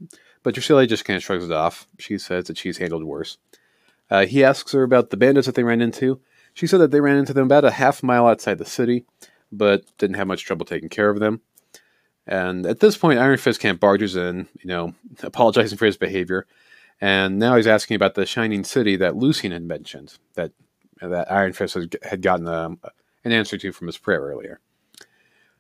but 0.44 0.54
Drusilla 0.54 0.88
just 0.88 1.06
kind 1.06 1.18
of 1.18 1.24
shrugs 1.24 1.46
it 1.46 1.52
off. 1.52 1.88
She 2.00 2.18
says 2.18 2.46
that 2.46 2.58
she's 2.58 2.78
handled 2.78 3.04
worse. 3.04 3.38
Uh, 4.10 4.26
he 4.26 4.44
asks 4.44 4.72
her 4.72 4.84
about 4.84 5.10
the 5.10 5.18
bandits 5.18 5.48
that 5.48 5.56
they 5.56 5.64
ran 5.64 5.82
into. 5.82 6.22
She 6.54 6.68
said 6.68 6.80
that 6.80 6.92
they 6.92 7.02
ran 7.02 7.18
into 7.18 7.34
them 7.34 7.46
about 7.46 7.66
a 7.66 7.72
half 7.72 8.02
mile 8.02 8.28
outside 8.28 8.58
the 8.58 8.66
city, 8.66 9.06
but 9.52 9.86
didn't 9.98 10.16
have 10.16 10.28
much 10.28 10.46
trouble 10.46 10.66
taking 10.66 10.90
care 10.90 11.10
of 11.10 11.20
them. 11.20 11.42
And 12.26 12.66
at 12.66 12.80
this 12.80 12.98
point, 12.98 13.20
Iron 13.20 13.38
Fist 13.38 13.62
kind 13.62 13.74
of 13.74 13.80
barges 13.80 14.16
in, 14.16 14.48
you 14.60 14.68
know, 14.68 14.94
apologizing 15.24 15.78
for 15.78 15.86
his 15.86 15.98
behavior. 15.98 16.46
And 17.00 17.38
now 17.40 17.56
he's 17.56 17.68
asking 17.68 17.96
about 17.96 18.16
the 18.16 18.26
shining 18.26 18.64
city 18.64 18.96
that 18.98 19.16
Lucian 19.16 19.52
had 19.52 19.64
mentioned, 19.64 20.18
that 20.34 20.52
that 21.00 21.32
Iron 21.32 21.54
Fist 21.54 21.78
had 22.04 22.22
gotten 22.22 22.48
um, 22.48 22.80
an 23.24 23.32
answer 23.32 23.58
to 23.58 23.72
from 23.72 23.88
his 23.88 23.98
prayer 23.98 24.22
earlier. 24.22 24.60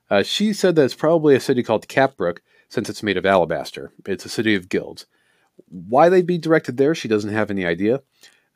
Uh, 0.09 0.23
she 0.23 0.51
said 0.51 0.75
that 0.75 0.85
it's 0.85 0.95
probably 0.95 1.35
a 1.35 1.39
city 1.39 1.61
called 1.61 1.87
Capbrook, 1.87 2.39
since 2.69 2.89
it's 2.89 3.03
made 3.03 3.17
of 3.17 3.25
alabaster. 3.25 3.91
It's 4.05 4.25
a 4.25 4.29
city 4.29 4.55
of 4.55 4.69
guilds. 4.69 5.05
Why 5.69 6.09
they'd 6.09 6.27
be 6.27 6.37
directed 6.37 6.77
there, 6.77 6.93
she 6.93 7.07
doesn't 7.07 7.33
have 7.33 7.49
any 7.49 7.65
idea. 7.65 8.01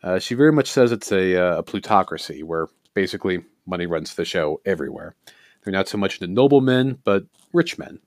Uh, 0.04 0.20
she 0.20 0.36
very 0.36 0.52
much 0.52 0.70
says 0.70 0.92
it's 0.92 1.12
a, 1.12 1.36
uh, 1.36 1.58
a, 1.60 1.64
plutocracy 1.64 2.44
where 2.44 2.68
basically 2.94 3.44
money 3.66 3.86
runs 3.86 4.16
the 4.16 4.26
show 4.26 4.60
everywhere. 4.66 5.16
They're 5.64 5.74
not 5.74 5.88
so 5.88 5.98
much 5.98 6.20
into 6.20 6.34
noblemen, 6.34 7.00
but 7.04 7.26
rich 7.54 7.78
men. 7.78 8.00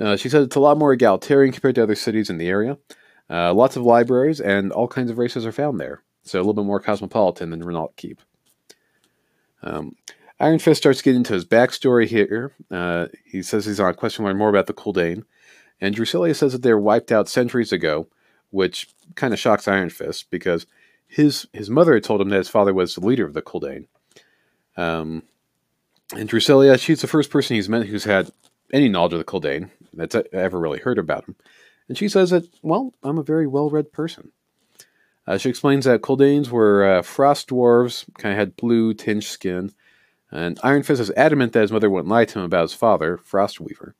Uh, 0.00 0.16
she 0.16 0.28
said 0.28 0.42
it's 0.42 0.56
a 0.56 0.60
lot 0.60 0.78
more 0.78 0.92
egalitarian 0.92 1.52
compared 1.52 1.74
to 1.76 1.82
other 1.82 1.94
cities 1.94 2.30
in 2.30 2.38
the 2.38 2.48
area. 2.48 2.78
Uh, 3.28 3.52
lots 3.52 3.76
of 3.76 3.82
libraries 3.82 4.40
and 4.40 4.70
all 4.72 4.86
kinds 4.86 5.10
of 5.10 5.18
races 5.18 5.44
are 5.44 5.52
found 5.52 5.80
there, 5.80 6.02
so 6.22 6.38
a 6.38 6.40
little 6.42 6.54
bit 6.54 6.64
more 6.64 6.78
cosmopolitan 6.80 7.50
than 7.50 7.64
Renault 7.64 7.94
Keep. 7.96 8.20
Um, 9.62 9.96
Iron 10.38 10.58
Fist 10.58 10.82
starts 10.82 11.02
getting 11.02 11.18
into 11.18 11.32
his 11.32 11.44
backstory 11.44 12.06
here. 12.06 12.52
Uh, 12.70 13.06
he 13.24 13.42
says 13.42 13.64
he's 13.64 13.80
on 13.80 13.90
a 13.90 13.94
quest 13.94 14.16
to 14.16 14.22
learn 14.22 14.36
more 14.36 14.50
about 14.50 14.66
the 14.66 14.74
Kuldane. 14.74 15.24
And 15.80 15.94
Drusilla 15.94 16.34
says 16.34 16.52
that 16.52 16.62
they 16.62 16.72
were 16.72 16.80
wiped 16.80 17.10
out 17.10 17.28
centuries 17.28 17.72
ago, 17.72 18.08
which 18.50 18.88
kind 19.14 19.32
of 19.32 19.40
shocks 19.40 19.68
Iron 19.68 19.90
Fist 19.90 20.30
because 20.30 20.66
his 21.06 21.46
his 21.52 21.70
mother 21.70 21.94
had 21.94 22.04
told 22.04 22.20
him 22.20 22.28
that 22.30 22.38
his 22.38 22.48
father 22.48 22.74
was 22.74 22.94
the 22.94 23.06
leader 23.06 23.26
of 23.26 23.34
the 23.34 23.42
Kuldane. 23.42 23.86
Um, 24.76 25.22
and 26.14 26.28
Drusilla, 26.28 26.76
she's 26.78 27.00
the 27.00 27.06
first 27.06 27.30
person 27.30 27.56
he's 27.56 27.68
met 27.68 27.86
who's 27.86 28.04
had 28.04 28.30
any 28.72 28.88
knowledge 28.88 29.14
of 29.14 29.18
the 29.18 29.24
Kuldane 29.24 29.70
that's 29.92 30.16
ever 30.32 30.58
really 30.58 30.78
heard 30.78 30.98
about 30.98 31.26
him. 31.26 31.36
And 31.88 31.96
she 31.96 32.08
says 32.08 32.30
that, 32.30 32.48
well, 32.62 32.92
I'm 33.02 33.18
a 33.18 33.22
very 33.22 33.46
well 33.46 33.70
read 33.70 33.92
person. 33.92 34.32
Uh, 35.26 35.38
she 35.38 35.48
explains 35.48 35.84
that 35.84 36.02
Kuldanes 36.02 36.50
were 36.50 36.84
uh, 36.84 37.02
frost 37.02 37.48
dwarves, 37.48 38.04
kind 38.18 38.32
of 38.32 38.38
had 38.38 38.56
blue 38.56 38.94
tinged 38.94 39.24
skin, 39.24 39.72
and 40.30 40.58
Iron 40.62 40.82
Fist 40.82 41.00
is 41.00 41.10
adamant 41.12 41.52
that 41.52 41.62
his 41.62 41.72
mother 41.72 41.90
wouldn't 41.90 42.10
lie 42.10 42.24
to 42.24 42.38
him 42.38 42.44
about 42.44 42.62
his 42.62 42.74
father, 42.74 43.18
Frostweaver. 43.18 43.92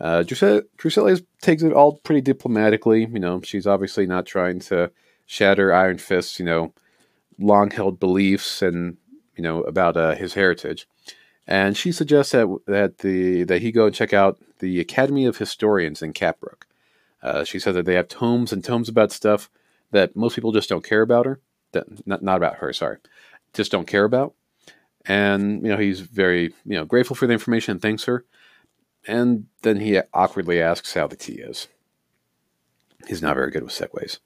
Uh, 0.00 0.24
Drusilla, 0.24 1.18
takes 1.40 1.62
it 1.62 1.72
all 1.72 1.98
pretty 1.98 2.20
diplomatically. 2.20 3.06
You 3.06 3.20
know, 3.20 3.40
she's 3.42 3.66
obviously 3.68 4.06
not 4.06 4.26
trying 4.26 4.58
to 4.60 4.90
shatter 5.26 5.72
Iron 5.72 5.98
Fist's, 5.98 6.40
you 6.40 6.44
know, 6.44 6.72
long-held 7.38 8.00
beliefs 8.00 8.62
and 8.62 8.96
you 9.36 9.42
know 9.42 9.62
about 9.62 9.96
uh, 9.96 10.14
his 10.14 10.34
heritage. 10.34 10.88
And 11.46 11.76
she 11.76 11.92
suggests 11.92 12.32
that 12.32 12.48
that 12.66 12.98
the 12.98 13.44
that 13.44 13.62
he 13.62 13.70
go 13.72 13.86
and 13.86 13.94
check 13.94 14.12
out 14.12 14.38
the 14.58 14.80
Academy 14.80 15.24
of 15.24 15.38
Historians 15.38 16.02
in 16.02 16.12
Capbrook. 16.12 16.64
Uh, 17.22 17.44
she 17.44 17.60
says 17.60 17.74
that 17.74 17.86
they 17.86 17.94
have 17.94 18.08
tomes 18.08 18.52
and 18.52 18.64
tomes 18.64 18.88
about 18.88 19.12
stuff 19.12 19.48
that 19.92 20.16
most 20.16 20.34
people 20.34 20.52
just 20.52 20.68
don't 20.68 20.84
care 20.84 21.02
about 21.02 21.26
her. 21.26 21.40
That 21.72 22.06
not 22.06 22.22
not 22.22 22.36
about 22.36 22.56
her, 22.56 22.72
sorry, 22.72 22.98
just 23.52 23.70
don't 23.70 23.86
care 23.86 24.04
about. 24.04 24.34
And, 25.06 25.62
you 25.62 25.68
know, 25.68 25.76
he's 25.76 26.00
very, 26.00 26.54
you 26.64 26.76
know, 26.76 26.84
grateful 26.84 27.16
for 27.16 27.26
the 27.26 27.32
information 27.32 27.72
and 27.72 27.82
thanks 27.82 28.04
her. 28.04 28.24
And 29.06 29.46
then 29.62 29.80
he 29.80 30.00
awkwardly 30.14 30.60
asks 30.60 30.94
how 30.94 31.06
the 31.06 31.16
tea 31.16 31.40
is. 31.40 31.68
He's 33.08 33.22
not 33.22 33.34
very 33.34 33.50
good 33.50 33.64
with 33.64 33.72
segues. 33.72 34.18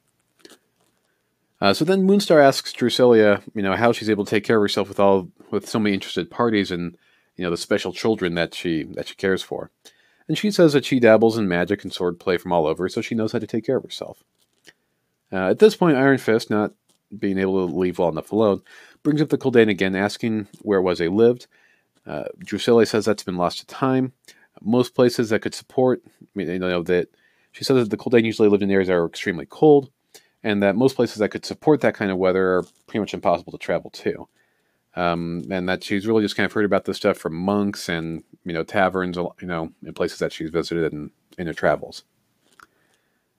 Uh, 1.60 1.72
so 1.72 1.84
then 1.84 2.06
Moonstar 2.06 2.42
asks 2.42 2.72
Drusilla, 2.72 3.40
you 3.54 3.62
know, 3.62 3.74
how 3.74 3.92
she's 3.92 4.10
able 4.10 4.24
to 4.26 4.30
take 4.30 4.44
care 4.44 4.58
of 4.58 4.62
herself 4.62 4.88
with 4.88 5.00
all 5.00 5.30
with 5.50 5.68
so 5.68 5.78
many 5.78 5.94
interested 5.94 6.30
parties 6.30 6.70
and 6.70 6.98
you 7.36 7.44
know 7.44 7.50
the 7.50 7.56
special 7.56 7.92
children 7.92 8.34
that 8.34 8.54
she 8.54 8.82
that 8.82 9.08
she 9.08 9.14
cares 9.14 9.42
for. 9.42 9.70
And 10.28 10.36
she 10.36 10.50
says 10.50 10.72
that 10.72 10.84
she 10.84 11.00
dabbles 11.00 11.38
in 11.38 11.48
magic 11.48 11.84
and 11.84 11.92
swordplay 11.92 12.38
from 12.38 12.52
all 12.52 12.66
over, 12.66 12.88
so 12.88 13.00
she 13.00 13.14
knows 13.14 13.32
how 13.32 13.38
to 13.38 13.46
take 13.46 13.64
care 13.64 13.76
of 13.76 13.84
herself. 13.84 14.24
Uh, 15.32 15.50
at 15.50 15.58
this 15.58 15.76
point, 15.76 15.96
Iron 15.96 16.18
Fist, 16.18 16.50
not 16.50 16.72
being 17.16 17.38
able 17.38 17.66
to 17.66 17.72
leave 17.72 17.98
well 17.98 18.08
enough 18.08 18.32
alone, 18.32 18.62
brings 19.06 19.22
up 19.22 19.28
the 19.28 19.38
Kuldane 19.38 19.70
again, 19.70 19.94
asking 19.94 20.48
where 20.62 20.80
it 20.80 20.82
was 20.82 20.98
they 20.98 21.06
lived. 21.06 21.46
Uh, 22.04 22.24
Drusilla 22.40 22.84
says 22.86 23.04
that's 23.04 23.22
been 23.22 23.36
lost 23.36 23.60
to 23.60 23.66
time. 23.66 24.12
Most 24.60 24.96
places 24.96 25.28
that 25.28 25.42
could 25.42 25.54
support, 25.54 26.02
I 26.04 26.26
mean, 26.34 26.48
you 26.48 26.58
know, 26.58 26.82
that 26.82 27.06
she 27.52 27.62
says 27.62 27.76
that 27.76 27.90
the 27.90 27.96
Kuldane 27.96 28.24
usually 28.24 28.48
lived 28.48 28.64
in 28.64 28.70
areas 28.72 28.88
that 28.88 28.94
are 28.94 29.06
extremely 29.06 29.46
cold, 29.46 29.90
and 30.42 30.60
that 30.64 30.74
most 30.74 30.96
places 30.96 31.18
that 31.18 31.28
could 31.28 31.46
support 31.46 31.82
that 31.82 31.94
kind 31.94 32.10
of 32.10 32.18
weather 32.18 32.56
are 32.56 32.64
pretty 32.88 32.98
much 32.98 33.14
impossible 33.14 33.52
to 33.52 33.58
travel 33.58 33.90
to. 33.90 34.28
Um, 34.96 35.44
and 35.52 35.68
that 35.68 35.84
she's 35.84 36.04
really 36.04 36.24
just 36.24 36.34
kind 36.34 36.46
of 36.46 36.52
heard 36.52 36.64
about 36.64 36.84
this 36.86 36.96
stuff 36.96 37.16
from 37.16 37.36
monks 37.36 37.88
and 37.88 38.24
you 38.44 38.52
know 38.52 38.64
taverns, 38.64 39.16
you 39.16 39.46
know, 39.46 39.70
in 39.84 39.94
places 39.94 40.18
that 40.18 40.32
she's 40.32 40.50
visited 40.50 40.92
in, 40.92 41.12
in 41.38 41.46
her 41.46 41.54
travels. 41.54 42.02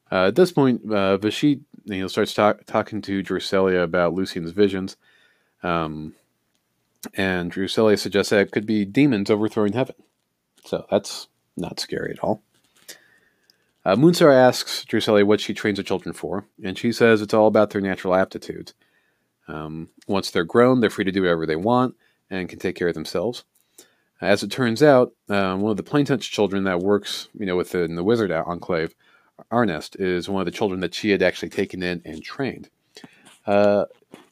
Uh, 0.09 0.28
at 0.28 0.36
this 0.36 0.53
point, 0.53 0.82
uh, 0.86 1.18
Vashit 1.18 1.59
you 1.84 1.99
know 1.99 2.07
starts 2.07 2.34
talk, 2.34 2.63
talking 2.68 3.01
to 3.01 3.22
Drusilla 3.22 3.84
about 3.84 4.13
Lucian's 4.13 4.51
visions, 4.51 4.95
um, 5.64 6.16
and 7.14 7.51
Drusilla 7.51 7.97
suggests 7.97 8.30
that 8.30 8.41
it 8.41 8.51
could 8.51 8.66
be 8.66 8.86
demons 8.86 9.30
overthrowing 9.30 9.74
heaven. 9.74 9.95
So 10.66 10.86
that's 10.89 11.28
not 11.55 11.80
scary 11.80 12.12
at 12.12 12.20
all. 12.20 12.41
Uh, 13.86 13.95
asks 14.32 14.84
Drusilla 14.84 15.24
what 15.26 15.39
she 15.39 15.53
trains 15.53 15.78
her 15.78 15.84
children 15.84 16.14
for, 16.14 16.45
and 16.62 16.78
she 16.78 16.91
says 16.91 17.22
it's 17.22 17.34
all 17.34 17.47
about 17.47 17.70
their 17.70 17.82
natural 17.82 18.16
aptitudes. 18.16 18.74
Um, 19.47 19.89
once 20.08 20.30
they're 20.30 20.43
grown, 20.43 20.82
they're 20.82 20.89
free 20.89 21.05
to 21.05 21.12
do 21.12 21.22
whatever 21.22 21.45
they 21.45 21.55
want 21.55 21.95
and 22.30 22.49
can 22.49 22.60
take 22.60 22.76
care 22.76 22.89
of 22.89 22.95
themselves. 22.95 23.45
As 24.20 24.43
it 24.43 24.51
turns 24.51 24.84
out, 24.84 25.14
um, 25.30 25.62
one 25.62 25.72
of 25.72 25.78
the 25.78 25.84
planetouched 25.84 26.32
children 26.32 26.66
that 26.66 26.80
works, 26.80 27.30
you 27.38 27.45
know, 27.45 27.55
within 27.55 27.95
the 27.95 28.03
Wizard 28.03 28.32
Enclave, 28.32 28.93
Arnest, 29.51 29.95
is 29.99 30.28
one 30.28 30.41
of 30.41 30.45
the 30.45 30.51
children 30.51 30.82
that 30.82 30.93
she 30.93 31.12
had 31.12 31.22
actually 31.22 31.49
taken 31.49 31.82
in 31.82 32.01
and 32.03 32.22
trained. 32.22 32.70
Uh, 33.45 33.86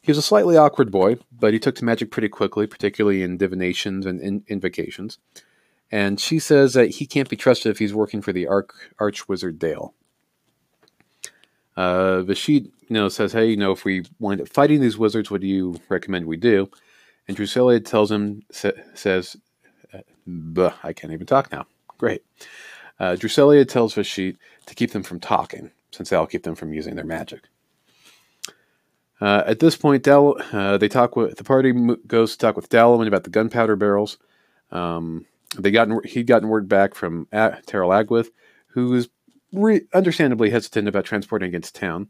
he 0.06 0.12
was 0.12 0.18
a 0.18 0.22
slightly 0.22 0.56
awkward 0.58 0.92
boy, 0.92 1.18
but 1.40 1.54
he 1.54 1.60
took 1.60 1.76
to 1.76 1.86
magic 1.86 2.12
pretty 2.12 2.30
quickly, 2.30 2.68
particularly 2.68 3.24
in 3.24 3.38
divinations 3.38 4.06
and 4.06 4.22
in- 4.22 4.44
invocations. 4.48 5.18
and 5.92 6.20
she 6.20 6.40
says 6.40 6.74
that 6.74 6.90
he 6.96 7.06
can't 7.06 7.30
be 7.30 7.36
trusted 7.36 7.70
if 7.72 7.80
he's 7.80 7.94
working 7.94 8.22
for 8.22 8.34
the 8.34 8.48
Arch, 8.48 8.72
Arch 9.00 9.30
Wizard 9.30 9.60
Dale. 9.60 9.94
Uh, 11.78 12.22
Vashid, 12.24 12.66
you 12.66 12.94
know, 12.94 13.10
says, 13.10 13.34
"Hey, 13.34 13.48
you 13.48 13.58
know, 13.58 13.72
if 13.72 13.86
we 13.86 14.04
wind 14.20 14.42
up 14.42 14.50
fighting 14.50 14.82
these 14.82 14.98
wizards, 14.98 15.30
what 15.30 15.42
do 15.42 15.48
you 15.48 15.80
recommend 15.90 16.26
we 16.26 16.38
do?" 16.38 16.70
And 17.28 17.38
Drusilla 17.38 17.80
tells 17.82 18.12
him, 18.12 18.44
sa- 18.52 18.72
says, 18.94 19.38
uh, 19.94 20.72
"I 20.84 20.94
can't 20.94 21.14
even 21.14 21.28
talk 21.28 21.52
now." 21.52 21.68
Great. 21.98 22.24
Uh, 23.00 23.16
Drusilla 23.16 23.66
tells 23.66 23.94
Vashid 23.94 24.38
to 24.68 24.76
keep 24.76 24.92
them 24.92 25.04
from 25.04 25.20
talking, 25.20 25.72
since 25.92 26.10
that'll 26.10 26.28
keep 26.28 26.44
them 26.44 26.56
from 26.56 26.74
using 26.74 26.96
their 26.96 27.06
magic. 27.06 27.44
Uh, 29.22 29.44
at 29.46 29.60
this 29.60 29.78
point, 29.78 30.04
Dal- 30.04 30.38
uh, 30.52 30.78
they 30.78 30.90
talk 30.90 31.16
with 31.16 31.38
the 31.38 31.44
party 31.44 31.72
goes 32.08 32.34
to 32.34 32.38
talk 32.38 32.56
with 32.56 32.70
Dalaman 32.70 33.08
about 33.08 33.24
the 33.24 33.30
gunpowder 33.30 33.76
barrels. 33.76 34.18
Um, 34.72 35.26
they 35.58 35.72
gotten 35.72 36.02
he'd 36.04 36.28
gotten 36.28 36.50
word 36.50 36.68
back 36.68 36.96
from 36.96 37.28
a- 37.32 37.58
Terrell 37.66 37.92
Agwith, 37.92 38.30
who 38.68 38.90
was 38.90 39.08
re- 39.54 39.88
understandably 39.94 40.50
hesitant 40.50 40.88
about 40.88 41.06
transporting 41.06 41.48
against 41.48 41.76
town. 41.76 42.10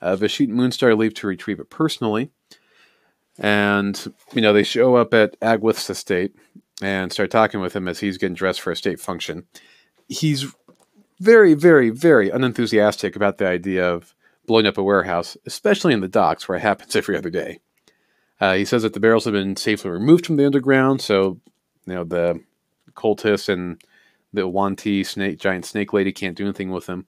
Uh, 0.00 0.14
Vashit 0.14 0.48
and 0.48 0.58
Moonstar 0.58 0.96
leave 0.96 1.14
to 1.14 1.26
retrieve 1.26 1.58
it 1.58 1.70
personally, 1.70 2.30
and 3.38 4.12
you 4.32 4.40
know 4.40 4.52
they 4.52 4.62
show 4.62 4.94
up 4.96 5.12
at 5.14 5.38
Agwith's 5.40 5.90
estate 5.90 6.36
and 6.82 7.12
start 7.12 7.30
talking 7.30 7.60
with 7.60 7.74
him 7.74 7.88
as 7.88 8.00
he's 8.00 8.18
getting 8.18 8.34
dressed 8.34 8.60
for 8.60 8.70
a 8.70 8.76
state 8.76 9.00
function. 9.00 9.44
He's 10.08 10.54
very, 11.18 11.54
very, 11.54 11.90
very 11.90 12.28
unenthusiastic 12.30 13.16
about 13.16 13.38
the 13.38 13.48
idea 13.48 13.88
of 13.88 14.14
blowing 14.46 14.66
up 14.66 14.78
a 14.78 14.82
warehouse, 14.82 15.36
especially 15.46 15.92
in 15.92 16.00
the 16.00 16.08
docks 16.08 16.48
where 16.48 16.56
it 16.56 16.62
happens 16.62 16.96
every 16.96 17.16
other 17.16 17.30
day. 17.30 17.60
Uh, 18.40 18.54
he 18.54 18.64
says 18.64 18.82
that 18.82 18.92
the 18.92 19.00
barrels 19.00 19.24
have 19.24 19.32
been 19.32 19.56
safely 19.56 19.90
removed 19.90 20.26
from 20.26 20.36
the 20.36 20.46
underground, 20.46 21.00
so 21.00 21.40
you 21.86 21.94
know 21.94 22.04
the 22.04 22.40
cultists 22.94 23.48
and 23.48 23.82
the 24.32 24.42
yuan-ti 24.42 25.04
snake 25.04 25.38
giant 25.38 25.64
snake 25.64 25.92
lady 25.92 26.12
can't 26.12 26.36
do 26.36 26.44
anything 26.44 26.70
with 26.70 26.86
them. 26.86 27.06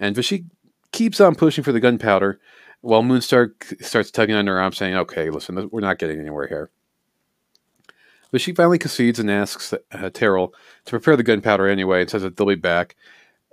And 0.00 0.16
Vashik 0.16 0.46
keeps 0.92 1.20
on 1.20 1.34
pushing 1.34 1.64
for 1.64 1.72
the 1.72 1.80
gunpowder, 1.80 2.40
while 2.80 3.02
Moonstar 3.02 3.52
starts 3.82 4.10
tugging 4.10 4.36
on 4.36 4.46
her 4.46 4.58
arm, 4.58 4.72
saying, 4.72 4.94
"Okay, 4.94 5.30
listen, 5.30 5.68
we're 5.70 5.80
not 5.80 5.98
getting 5.98 6.18
anywhere 6.18 6.46
here." 6.46 6.70
But 8.30 8.40
she 8.40 8.52
finally 8.52 8.78
concedes 8.78 9.20
and 9.20 9.30
asks 9.30 9.72
uh, 9.92 10.10
Terrell 10.12 10.54
to 10.86 10.90
prepare 10.90 11.16
the 11.16 11.22
gunpowder 11.22 11.68
anyway, 11.68 12.00
and 12.00 12.10
says 12.10 12.22
that 12.22 12.36
they'll 12.36 12.46
be 12.46 12.56
back. 12.56 12.96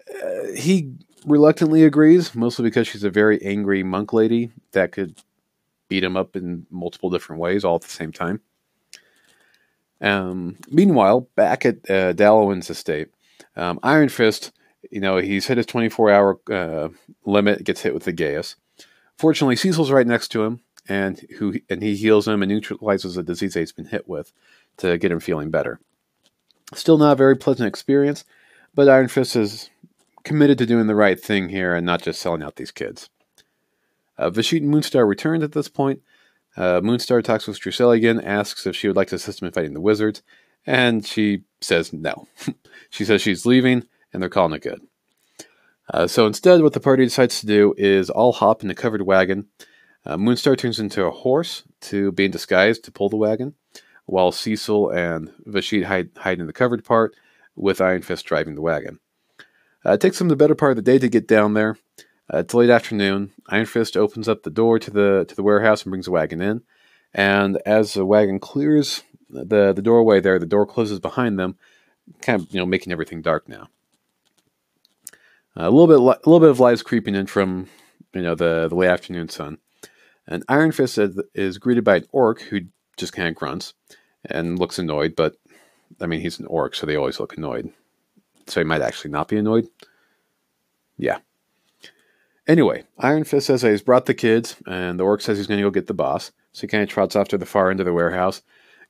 Uh, 0.10 0.54
he 0.56 0.94
reluctantly 1.26 1.84
agrees, 1.84 2.36
mostly 2.36 2.64
because 2.64 2.88
she's 2.88 3.04
a 3.04 3.10
very 3.10 3.42
angry 3.44 3.84
monk 3.84 4.14
lady 4.14 4.52
that 4.72 4.92
could 4.92 5.22
beat 5.88 6.04
him 6.04 6.16
up 6.16 6.36
in 6.36 6.66
multiple 6.70 7.10
different 7.10 7.42
ways 7.42 7.64
all 7.64 7.76
at 7.76 7.82
the 7.82 7.88
same 7.88 8.12
time. 8.12 8.42
Um, 10.00 10.58
meanwhile, 10.70 11.28
back 11.36 11.66
at 11.66 11.90
uh, 11.90 12.14
Dallowin's 12.14 12.70
estate, 12.70 13.10
um, 13.56 13.80
Iron 13.84 14.10
Fist, 14.10 14.52
you 14.90 15.00
know, 15.00 15.18
he's 15.18 15.48
hit 15.48 15.58
his 15.58 15.66
24 15.68 16.12
hour 16.12 16.40
uh, 16.52 16.90
limit, 17.26 17.64
gets 17.64 17.82
hit 17.82 17.94
with 17.94 18.04
the 18.04 18.12
geas. 18.12 18.56
Fortunately, 19.18 19.56
Cecil's 19.56 19.92
right 19.92 20.08
next 20.08 20.30
to 20.30 20.44
him, 20.44 20.62
and 20.88 21.20
who 21.38 21.56
and 21.70 21.84
he 21.84 21.96
heals 21.96 22.28
him 22.28 22.42
and 22.42 22.52
neutralizes 22.52 23.16
the 23.16 23.24
disease 23.24 23.54
that 23.54 23.60
he's 23.60 23.72
been 23.72 23.86
hit 23.86 24.08
with 24.08 24.34
to 24.78 24.98
get 24.98 25.12
him 25.12 25.20
feeling 25.20 25.52
better. 25.52 25.80
Still 26.74 26.98
not 26.98 27.14
a 27.14 27.16
very 27.16 27.36
pleasant 27.36 27.68
experience, 27.68 28.26
but 28.74 28.90
Iron 28.90 29.08
Fist 29.08 29.36
is 29.36 29.70
committed 30.24 30.58
to 30.60 30.66
doing 30.66 30.88
the 30.88 30.96
right 30.96 31.20
thing 31.20 31.50
here 31.50 31.74
and 31.76 31.86
not 31.86 32.02
just 32.02 32.22
selling 32.22 32.44
out 32.44 32.56
these 32.56 32.72
kids. 32.72 33.10
Uh, 34.18 34.30
Vashit 34.30 34.62
and 34.62 34.74
Moonstar 34.74 35.08
returns 35.08 35.44
at 35.44 35.54
this 35.54 35.68
point. 35.68 36.02
Uh, 36.56 36.82
Moonstar 36.82 37.24
talks 37.24 37.48
with 37.48 37.60
Drusilla 37.60 37.96
again, 37.96 38.20
asks 38.20 38.68
if 38.68 38.76
she 38.76 38.88
would 38.88 38.98
like 38.98 39.08
to 39.08 39.16
assist 39.16 39.42
him 39.42 39.48
in 39.48 39.54
fighting 39.54 39.74
the 39.74 39.82
wizards, 39.82 40.22
and 40.66 41.06
she 41.06 41.44
says 41.62 41.94
no. 41.94 42.28
she 42.90 43.06
says 43.06 43.22
she's 43.22 43.46
leaving, 43.46 43.86
and 44.12 44.22
they're 44.22 44.30
calling 44.30 44.54
it 44.54 44.62
good. 44.62 44.82
Uh, 45.94 46.08
so 46.08 46.28
instead, 46.28 46.62
what 46.62 46.74
the 46.74 46.80
party 46.80 47.04
decides 47.04 47.40
to 47.40 47.48
do 47.48 47.74
is 47.78 48.10
all 48.10 48.34
hop 48.34 48.64
in 48.64 48.70
a 48.70 48.76
covered 48.76 49.02
wagon. 49.02 49.48
Uh, 50.06 50.18
Moonstar 50.18 50.58
turns 50.58 50.80
into 50.80 51.04
a 51.04 51.12
horse 51.12 51.64
to 51.82 52.12
be 52.12 52.26
in 52.26 52.32
disguise 52.32 52.80
to 52.80 52.92
pull 52.92 53.10
the 53.10 53.18
wagon, 53.18 53.56
while 54.06 54.32
Cecil 54.32 54.90
and 54.90 55.32
Vashid 55.46 55.86
hide, 55.86 56.10
hide 56.18 56.40
in 56.40 56.48
the 56.48 56.54
covered 56.54 56.84
part, 56.84 57.16
with 57.56 57.82
Iron 57.82 58.02
Fist 58.02 58.26
driving 58.26 58.56
the 58.56 58.62
wagon. 58.62 59.00
Uh, 59.86 59.94
it 59.94 60.02
takes 60.02 60.20
them 60.20 60.28
the 60.28 60.36
better 60.36 60.56
part 60.56 60.72
of 60.72 60.76
the 60.76 60.82
day 60.82 61.00
to 61.00 61.10
get 61.10 61.28
down 61.28 61.54
there. 61.54 61.78
Uh, 62.32 62.40
it's 62.40 62.54
late 62.54 62.70
afternoon. 62.70 63.32
Iron 63.50 63.66
Fist 63.66 63.98
opens 63.98 64.28
up 64.28 64.44
the 64.44 64.50
door 64.50 64.80
to 64.80 64.92
the 64.92 65.26
to 65.28 65.36
the 65.36 65.44
warehouse 65.44 65.84
and 65.84 65.92
brings 65.92 66.06
the 66.06 66.12
wagon 66.12 66.42
in. 66.42 66.62
And 67.14 67.60
as 67.66 67.94
the 67.94 68.06
wagon 68.06 68.40
clears 68.40 69.04
the 69.30 69.74
the 69.74 69.82
doorway 69.82 70.20
there, 70.20 70.40
the 70.40 70.46
door 70.46 70.66
closes 70.66 71.00
behind 71.00 71.40
them, 71.40 71.58
kind 72.22 72.42
of 72.42 72.48
you 72.54 72.60
know 72.60 72.66
making 72.66 72.94
everything 72.94 73.22
dark 73.22 73.50
now. 73.50 73.70
Uh, 75.58 75.68
a 75.68 75.72
little 75.72 75.88
bit 75.88 75.98
a 75.98 76.30
little 76.30 76.40
bit 76.40 76.50
of 76.50 76.60
light 76.60 76.74
is 76.74 76.84
creeping 76.84 77.16
in 77.16 77.26
from 77.26 77.68
you 78.14 78.22
know 78.22 78.36
the 78.36 78.68
the 78.70 78.76
late 78.76 78.90
afternoon 78.90 79.30
sun. 79.30 79.58
And 80.28 80.44
Iron 80.48 80.72
Fist 80.72 80.98
is, 80.98 81.20
is 81.34 81.58
greeted 81.58 81.84
by 81.84 81.98
an 81.98 82.06
orc 82.12 82.42
who 82.44 82.62
just 82.96 83.12
kind 83.12 83.28
of 83.28 83.36
grunts 83.36 83.74
and 84.24 84.60
looks 84.60 84.78
annoyed, 84.80 85.16
but 85.16 85.36
I 86.00 86.06
mean 86.06 86.22
he's 86.22 86.40
an 86.40 86.46
orc, 86.46 86.76
so 86.76 86.86
they 86.86 86.96
always 86.96 87.20
look 87.20 87.36
annoyed 87.36 87.74
so 88.48 88.60
he 88.60 88.66
might 88.66 88.82
actually 88.82 89.12
not 89.12 89.28
be 89.28 89.38
annoyed. 89.38 89.68
Yeah. 90.98 91.20
Anyway, 92.48 92.84
Iron 92.98 93.24
Fist 93.24 93.48
says 93.48 93.62
he's 93.62 93.82
brought 93.82 94.08
the 94.08 94.14
kids, 94.14 94.58
and 94.68 95.00
the 95.00 95.04
orc 95.04 95.22
says 95.22 95.38
he's 95.38 95.48
going 95.48 95.60
to 95.60 95.66
go 95.66 95.72
get 95.72 95.88
the 95.88 95.94
boss. 95.94 96.32
So 96.54 96.62
he 96.62 96.68
kind 96.68 96.84
of 96.84 96.90
trots 96.90 97.16
off 97.16 97.28
to 97.30 97.38
the 97.38 97.46
far 97.46 97.70
end 97.70 97.80
of 97.80 97.86
the 97.86 97.94
warehouse, 97.94 98.42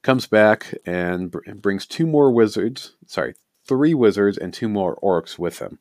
comes 0.01 0.25
back, 0.25 0.73
and 0.85 1.29
br- 1.29 1.39
brings 1.55 1.85
two 1.85 2.07
more 2.07 2.31
wizards. 2.31 2.95
Sorry, 3.05 3.35
three 3.65 3.93
wizards 3.93 4.37
and 4.37 4.53
two 4.53 4.67
more 4.67 4.97
orcs 4.97 5.37
with 5.37 5.59
him. 5.59 5.79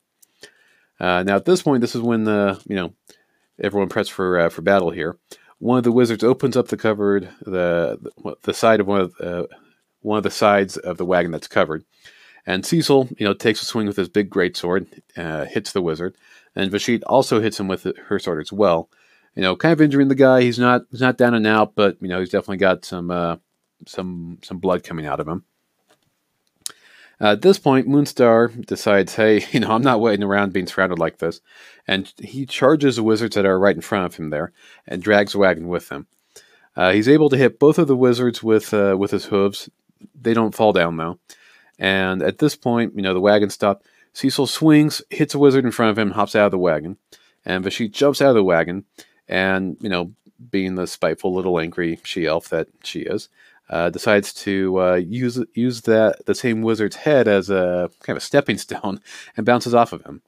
Uh, 0.99 1.23
now, 1.23 1.35
at 1.35 1.45
this 1.45 1.63
point, 1.63 1.81
this 1.81 1.95
is 1.95 2.01
when 2.01 2.25
the 2.25 2.61
you 2.67 2.75
know 2.75 2.93
everyone 3.59 3.89
preps 3.89 4.09
for 4.09 4.39
uh, 4.39 4.49
for 4.49 4.61
battle 4.61 4.91
here. 4.91 5.17
One 5.57 5.77
of 5.77 5.83
the 5.83 5.91
wizards 5.91 6.23
opens 6.23 6.55
up 6.55 6.67
the 6.67 6.77
covered 6.77 7.29
the 7.41 7.97
the 8.43 8.53
side 8.53 8.79
of 8.79 8.87
one 8.87 9.01
of 9.01 9.13
uh, 9.19 9.47
one 10.01 10.17
of 10.17 10.23
the 10.23 10.31
sides 10.31 10.77
of 10.77 10.97
the 10.97 11.05
wagon 11.05 11.31
that's 11.31 11.47
covered, 11.47 11.83
and 12.45 12.65
Cecil, 12.65 13.09
you 13.17 13.25
know, 13.25 13.33
takes 13.33 13.61
a 13.61 13.65
swing 13.65 13.87
with 13.87 13.97
his 13.97 14.09
big 14.09 14.29
greatsword, 14.29 15.01
uh, 15.17 15.45
hits 15.45 15.71
the 15.71 15.81
wizard, 15.81 16.15
and 16.55 16.71
Vashit 16.71 17.03
also 17.03 17.39
hits 17.39 17.59
him 17.59 17.67
with 17.67 17.87
her 18.07 18.19
sword 18.19 18.41
as 18.41 18.51
well. 18.51 18.89
You 19.35 19.41
know, 19.41 19.55
kind 19.55 19.73
of 19.73 19.81
injuring 19.81 20.09
the 20.09 20.15
guy. 20.15 20.41
He's 20.41 20.59
not 20.59 20.81
he's 20.91 21.01
not 21.01 21.17
down 21.17 21.33
and 21.33 21.47
out, 21.47 21.75
but 21.75 21.97
you 22.01 22.07
know, 22.07 22.19
he's 22.19 22.29
definitely 22.29 22.57
got 22.57 22.83
some 22.83 23.11
uh, 23.11 23.37
some 23.87 24.39
some 24.43 24.59
blood 24.59 24.83
coming 24.83 25.05
out 25.05 25.19
of 25.19 25.27
him. 25.27 25.45
At 27.21 27.43
this 27.43 27.59
point, 27.59 27.87
Moonstar 27.87 28.65
decides, 28.65 29.13
hey, 29.13 29.45
you 29.51 29.59
know, 29.59 29.71
I'm 29.71 29.83
not 29.83 30.01
waiting 30.01 30.23
around 30.23 30.53
being 30.53 30.67
surrounded 30.67 30.97
like 30.99 31.19
this. 31.19 31.39
And 31.87 32.11
he 32.19 32.45
charges 32.45 32.95
the 32.95 33.03
wizards 33.03 33.35
that 33.35 33.45
are 33.45 33.59
right 33.59 33.75
in 33.75 33.81
front 33.81 34.05
of 34.05 34.15
him 34.15 34.31
there 34.31 34.51
and 34.87 35.03
drags 35.03 35.35
wagon 35.35 35.67
with 35.67 35.89
him. 35.89 36.07
Uh, 36.75 36.91
he's 36.91 37.09
able 37.09 37.29
to 37.29 37.37
hit 37.37 37.59
both 37.59 37.77
of 37.77 37.87
the 37.87 37.97
wizards 37.97 38.41
with 38.41 38.73
uh, 38.73 38.95
with 38.97 39.11
his 39.11 39.25
hooves. 39.25 39.69
They 40.19 40.33
don't 40.33 40.55
fall 40.55 40.73
down, 40.73 40.97
though. 40.97 41.19
And 41.81 42.21
at 42.21 42.37
this 42.37 42.55
point, 42.55 42.95
you 42.95 43.01
know, 43.01 43.15
the 43.15 43.19
wagon 43.19 43.49
stopped. 43.49 43.87
Cecil 44.13 44.45
swings, 44.45 45.01
hits 45.09 45.33
a 45.33 45.39
wizard 45.39 45.65
in 45.65 45.71
front 45.71 45.89
of 45.89 45.97
him, 45.97 46.11
hops 46.11 46.35
out 46.35 46.45
of 46.45 46.51
the 46.51 46.59
wagon. 46.59 46.97
And 47.43 47.63
Vashit 47.63 47.91
jumps 47.91 48.21
out 48.21 48.29
of 48.29 48.35
the 48.35 48.43
wagon 48.43 48.85
and, 49.27 49.77
you 49.81 49.89
know, 49.89 50.11
being 50.51 50.75
the 50.75 50.85
spiteful 50.85 51.33
little 51.33 51.59
angry 51.59 51.99
she 52.03 52.27
elf 52.27 52.49
that 52.49 52.67
she 52.83 53.01
is, 53.01 53.29
uh, 53.69 53.89
decides 53.89 54.31
to 54.33 54.79
uh, 54.79 54.95
use 54.95 55.39
use 55.53 55.81
that 55.81 56.25
the 56.25 56.35
same 56.35 56.61
wizard's 56.61 56.97
head 56.97 57.27
as 57.27 57.49
a 57.49 57.89
kind 58.01 58.15
of 58.15 58.21
a 58.21 58.25
stepping 58.25 58.57
stone 58.57 58.99
and 59.37 59.45
bounces 59.45 59.73
off 59.73 59.91
of 59.91 60.03
him. 60.05 60.21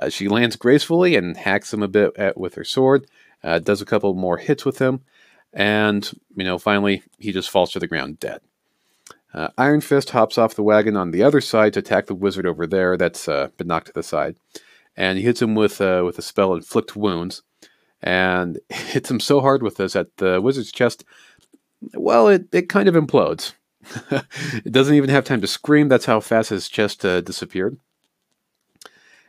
Uh, 0.00 0.08
she 0.08 0.28
lands 0.28 0.56
gracefully 0.56 1.16
and 1.16 1.36
hacks 1.36 1.72
him 1.72 1.82
a 1.82 1.88
bit 1.88 2.16
at, 2.16 2.38
with 2.38 2.54
her 2.54 2.64
sword. 2.64 3.06
Uh, 3.42 3.58
does 3.58 3.82
a 3.82 3.86
couple 3.86 4.14
more 4.14 4.36
hits 4.36 4.64
with 4.64 4.78
him, 4.78 5.00
and 5.52 6.12
you 6.36 6.44
know 6.44 6.58
finally 6.58 7.02
he 7.18 7.32
just 7.32 7.50
falls 7.50 7.72
to 7.72 7.80
the 7.80 7.88
ground 7.88 8.20
dead. 8.20 8.40
Uh, 9.34 9.48
Iron 9.56 9.80
Fist 9.80 10.10
hops 10.10 10.36
off 10.36 10.54
the 10.54 10.62
wagon 10.62 10.96
on 10.96 11.10
the 11.10 11.22
other 11.22 11.40
side 11.40 11.72
to 11.74 11.78
attack 11.80 12.06
the 12.06 12.14
wizard 12.14 12.46
over 12.46 12.66
there 12.66 12.96
that's 12.96 13.28
uh, 13.28 13.48
been 13.56 13.66
knocked 13.66 13.86
to 13.86 13.92
the 13.92 14.02
side, 14.02 14.36
and 14.96 15.18
he 15.18 15.24
hits 15.24 15.40
him 15.40 15.54
with 15.54 15.80
uh, 15.80 16.02
with 16.04 16.18
a 16.18 16.22
spell 16.22 16.54
inflict 16.54 16.94
wounds, 16.94 17.42
and 18.02 18.58
hits 18.68 19.10
him 19.10 19.20
so 19.20 19.40
hard 19.40 19.62
with 19.62 19.76
this 19.76 19.94
that 19.94 20.16
the 20.18 20.40
wizard's 20.40 20.70
chest, 20.70 21.04
well, 21.94 22.28
it 22.28 22.46
it 22.52 22.68
kind 22.68 22.88
of 22.88 22.94
implodes. 22.94 23.54
it 24.10 24.70
doesn't 24.70 24.94
even 24.94 25.10
have 25.10 25.24
time 25.24 25.40
to 25.40 25.46
scream. 25.46 25.88
That's 25.88 26.04
how 26.04 26.20
fast 26.20 26.50
his 26.50 26.68
chest 26.68 27.04
uh, 27.04 27.20
disappeared. 27.20 27.78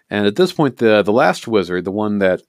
And 0.10 0.28
at 0.28 0.36
this 0.36 0.52
point, 0.52 0.78
the 0.78 1.02
the 1.02 1.14
last 1.14 1.48
wizard, 1.48 1.86
the 1.86 1.92
one 1.92 2.20
that 2.20 2.42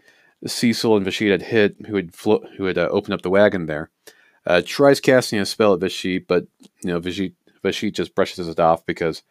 Cecil 0.44 0.96
and 0.96 1.04
Vashid 1.04 1.30
had 1.30 1.42
hit, 1.42 1.76
who 1.86 1.94
had 1.94 2.14
flo- 2.14 2.44
who 2.56 2.64
had 2.64 2.78
uh, 2.78 2.88
opened 2.90 3.14
up 3.14 3.22
the 3.22 3.30
wagon 3.30 3.66
there, 3.66 3.90
uh, 4.44 4.60
tries 4.64 5.00
casting 5.00 5.38
a 5.38 5.46
spell 5.46 5.74
at 5.74 5.80
Vashid, 5.80 6.26
but 6.26 6.46
you 6.82 6.90
know 6.90 6.98
Vashid 6.98 7.34
but 7.64 7.74
she 7.74 7.90
just 7.90 8.14
brushes 8.14 8.46
it 8.46 8.60
off 8.60 8.84
because, 8.84 9.22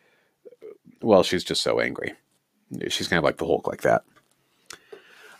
well, 1.01 1.21
she's 1.21 1.43
just 1.43 1.61
so 1.61 1.79
angry. 1.79 2.15
She's 2.89 3.07
kind 3.07 3.19
of 3.19 3.23
like 3.23 3.37
the 3.37 3.45
Hulk, 3.45 3.67
like 3.67 3.83
that. 3.83 4.03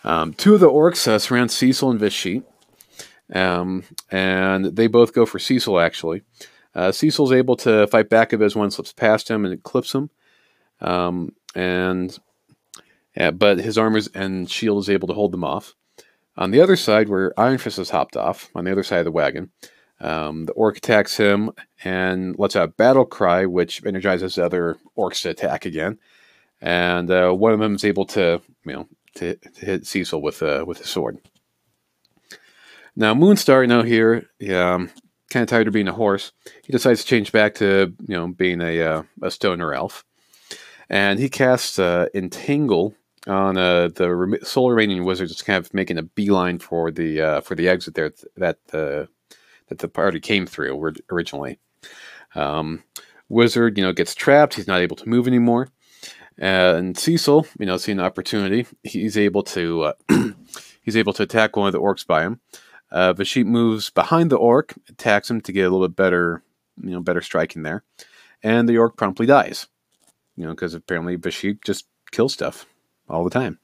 Um, 0.03 0.33
two 0.35 0.53
of 0.53 0.59
the 0.59 0.69
orcs 0.69 1.07
uh, 1.07 1.17
surround 1.17 1.49
Cecil 1.49 1.89
and 1.89 1.99
Vashit, 1.99 2.43
um, 3.33 3.83
and 4.11 4.65
they 4.65 4.85
both 4.85 5.11
go 5.11 5.25
for 5.25 5.39
Cecil, 5.39 5.79
actually. 5.79 6.21
Uh, 6.75 6.91
Cecil's 6.91 7.31
able 7.31 7.55
to 7.57 7.87
fight 7.87 8.09
back 8.09 8.31
a 8.31 8.37
bit 8.37 8.45
as 8.45 8.55
one 8.55 8.69
slips 8.69 8.93
past 8.93 9.27
him 9.27 9.43
and 9.43 9.63
clips 9.63 9.95
him. 9.95 10.11
Um, 10.79 11.33
and 11.55 12.15
but 13.15 13.59
his 13.59 13.77
armor 13.77 14.01
and 14.13 14.49
shield 14.49 14.83
is 14.83 14.89
able 14.89 15.07
to 15.07 15.15
hold 15.15 15.31
them 15.31 15.43
off. 15.43 15.73
On 16.37 16.51
the 16.51 16.61
other 16.61 16.75
side, 16.75 17.09
where 17.09 17.33
Iron 17.39 17.57
Fist 17.57 17.77
has 17.77 17.89
hopped 17.89 18.15
off, 18.15 18.51
on 18.53 18.65
the 18.65 18.71
other 18.71 18.83
side 18.83 18.99
of 18.99 19.05
the 19.05 19.11
wagon, 19.11 19.49
um, 20.03 20.45
the 20.45 20.51
orc 20.53 20.77
attacks 20.77 21.17
him 21.17 21.51
and 21.83 22.37
lets 22.37 22.55
out 22.55 22.77
battle 22.77 23.05
cry, 23.05 23.45
which 23.45 23.83
energizes 23.85 24.37
other 24.37 24.77
orcs 24.97 25.21
to 25.23 25.29
attack 25.29 25.65
again. 25.65 25.97
And 26.61 27.09
uh, 27.09 27.31
one 27.31 27.53
of 27.53 27.59
them 27.59 27.75
is 27.75 27.85
able 27.85 28.05
to, 28.07 28.41
you 28.65 28.73
know, 28.73 28.87
to, 29.15 29.35
to 29.35 29.65
hit 29.65 29.87
Cecil 29.87 30.21
with 30.21 30.41
a 30.41 30.65
with 30.65 30.81
a 30.81 30.87
sword. 30.87 31.19
Now 32.95 33.13
Moonstar, 33.13 33.67
now 33.67 33.81
here, 33.81 34.29
um, 34.53 34.91
kind 35.29 35.43
of 35.43 35.47
tired 35.47 35.67
of 35.67 35.73
being 35.73 35.87
a 35.87 35.93
horse. 35.93 36.31
He 36.63 36.71
decides 36.71 37.01
to 37.01 37.07
change 37.07 37.31
back 37.31 37.55
to, 37.55 37.93
you 38.07 38.15
know, 38.15 38.27
being 38.27 38.61
a 38.61 38.81
uh, 38.81 39.03
a 39.21 39.31
stoner 39.31 39.73
elf, 39.73 40.05
and 40.89 41.19
he 41.19 41.29
casts 41.29 41.79
uh, 41.79 42.07
Entangle 42.13 42.93
on 43.25 43.57
uh, 43.57 43.87
the 43.87 44.13
rem- 44.13 44.43
sole 44.43 44.69
remaining 44.69 45.05
wizard, 45.05 45.29
just 45.29 45.45
kind 45.45 45.65
of 45.65 45.73
making 45.73 45.97
a 45.97 46.03
beeline 46.03 46.59
for 46.59 46.91
the 46.91 47.21
uh, 47.21 47.41
for 47.41 47.55
the 47.55 47.69
exit 47.69 47.95
there 47.95 48.11
that 48.35 48.57
the 48.67 49.07
that 49.73 49.79
the 49.79 49.87
party 49.87 50.19
came 50.19 50.45
through 50.45 50.93
originally. 51.09 51.57
Um, 52.35 52.83
wizard, 53.27 53.77
you 53.77 53.83
know, 53.83 53.91
gets 53.91 54.13
trapped. 54.13 54.53
He's 54.53 54.67
not 54.67 54.81
able 54.81 54.95
to 54.97 55.09
move 55.09 55.27
anymore. 55.27 55.69
And 56.37 56.97
Cecil, 56.97 57.47
you 57.59 57.65
know, 57.65 57.77
seeing 57.77 57.99
an 57.99 58.05
opportunity, 58.05 58.67
he's 58.83 59.17
able 59.17 59.43
to 59.43 59.83
uh, 59.83 59.93
he's 60.81 60.97
able 60.97 61.13
to 61.13 61.23
attack 61.23 61.55
one 61.55 61.67
of 61.67 61.73
the 61.73 61.81
orcs 61.81 62.05
by 62.05 62.21
him. 62.23 62.39
Uh, 62.91 63.13
moves 63.37 63.89
behind 63.89 64.31
the 64.31 64.35
orc, 64.37 64.75
attacks 64.87 65.29
him 65.29 65.41
to 65.41 65.51
get 65.51 65.61
a 65.61 65.69
little 65.69 65.87
bit 65.87 65.95
better, 65.95 66.43
you 66.79 66.91
know, 66.91 66.99
better 66.99 67.21
striking 67.21 67.63
there, 67.63 67.83
and 68.43 68.69
the 68.69 68.77
orc 68.77 68.95
promptly 68.95 69.25
dies. 69.25 69.67
You 70.35 70.45
know, 70.45 70.51
because 70.51 70.75
apparently 70.75 71.17
Vashit 71.17 71.63
just 71.63 71.87
kills 72.11 72.33
stuff 72.33 72.67
all 73.09 73.23
the 73.23 73.31
time. 73.31 73.59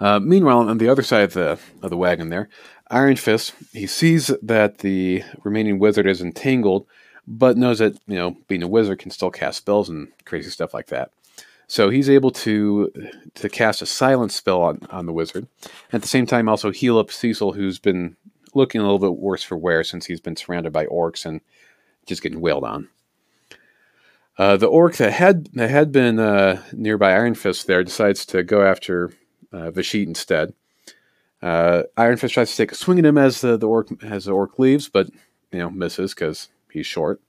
Uh, 0.00 0.18
meanwhile, 0.18 0.68
on 0.68 0.78
the 0.78 0.88
other 0.88 1.02
side 1.02 1.22
of 1.22 1.32
the 1.34 1.58
of 1.82 1.90
the 1.90 1.96
wagon, 1.96 2.28
there, 2.28 2.48
Iron 2.92 3.16
Fist 3.16 3.54
he 3.72 3.86
sees 3.86 4.30
that 4.42 4.78
the 4.78 5.24
remaining 5.42 5.78
wizard 5.78 6.06
is 6.06 6.20
entangled, 6.20 6.86
but 7.26 7.56
knows 7.56 7.78
that 7.78 7.94
you 8.06 8.16
know 8.16 8.36
being 8.48 8.62
a 8.62 8.68
wizard 8.68 8.98
can 8.98 9.10
still 9.10 9.30
cast 9.30 9.58
spells 9.58 9.88
and 9.88 10.08
crazy 10.24 10.50
stuff 10.50 10.74
like 10.74 10.88
that. 10.88 11.10
So 11.66 11.88
he's 11.88 12.10
able 12.10 12.30
to 12.32 12.92
to 13.34 13.48
cast 13.48 13.80
a 13.80 13.86
silence 13.86 14.34
spell 14.34 14.62
on, 14.62 14.80
on 14.90 15.06
the 15.06 15.12
wizard. 15.12 15.48
At 15.92 16.02
the 16.02 16.08
same 16.08 16.26
time, 16.26 16.48
also 16.48 16.70
heal 16.70 16.98
up 16.98 17.10
Cecil, 17.10 17.52
who's 17.52 17.78
been 17.78 18.16
looking 18.54 18.80
a 18.80 18.84
little 18.84 18.98
bit 18.98 19.18
worse 19.18 19.42
for 19.42 19.56
wear 19.56 19.82
since 19.82 20.04
he's 20.06 20.20
been 20.20 20.36
surrounded 20.36 20.72
by 20.72 20.84
orcs 20.86 21.24
and 21.24 21.40
just 22.04 22.22
getting 22.22 22.42
wailed 22.42 22.64
on. 22.64 22.90
Uh, 24.36 24.56
the 24.58 24.66
orc 24.66 24.96
that 24.96 25.12
had 25.12 25.46
that 25.54 25.70
had 25.70 25.92
been 25.92 26.18
uh, 26.18 26.62
nearby 26.72 27.12
Iron 27.12 27.34
Fist 27.34 27.66
there 27.66 27.82
decides 27.82 28.26
to 28.26 28.42
go 28.42 28.62
after 28.62 29.12
uh, 29.50 29.70
Vashit 29.70 30.06
instead. 30.06 30.52
Uh, 31.42 31.82
tries 31.96 32.50
to 32.50 32.56
take 32.56 32.72
a 32.72 32.76
swing 32.76 32.98
at 32.98 33.04
him 33.04 33.18
as 33.18 33.40
the, 33.40 33.56
the 33.56 33.66
orc 33.66 33.88
as 34.02 34.26
the 34.26 34.32
orc 34.32 34.58
leaves, 34.58 34.88
but 34.88 35.08
you 35.50 35.58
know 35.58 35.70
misses 35.70 36.14
because 36.14 36.48
he's 36.70 36.86
short. 36.86 37.20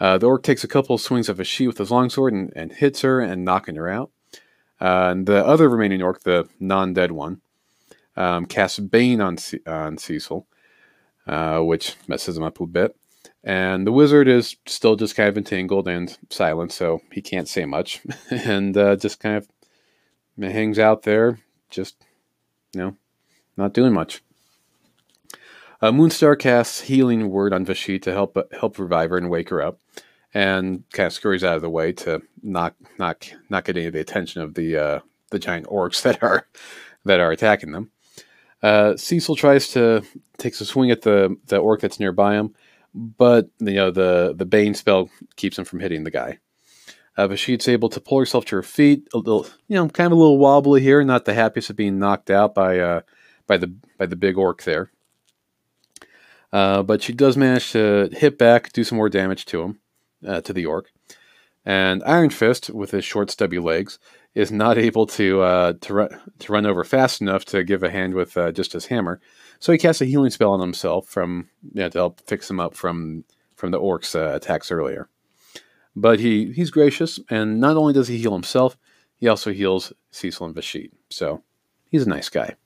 Uh, 0.00 0.18
the 0.18 0.26
orc 0.26 0.42
takes 0.42 0.64
a 0.64 0.68
couple 0.68 0.98
swings 0.98 1.28
of 1.28 1.36
Vashit 1.36 1.68
with 1.68 1.78
his 1.78 1.90
longsword 1.90 2.32
and, 2.32 2.52
and 2.56 2.72
hits 2.72 3.02
her 3.02 3.20
and 3.20 3.44
knocking 3.44 3.76
her 3.76 3.88
out. 3.88 4.10
Uh, 4.80 5.10
and 5.12 5.26
the 5.26 5.46
other 5.46 5.68
remaining 5.68 6.02
orc, 6.02 6.24
the 6.24 6.48
non-dead 6.58 7.12
one, 7.12 7.40
um, 8.16 8.46
casts 8.46 8.80
Bane 8.80 9.20
on 9.20 9.36
C- 9.38 9.60
on 9.66 9.96
Cecil, 9.98 10.46
which 11.60 11.94
messes 12.08 12.36
him 12.36 12.42
up 12.42 12.60
a 12.60 12.66
bit. 12.66 12.96
And 13.44 13.86
the 13.86 13.92
wizard 13.92 14.26
is 14.26 14.56
still 14.66 14.96
just 14.96 15.14
kind 15.14 15.28
of 15.28 15.36
entangled 15.36 15.86
and 15.86 16.16
silent, 16.30 16.72
so 16.72 17.02
he 17.12 17.20
can't 17.20 17.48
say 17.48 17.66
much, 17.66 18.00
and 18.30 18.76
uh, 18.76 18.96
just 18.96 19.20
kind 19.20 19.36
of 19.36 19.48
hangs 20.38 20.78
out 20.78 21.02
there, 21.02 21.38
just 21.70 21.96
you 22.74 22.80
know, 22.80 22.96
not 23.56 23.72
doing 23.72 23.92
much. 23.92 24.22
Uh, 25.80 25.90
Moonstar 25.90 26.38
casts 26.38 26.82
Healing 26.82 27.30
Word 27.30 27.52
on 27.52 27.64
Vashit 27.64 28.02
to 28.02 28.12
help 28.12 28.38
help 28.58 28.78
revive 28.78 29.10
her 29.10 29.18
and 29.18 29.28
wake 29.28 29.50
her 29.50 29.60
up, 29.60 29.80
and 30.32 30.84
kind 30.92 31.06
of 31.06 31.12
scurries 31.12 31.44
out 31.44 31.56
of 31.56 31.62
the 31.62 31.70
way 31.70 31.92
to 31.92 32.22
not 32.42 32.74
not 32.98 33.30
not 33.50 33.64
get 33.64 33.76
any 33.76 33.86
of 33.86 33.92
the 33.92 34.00
attention 34.00 34.40
of 34.40 34.54
the 34.54 34.76
uh, 34.76 35.00
the 35.30 35.38
giant 35.38 35.66
orcs 35.66 36.02
that 36.04 36.22
are 36.22 36.46
that 37.04 37.20
are 37.20 37.32
attacking 37.32 37.72
them. 37.72 37.90
Uh, 38.62 38.96
Cecil 38.96 39.36
tries 39.36 39.68
to 39.68 40.02
takes 40.38 40.60
a 40.60 40.64
swing 40.64 40.90
at 40.90 41.02
the 41.02 41.36
the 41.46 41.58
orc 41.58 41.80
that's 41.80 42.00
nearby 42.00 42.34
him, 42.34 42.54
but 42.94 43.50
you 43.58 43.74
know 43.74 43.90
the 43.90 44.34
the 44.34 44.46
Bane 44.46 44.74
spell 44.74 45.10
keeps 45.36 45.58
him 45.58 45.64
from 45.64 45.80
hitting 45.80 46.04
the 46.04 46.10
guy. 46.10 46.38
Uh, 47.16 47.28
Vashit's 47.28 47.68
able 47.68 47.88
to 47.90 48.00
pull 48.00 48.18
herself 48.18 48.44
to 48.46 48.56
her 48.56 48.62
feet, 48.62 49.06
a 49.14 49.18
little, 49.18 49.46
you 49.68 49.76
know, 49.76 49.88
kind 49.88 50.06
of 50.08 50.18
a 50.18 50.20
little 50.20 50.36
wobbly 50.38 50.80
here, 50.80 51.04
not 51.04 51.24
the 51.24 51.34
happiest 51.34 51.70
of 51.70 51.76
being 51.76 52.00
knocked 52.00 52.28
out 52.28 52.56
by 52.56 52.80
uh, 52.80 53.02
by 53.46 53.56
the 53.56 53.74
by 53.98 54.06
the 54.06 54.16
big 54.16 54.36
orc 54.38 54.62
there. 54.62 54.90
Uh, 56.52 56.82
but 56.82 57.02
she 57.02 57.12
does 57.12 57.36
manage 57.36 57.72
to 57.72 58.08
hit 58.12 58.38
back, 58.38 58.72
do 58.72 58.84
some 58.84 58.96
more 58.96 59.08
damage 59.08 59.44
to 59.46 59.60
him, 59.60 59.80
uh, 60.26 60.40
to 60.40 60.52
the 60.52 60.64
orc. 60.64 60.92
And 61.64 62.02
Iron 62.04 62.30
Fist, 62.30 62.70
with 62.70 62.92
his 62.92 63.04
short, 63.04 63.30
stubby 63.30 63.58
legs, 63.58 63.98
is 64.34 64.52
not 64.52 64.78
able 64.78 65.06
to 65.06 65.40
uh, 65.40 65.72
to 65.80 65.94
run 65.94 66.20
to 66.38 66.52
run 66.52 66.66
over 66.66 66.84
fast 66.84 67.20
enough 67.20 67.44
to 67.46 67.64
give 67.64 67.82
a 67.82 67.90
hand 67.90 68.14
with 68.14 68.36
uh, 68.36 68.52
just 68.52 68.72
his 68.72 68.86
hammer. 68.86 69.20
So 69.58 69.72
he 69.72 69.78
casts 69.78 70.02
a 70.02 70.06
healing 70.06 70.30
spell 70.30 70.52
on 70.52 70.60
himself 70.60 71.08
from 71.08 71.48
yeah, 71.72 71.88
to 71.88 71.98
help 71.98 72.20
fix 72.26 72.50
him 72.50 72.60
up 72.60 72.74
from 72.74 73.24
from 73.56 73.70
the 73.70 73.80
orcs' 73.80 74.14
uh, 74.14 74.34
attacks 74.34 74.70
earlier. 74.70 75.08
But 75.96 76.20
he 76.20 76.52
he's 76.52 76.70
gracious, 76.70 77.18
and 77.30 77.60
not 77.60 77.76
only 77.76 77.92
does 77.92 78.08
he 78.08 78.18
heal 78.18 78.32
himself, 78.32 78.76
he 79.16 79.28
also 79.28 79.52
heals 79.52 79.92
Cecil 80.10 80.46
and 80.46 80.54
Vashit. 80.54 80.92
So 81.10 81.42
he's 81.90 82.06
a 82.06 82.08
nice 82.08 82.28
guy. 82.28 82.56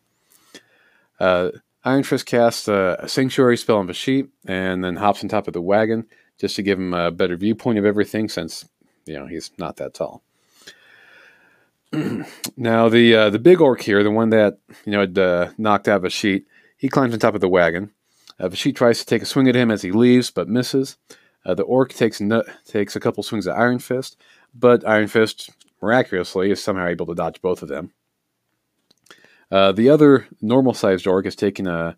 Uh, 1.18 1.50
Iron 1.84 2.02
Fist 2.02 2.26
casts 2.26 2.68
a, 2.68 3.04
sanctuary 3.06 3.56
spell 3.56 3.78
on 3.78 3.86
Vashit, 3.86 4.28
and 4.46 4.84
then 4.84 4.96
hops 4.96 5.22
on 5.22 5.28
top 5.28 5.46
of 5.46 5.54
the 5.54 5.60
wagon 5.60 6.06
just 6.38 6.56
to 6.56 6.62
give 6.62 6.78
him 6.78 6.94
a 6.94 7.10
better 7.10 7.36
viewpoint 7.36 7.78
of 7.78 7.84
everything, 7.84 8.28
since 8.28 8.68
you 9.06 9.18
know 9.18 9.26
he's 9.26 9.50
not 9.58 9.76
that 9.76 9.94
tall. 9.94 10.22
now 12.56 12.88
the 12.88 13.14
uh, 13.14 13.30
the 13.30 13.38
big 13.38 13.60
orc 13.60 13.80
here, 13.80 14.02
the 14.02 14.10
one 14.10 14.30
that 14.30 14.58
you 14.84 14.92
know 14.92 15.00
had 15.00 15.18
uh, 15.18 15.50
knocked 15.56 15.88
out 15.88 16.02
Vashit, 16.02 16.44
he 16.76 16.88
climbs 16.88 17.14
on 17.14 17.20
top 17.20 17.34
of 17.34 17.40
the 17.40 17.48
wagon. 17.48 17.90
Uh, 18.38 18.48
Vashit 18.48 18.76
tries 18.76 18.98
to 18.98 19.06
take 19.06 19.22
a 19.22 19.26
swing 19.26 19.48
at 19.48 19.56
him 19.56 19.70
as 19.70 19.82
he 19.82 19.90
leaves, 19.90 20.30
but 20.30 20.48
misses. 20.48 20.96
Uh, 21.44 21.54
the 21.54 21.62
orc 21.62 21.92
takes 21.94 22.20
no, 22.20 22.42
takes 22.66 22.94
a 22.94 23.00
couple 23.00 23.22
swings 23.22 23.46
at 23.46 23.56
Iron 23.56 23.78
Fist, 23.78 24.16
but 24.54 24.86
Iron 24.86 25.08
Fist 25.08 25.50
miraculously 25.80 26.50
is 26.50 26.62
somehow 26.62 26.86
able 26.86 27.06
to 27.06 27.14
dodge 27.14 27.40
both 27.40 27.62
of 27.62 27.68
them. 27.68 27.92
Uh, 29.50 29.72
the 29.72 29.88
other 29.88 30.26
normal-sized 30.40 31.06
orc 31.06 31.26
is 31.26 31.36
taking 31.36 31.66
a 31.66 31.96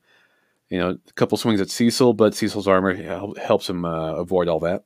you 0.69 0.79
know 0.79 0.91
a 0.91 1.13
couple 1.15 1.37
swings 1.37 1.61
at 1.61 1.71
Cecil, 1.71 2.15
but 2.15 2.35
Cecil's 2.35 2.69
armor 2.69 2.95
helps 3.39 3.69
him 3.69 3.85
uh, 3.85 4.15
avoid 4.15 4.49
all 4.49 4.61
that. 4.61 4.85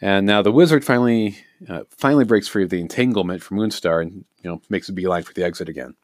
And 0.00 0.26
now 0.26 0.42
the 0.42 0.52
wizard 0.52 0.84
finally 0.84 1.38
uh, 1.68 1.82
finally 1.90 2.24
breaks 2.24 2.48
free 2.48 2.64
of 2.64 2.70
the 2.70 2.80
entanglement 2.80 3.42
from 3.42 3.58
Moonstar 3.58 4.02
and 4.02 4.24
you 4.42 4.50
know 4.50 4.60
makes 4.68 4.88
a 4.88 4.92
beeline 4.92 5.22
for 5.22 5.32
the 5.32 5.44
exit 5.44 5.68
again. 5.68 5.94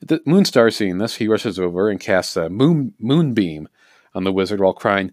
The 0.00 0.20
Moonstar 0.20 0.72
seeing 0.72 0.98
this, 0.98 1.16
he 1.16 1.28
rushes 1.28 1.58
over 1.58 1.88
and 1.88 2.00
casts 2.00 2.36
a 2.36 2.48
moon 2.48 2.94
moonbeam 2.98 3.68
on 4.14 4.24
the 4.24 4.32
wizard 4.32 4.60
while 4.60 4.72
crying, 4.72 5.12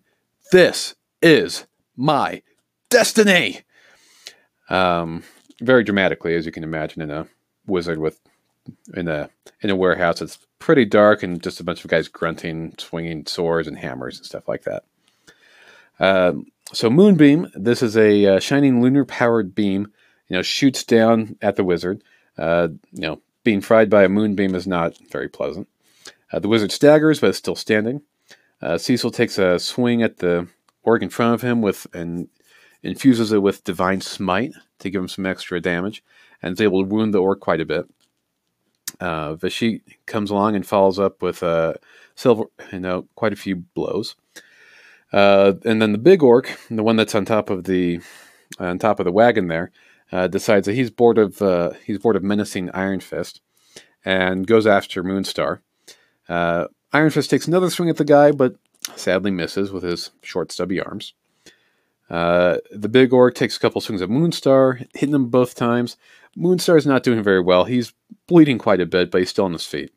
"This 0.52 0.96
is 1.22 1.66
my 1.96 2.42
destiny!" 2.90 3.62
Um, 4.70 5.24
very 5.62 5.84
dramatically, 5.84 6.36
as 6.36 6.46
you 6.46 6.52
can 6.52 6.64
imagine, 6.64 7.02
in 7.02 7.12
a 7.12 7.28
wizard 7.66 8.00
with 8.00 8.20
in 8.94 9.08
a 9.08 9.30
in 9.62 9.70
a 9.70 9.76
warehouse. 9.76 10.22
It's 10.22 10.40
pretty 10.60 10.86
dark 10.86 11.24
and 11.24 11.42
just 11.42 11.60
a 11.60 11.64
bunch 11.64 11.84
of 11.84 11.90
guys 11.90 12.08
grunting, 12.08 12.76
swinging 12.78 13.26
swords 13.26 13.68
and 13.68 13.78
hammers 13.78 14.18
and 14.18 14.26
stuff 14.26 14.48
like 14.48 14.64
that. 14.64 14.84
Uh, 16.00 16.34
so 16.74 16.90
Moonbeam, 16.90 17.50
this 17.56 17.82
is 17.82 17.96
a 17.98 18.26
uh, 18.26 18.40
shining 18.40 18.82
lunar 18.82 19.06
powered 19.06 19.56
beam. 19.56 19.92
You 20.28 20.36
know, 20.36 20.42
shoots 20.42 20.84
down 20.84 21.38
at 21.42 21.56
the 21.56 21.64
wizard. 21.64 22.04
Uh, 22.38 22.70
you 22.92 23.02
know, 23.02 23.22
being 23.44 23.62
fried 23.62 23.90
by 23.90 24.04
a 24.04 24.10
moonbeam 24.10 24.56
is 24.56 24.68
not 24.68 24.98
very 25.10 25.30
pleasant. 25.30 25.70
Uh, 26.34 26.40
the 26.40 26.50
wizard 26.50 26.72
staggers, 26.72 27.22
but 27.22 27.30
is 27.30 27.38
still 27.38 27.56
standing. 27.56 28.02
Uh, 28.62 28.78
Cecil 28.78 29.12
takes 29.12 29.38
a 29.38 29.58
swing 29.58 30.04
at 30.04 30.18
the 30.18 30.48
orc 30.84 31.02
in 31.02 31.10
front 31.10 31.34
of 31.34 31.42
him 31.42 31.62
with 31.62 31.88
and 31.94 32.28
infuses 32.84 33.32
it 33.32 33.42
with 33.42 33.64
divine 33.64 34.02
smite 34.02 34.52
to 34.80 34.90
give 34.90 35.02
him 35.02 35.08
some 35.08 35.26
extra 35.26 35.62
damage, 35.62 36.04
and 36.42 36.54
is 36.54 36.62
able 36.62 36.84
to 36.84 36.90
wound 36.90 37.14
the 37.14 37.22
orc 37.22 37.40
quite 37.40 37.62
a 37.62 37.66
bit. 37.66 37.86
Uh, 39.00 39.36
Vashit 39.36 39.82
comes 40.06 40.32
along 40.32 40.56
and 40.56 40.66
follows 40.66 41.00
up 41.00 41.22
with 41.22 41.44
uh, 41.44 41.74
silver, 42.16 42.46
you 42.72 42.80
know, 42.80 43.08
quite 43.16 43.34
a 43.34 43.38
few 43.38 43.56
blows. 43.56 44.16
Uh, 45.14 45.54
and 45.66 45.82
then 45.82 45.92
the 45.92 45.98
big 45.98 46.24
orc, 46.24 46.58
the 46.70 46.84
one 46.84 46.96
that's 46.96 47.16
on 47.16 47.26
top 47.26 47.50
of 47.50 47.64
the 47.64 48.00
on 48.60 48.80
top 48.80 49.00
of 49.00 49.06
the 49.06 49.12
wagon 49.12 49.48
there, 49.48 49.72
uh, 50.12 50.28
decides 50.28 50.66
that 50.66 50.76
he's 50.76 50.90
bored 50.90 51.18
of 51.18 51.42
uh, 51.42 51.72
he's 51.86 52.00
bored 52.00 52.16
of 52.16 52.24
menacing 52.24 52.70
Iron 52.72 53.00
Fist, 53.00 53.42
and 54.04 54.48
goes 54.48 54.68
after 54.68 55.04
Moonstar. 55.04 55.60
Uh, 56.28 56.68
Iron 56.94 57.10
Fist 57.10 57.30
takes 57.30 57.48
another 57.48 57.70
swing 57.70 57.90
at 57.90 57.98
the 57.98 58.06
guy, 58.06 58.32
but 58.32 58.56
sadly 58.96 59.32
misses 59.32 59.72
with 59.72 59.84
his 59.84 60.12
short, 60.22 60.52
stubby 60.52 60.82
arms. 60.82 61.14
Uh, 62.10 62.58
the 62.72 62.90
big 62.90 63.12
orc 63.12 63.36
takes 63.36 63.58
a 63.58 63.60
couple 63.60 63.82
swings 63.82 64.02
at 64.02 64.10
Moonstar, 64.10 64.88
hitting 64.94 65.16
him 65.16 65.28
both 65.28 65.56
times. 65.56 65.98
Moonstar 66.36 66.78
is 66.78 66.86
not 66.86 67.04
doing 67.04 67.24
very 67.24 67.42
well. 67.42 67.66
He's 67.66 67.94
bleeding 68.28 68.58
quite 68.58 68.82
a 68.82 68.86
bit, 68.86 69.12
but 69.12 69.20
he's 69.20 69.30
still 69.30 69.46
on 69.46 69.54
his 69.54 69.66
feet. 69.66 69.92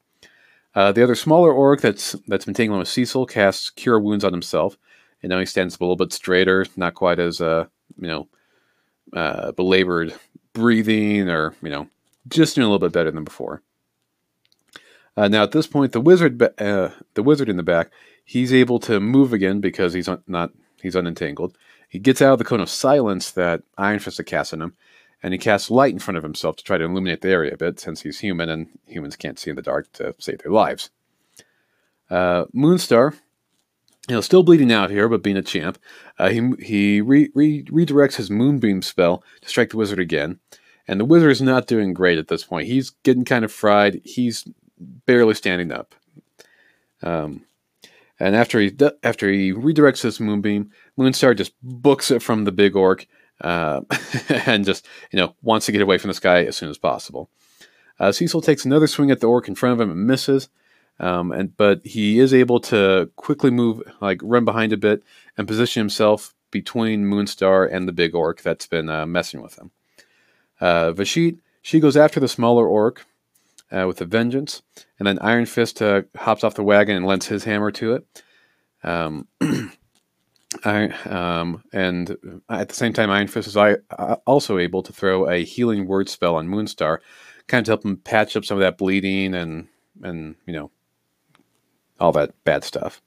Uh, 0.75 0.93
the 0.93 1.03
other 1.03 1.15
smaller 1.15 1.53
orc 1.53 1.81
that's 1.81 2.13
that's 2.29 2.45
been 2.45 2.55
taking 2.55 2.77
with 2.77 2.89
Cecil 2.89 3.27
casts 3.27 3.71
Cure 3.71 3.99
Wounds 3.99 4.25
on 4.25 4.33
himself, 4.33 4.77
and 5.23 5.31
now 5.31 5.39
he 5.39 5.47
stands 5.47 5.75
up 5.75 5.81
a 5.81 5.85
little 5.85 5.97
bit 5.97 6.13
straighter, 6.13 6.67
not 6.77 6.95
quite 6.95 7.19
as 7.19 7.41
uh, 7.41 7.67
you 7.99 8.07
know 8.07 8.29
uh, 9.13 9.53
belabored 9.53 10.15
breathing, 10.53 11.29
or 11.29 11.55
you 11.63 11.71
know 11.71 11.89
just 12.29 12.55
doing 12.55 12.67
a 12.67 12.71
little 12.71 12.87
bit 12.87 12.93
better 12.93 13.11
than 13.11 13.25
before. 13.25 13.63
Uh, 15.17 15.27
now 15.27 15.43
at 15.43 15.51
this 15.53 15.67
point, 15.67 15.93
the 15.93 16.01
wizard, 16.01 16.41
uh, 16.61 16.91
the 17.15 17.23
wizard 17.23 17.49
in 17.49 17.57
the 17.57 17.63
back, 17.65 17.91
he's 18.25 18.53
able 18.53 18.79
to 18.79 19.01
move 19.01 19.33
again 19.33 19.61
because 19.61 19.93
he's 19.93 20.09
un- 20.09 20.23
not 20.29 20.53
he's 20.81 20.95
unentangled. 20.95 21.57
He 21.89 21.99
gets 21.99 22.23
out 22.23 22.35
of 22.35 22.39
the 22.39 22.45
cone 22.45 22.61
of 22.61 22.71
silence 22.71 23.33
that 23.33 23.63
Iron 23.77 23.99
Fist 23.99 24.19
had 24.19 24.27
cast 24.27 24.55
on 24.55 24.63
him, 24.63 24.75
and 25.23 25.35
he 25.35 25.39
casts 25.39 25.71
light 25.71 25.93
in 25.93 25.99
front 25.99 26.19
of 26.19 26.23
himself 26.23 26.57
to 26.57 26.65
try 26.65 26.79
to 26.79 26.85
illuminate 26.85 27.21
the 27.21 27.29
area 27.29 27.55
a 27.55 27.57
bit, 27.57 27.81
since 27.81 28.03
he's 28.03 28.21
human 28.21 28.49
and 28.49 28.69
humans 28.87 29.17
can't 29.17 29.39
see 29.39 29.51
in 29.51 29.57
the 29.57 29.63
dark 29.63 29.93
to 29.93 30.15
save 30.19 30.39
their 30.39 30.53
lives. 30.53 30.91
Uh, 32.09 32.47
Moonstar, 32.55 33.15
you 34.09 34.15
know, 34.15 34.21
still 34.21 34.43
bleeding 34.43 34.73
out 34.73 34.91
here, 34.91 35.09
but 35.09 35.23
being 35.23 35.37
a 35.37 35.43
champ, 35.43 35.79
uh, 36.19 36.29
he 36.31 36.51
he 36.59 37.01
re- 37.01 37.31
re- 37.35 37.65
redirects 37.65 38.17
his 38.17 38.31
Moonbeam 38.31 38.83
spell 38.83 39.23
to 39.41 39.49
strike 39.49 39.71
the 39.71 39.77
wizard 39.77 40.01
again, 40.01 40.41
and 40.89 40.99
the 40.99 41.05
wizard 41.05 41.31
is 41.31 41.43
not 41.43 41.67
doing 41.67 41.95
great 41.95 42.19
at 42.19 42.29
this 42.29 42.45
point. 42.45 42.67
He's 42.67 42.91
getting 42.91 43.25
kind 43.25 43.45
of 43.45 43.53
fried. 43.53 44.01
He's 44.05 44.49
barely 45.07 45.35
standing 45.35 45.71
up. 45.71 45.95
Um, 47.03 47.45
and 48.19 48.37
after 48.37 48.61
he 48.61 48.77
after 49.03 49.31
he 49.31 49.53
redirects 49.53 50.03
his 50.03 50.21
moonbeam, 50.21 50.71
Moonstar 50.99 51.37
just 51.37 51.53
books 51.63 52.11
it 52.11 52.23
from 52.23 52.45
the 52.45 52.53
big 52.53 52.77
orc, 52.77 53.07
uh, 53.41 53.83
and 54.29 54.65
just 54.65 54.87
you 55.11 55.19
know 55.19 55.35
wants 55.43 55.67
to 55.67 55.73
get 55.73 55.83
away 55.83 55.99
from 55.99 56.09
this 56.09 56.21
guy 56.21 56.45
as 56.45 56.57
soon 56.57 56.71
as 56.71 56.79
possible. 56.79 57.31
Uh, 57.99 58.13
Cecil 58.13 58.41
takes 58.41 58.65
another 58.65 58.87
swing 58.87 59.11
at 59.11 59.21
the 59.21 59.27
orc 59.27 59.47
in 59.49 59.55
front 59.55 59.75
of 59.75 59.81
him 59.81 59.91
and 59.91 60.07
misses, 60.07 60.49
um, 60.99 61.33
and 61.33 61.57
but 61.57 61.85
he 61.85 62.19
is 62.19 62.33
able 62.33 62.61
to 62.61 63.11
quickly 63.17 63.51
move, 63.51 63.83
like 64.01 64.21
run 64.23 64.45
behind 64.45 64.73
a 64.73 64.77
bit, 64.77 65.03
and 65.37 65.49
position 65.49 65.81
himself 65.81 66.35
between 66.51 67.05
Moonstar 67.05 67.69
and 67.71 67.87
the 67.87 67.93
big 67.93 68.15
orc 68.15 68.43
that's 68.43 68.67
been 68.67 68.89
uh, 68.89 69.07
messing 69.07 69.43
with 69.43 69.59
him. 69.59 69.71
Uh, 70.61 70.93
Vashit 70.93 71.39
she 71.63 71.81
goes 71.81 71.97
after 71.97 72.21
the 72.21 72.29
smaller 72.29 72.67
orc, 72.67 73.05
uh, 73.71 73.85
with 73.87 74.01
a 74.01 74.05
vengeance. 74.05 74.63
And 74.99 75.07
then 75.07 75.19
Iron 75.21 75.47
Fist 75.47 75.81
uh, 75.81 76.03
hops 76.17 76.45
off 76.45 76.55
the 76.55 76.63
wagon 76.63 76.97
and 76.97 77.07
lends 77.07 77.27
his 77.27 77.45
hammer 77.45 77.71
to 77.73 77.95
it. 77.95 78.23
Um, 78.83 79.29
I, 80.65 80.87
um, 81.09 81.63
and 81.73 82.41
at 82.49 82.69
the 82.69 82.75
same 82.75 82.93
time, 82.93 83.11
Iron 83.11 83.29
Fist 83.29 83.49
is 83.49 83.57
I, 83.57 83.77
also 84.27 84.59
able 84.59 84.83
to 84.83 84.93
throw 84.93 85.29
a 85.29 85.45
healing 85.45 85.87
word 85.87 86.09
spell 86.09 86.37
on 86.37 86.49
Moonstar, 86.49 86.99
kind 87.47 87.61
of 87.61 87.65
to 87.67 87.71
help 87.71 87.85
him 87.85 87.97
patch 87.99 88.37
up 88.37 88.45
some 88.45 88.57
of 88.57 88.63
that 88.63 88.79
bleeding 88.79 89.35
and 89.35 89.69
and 90.03 90.37
you 90.47 90.53
know 90.53 90.71
all 92.01 92.13
that 92.13 92.33
bad 92.45 92.65
stuff. 92.65 93.01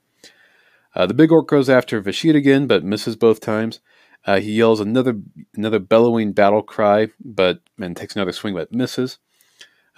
Uh, 0.95 1.05
the 1.05 1.13
big 1.13 1.31
orc 1.31 1.47
goes 1.47 1.69
after 1.69 1.99
Vashid 1.99 2.35
again, 2.35 2.67
but 2.67 2.83
misses 2.83 3.15
both 3.15 3.39
times. 3.39 3.79
Uh, 4.25 4.39
he 4.39 4.53
yells 4.53 4.79
another 4.79 5.19
another 5.55 5.79
bellowing 5.79 6.31
battle 6.31 6.61
cry, 6.61 7.07
but 7.23 7.61
and 7.79 7.97
takes 7.97 8.15
another 8.15 8.31
swing, 8.31 8.53
but 8.53 8.71
misses. 8.71 9.17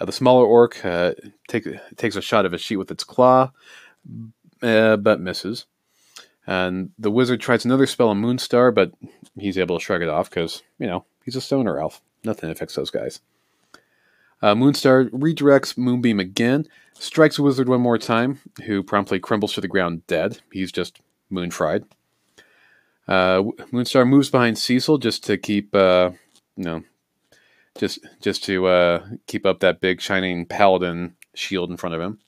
Uh, 0.00 0.04
the 0.04 0.12
smaller 0.12 0.44
orc 0.44 0.84
uh, 0.84 1.12
take, 1.48 1.66
takes 1.96 2.16
a 2.16 2.20
shot 2.20 2.44
of 2.44 2.52
a 2.52 2.58
sheet 2.58 2.76
with 2.76 2.90
its 2.90 3.04
claw, 3.04 3.50
uh, 4.62 4.96
but 4.96 5.20
misses. 5.20 5.66
And 6.46 6.90
the 6.98 7.10
wizard 7.10 7.40
tries 7.40 7.64
another 7.64 7.86
spell 7.86 8.08
on 8.08 8.22
Moonstar, 8.22 8.72
but 8.72 8.92
he's 9.36 9.58
able 9.58 9.78
to 9.78 9.84
shrug 9.84 10.02
it 10.02 10.08
off 10.08 10.30
because, 10.30 10.62
you 10.78 10.86
know, 10.86 11.04
he's 11.24 11.36
a 11.36 11.40
stoner 11.40 11.80
elf. 11.80 12.00
Nothing 12.24 12.50
affects 12.50 12.74
those 12.76 12.90
guys. 12.90 13.20
Uh, 14.42 14.54
Moonstar 14.54 15.08
redirects 15.10 15.76
Moonbeam 15.76 16.20
again, 16.20 16.66
strikes 16.94 17.36
the 17.36 17.42
wizard 17.42 17.68
one 17.68 17.80
more 17.80 17.98
time, 17.98 18.38
who 18.64 18.82
promptly 18.82 19.18
crumbles 19.18 19.54
to 19.54 19.60
the 19.60 19.68
ground 19.68 20.06
dead. 20.06 20.40
He's 20.52 20.70
just 20.70 21.00
moon 21.30 21.50
fried. 21.50 21.84
Uh, 23.08 23.42
Moonstar 23.72 24.06
moves 24.06 24.30
behind 24.30 24.58
Cecil 24.58 24.98
just 24.98 25.24
to 25.24 25.38
keep, 25.38 25.74
uh, 25.74 26.10
you 26.56 26.64
know, 26.64 26.84
just 27.78 28.00
just 28.20 28.44
to 28.44 28.66
uh, 28.66 29.06
keep 29.26 29.46
up 29.46 29.60
that 29.60 29.80
big 29.80 30.00
shining 30.00 30.46
paladin 30.46 31.16
shield 31.34 31.70
in 31.70 31.76
front 31.76 31.94
of 31.94 32.00
him. 32.00 32.18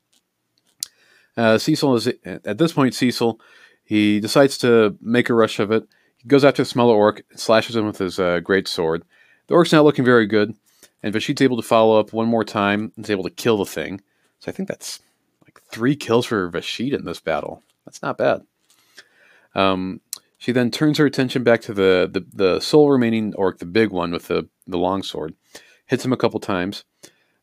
Uh, 1.36 1.58
Cecil 1.58 1.94
is 1.96 2.08
at 2.24 2.58
this 2.58 2.72
point. 2.72 2.94
Cecil 2.94 3.40
he 3.88 4.20
decides 4.20 4.58
to 4.58 4.98
make 5.00 5.30
a 5.30 5.34
rush 5.34 5.58
of 5.58 5.72
it. 5.72 5.82
He 6.18 6.28
goes 6.28 6.44
after 6.44 6.60
the 6.60 6.68
smaller 6.68 6.94
orc, 6.94 7.22
slashes 7.34 7.74
him 7.74 7.86
with 7.86 7.96
his 7.96 8.20
uh, 8.20 8.40
great 8.40 8.68
sword. 8.68 9.02
The 9.46 9.54
orc's 9.54 9.72
not 9.72 9.84
looking 9.84 10.04
very 10.04 10.26
good, 10.26 10.54
and 11.02 11.10
Vashid's 11.10 11.40
able 11.40 11.56
to 11.56 11.66
follow 11.66 11.98
up 11.98 12.12
one 12.12 12.28
more 12.28 12.44
time 12.44 12.92
and 12.94 13.06
is 13.06 13.10
able 13.10 13.24
to 13.24 13.30
kill 13.30 13.56
the 13.56 13.64
thing. 13.64 14.02
So 14.40 14.52
I 14.52 14.54
think 14.54 14.68
that's 14.68 15.00
like 15.42 15.62
three 15.70 15.96
kills 15.96 16.26
for 16.26 16.50
Vashid 16.50 16.92
in 16.92 17.06
this 17.06 17.18
battle. 17.18 17.62
That's 17.86 18.02
not 18.02 18.18
bad. 18.18 18.42
Um, 19.54 20.02
she 20.36 20.52
then 20.52 20.70
turns 20.70 20.98
her 20.98 21.06
attention 21.06 21.42
back 21.42 21.62
to 21.62 21.72
the, 21.72 22.10
the, 22.12 22.26
the 22.30 22.60
sole 22.60 22.90
remaining 22.90 23.32
orc, 23.36 23.58
the 23.58 23.64
big 23.64 23.90
one 23.90 24.10
with 24.10 24.28
the, 24.28 24.50
the 24.66 24.76
long 24.76 25.02
sword, 25.02 25.34
hits 25.86 26.04
him 26.04 26.12
a 26.12 26.18
couple 26.18 26.40
times. 26.40 26.84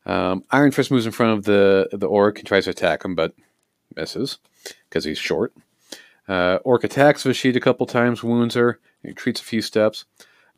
Um, 0.06 0.44
Iron 0.52 0.70
Fist 0.70 0.92
moves 0.92 1.08
in 1.08 1.12
front 1.12 1.40
of 1.40 1.46
the, 1.46 1.90
the 1.92 2.06
orc 2.06 2.38
and 2.38 2.48
tries 2.48 2.66
to 2.66 2.70
attack 2.70 3.04
him, 3.04 3.16
but 3.16 3.34
misses 3.96 4.38
because 4.88 5.06
he's 5.06 5.18
short. 5.18 5.52
Uh, 6.28 6.60
orc 6.64 6.84
attacks 6.84 7.24
Vashid 7.24 7.56
a 7.56 7.60
couple 7.60 7.86
times, 7.86 8.24
wounds 8.24 8.56
her, 8.56 8.80
retreats 9.04 9.42
a 9.42 9.44
few 9.44 9.62
steps. 9.62 10.06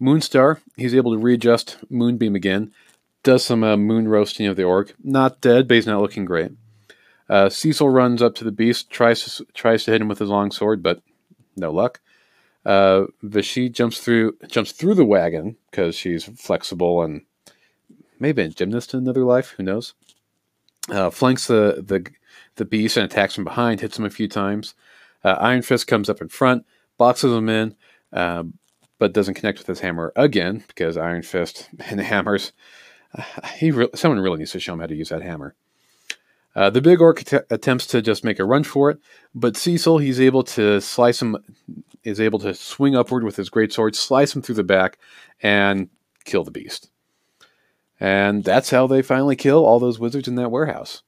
Moonstar, 0.02 0.60
he's 0.76 0.96
able 0.96 1.12
to 1.12 1.18
readjust 1.18 1.78
Moonbeam 1.90 2.36
again, 2.36 2.72
does 3.24 3.44
some 3.44 3.64
uh, 3.64 3.76
moon 3.76 4.08
roasting 4.08 4.46
of 4.46 4.56
the 4.56 4.64
orc. 4.64 4.94
Not 5.04 5.42
dead, 5.42 5.68
but 5.68 5.76
he's 5.76 5.88
not 5.88 6.02
looking 6.02 6.26
great. 6.26 6.52
Uh, 7.30 7.50
Cecil 7.50 7.90
runs 7.90 8.22
up 8.22 8.36
to 8.36 8.44
the 8.44 8.52
beast, 8.52 8.90
tries 8.90 9.24
to, 9.26 9.46
tries 9.54 9.84
to 9.84 9.92
hit 9.92 10.02
him 10.02 10.08
with 10.08 10.20
his 10.20 10.30
long 10.30 10.52
sword, 10.52 10.82
but 10.82 11.02
no 11.56 11.72
luck. 11.72 12.00
Uh, 12.66 13.06
Vashid 13.22 13.74
jumps 13.74 14.00
through 14.00 14.36
jumps 14.48 14.74
through 14.74 14.94
the 14.94 15.06
wagon 15.06 15.56
because 15.72 15.96
she's 15.96 16.26
flexible 16.26 17.02
and 17.02 17.22
maybe 18.20 18.42
a 18.42 18.50
gymnast 18.50 18.94
in 18.94 19.00
another 19.00 19.24
life. 19.24 19.54
Who 19.58 19.64
knows? 19.64 19.94
Uh, 20.90 21.10
flanks 21.10 21.48
the, 21.48 21.84
the 21.86 22.06
the 22.56 22.66
beast 22.66 22.98
and 22.98 23.06
attacks 23.06 23.36
from 23.36 23.46
behind. 23.46 23.80
Hits 23.80 23.98
him 23.98 24.06
a 24.06 24.10
few 24.10 24.28
times. 24.28 24.74
Uh, 25.28 25.38
Iron 25.42 25.62
Fist 25.62 25.88
comes 25.88 26.10
up 26.10 26.22
in 26.22 26.30
front, 26.30 26.66
boxes 26.98 27.34
him 27.34 27.50
in, 27.50 27.76
uh, 28.14 28.44
but 28.98 29.12
doesn't 29.12 29.34
connect 29.34 29.58
with 29.58 29.68
his 29.68 29.82
hammer 29.82 30.14
again 30.16 30.64
because 30.70 30.96
Iron 30.96 31.22
Fist 31.22 31.70
and 31.90 32.00
hammers. 32.00 32.54
Uh, 33.14 33.24
he 33.58 33.72
re- 33.72 33.90
someone 33.94 34.22
really 34.22 34.38
needs 34.38 34.52
to 34.52 34.62
show 34.62 34.72
him 34.72 34.80
how 34.80 34.86
to 34.86 34.96
use 34.96 35.10
that 35.10 35.22
hammer. 35.22 35.54
Uh, 36.56 36.70
the 36.70 36.80
big 36.80 37.02
orc 37.02 37.30
attempts 37.52 37.88
to 37.88 38.02
just 38.02 38.24
make 38.24 38.40
a 38.40 38.46
run 38.46 38.64
for 38.64 38.90
it, 38.90 39.00
but 39.36 39.58
Cecil 39.58 39.98
he's 39.98 40.22
able 40.22 40.44
to 40.44 40.80
slice 40.80 41.22
him, 41.22 41.36
is 42.06 42.22
able 42.22 42.40
to 42.40 42.54
swing 42.54 42.96
upward 42.96 43.26
with 43.26 43.36
his 43.36 43.50
great 43.50 43.74
sword, 43.74 43.98
slice 43.98 44.34
him 44.34 44.42
through 44.42 44.56
the 44.56 44.64
back, 44.64 44.98
and 45.44 45.90
kill 46.24 46.46
the 46.46 46.52
beast. 46.52 46.90
And 48.00 48.46
that's 48.46 48.70
how 48.70 48.88
they 48.88 49.02
finally 49.02 49.36
kill 49.36 49.66
all 49.66 49.80
those 49.80 50.00
wizards 50.00 50.30
in 50.30 50.36
that 50.36 50.52
warehouse. 50.52 51.04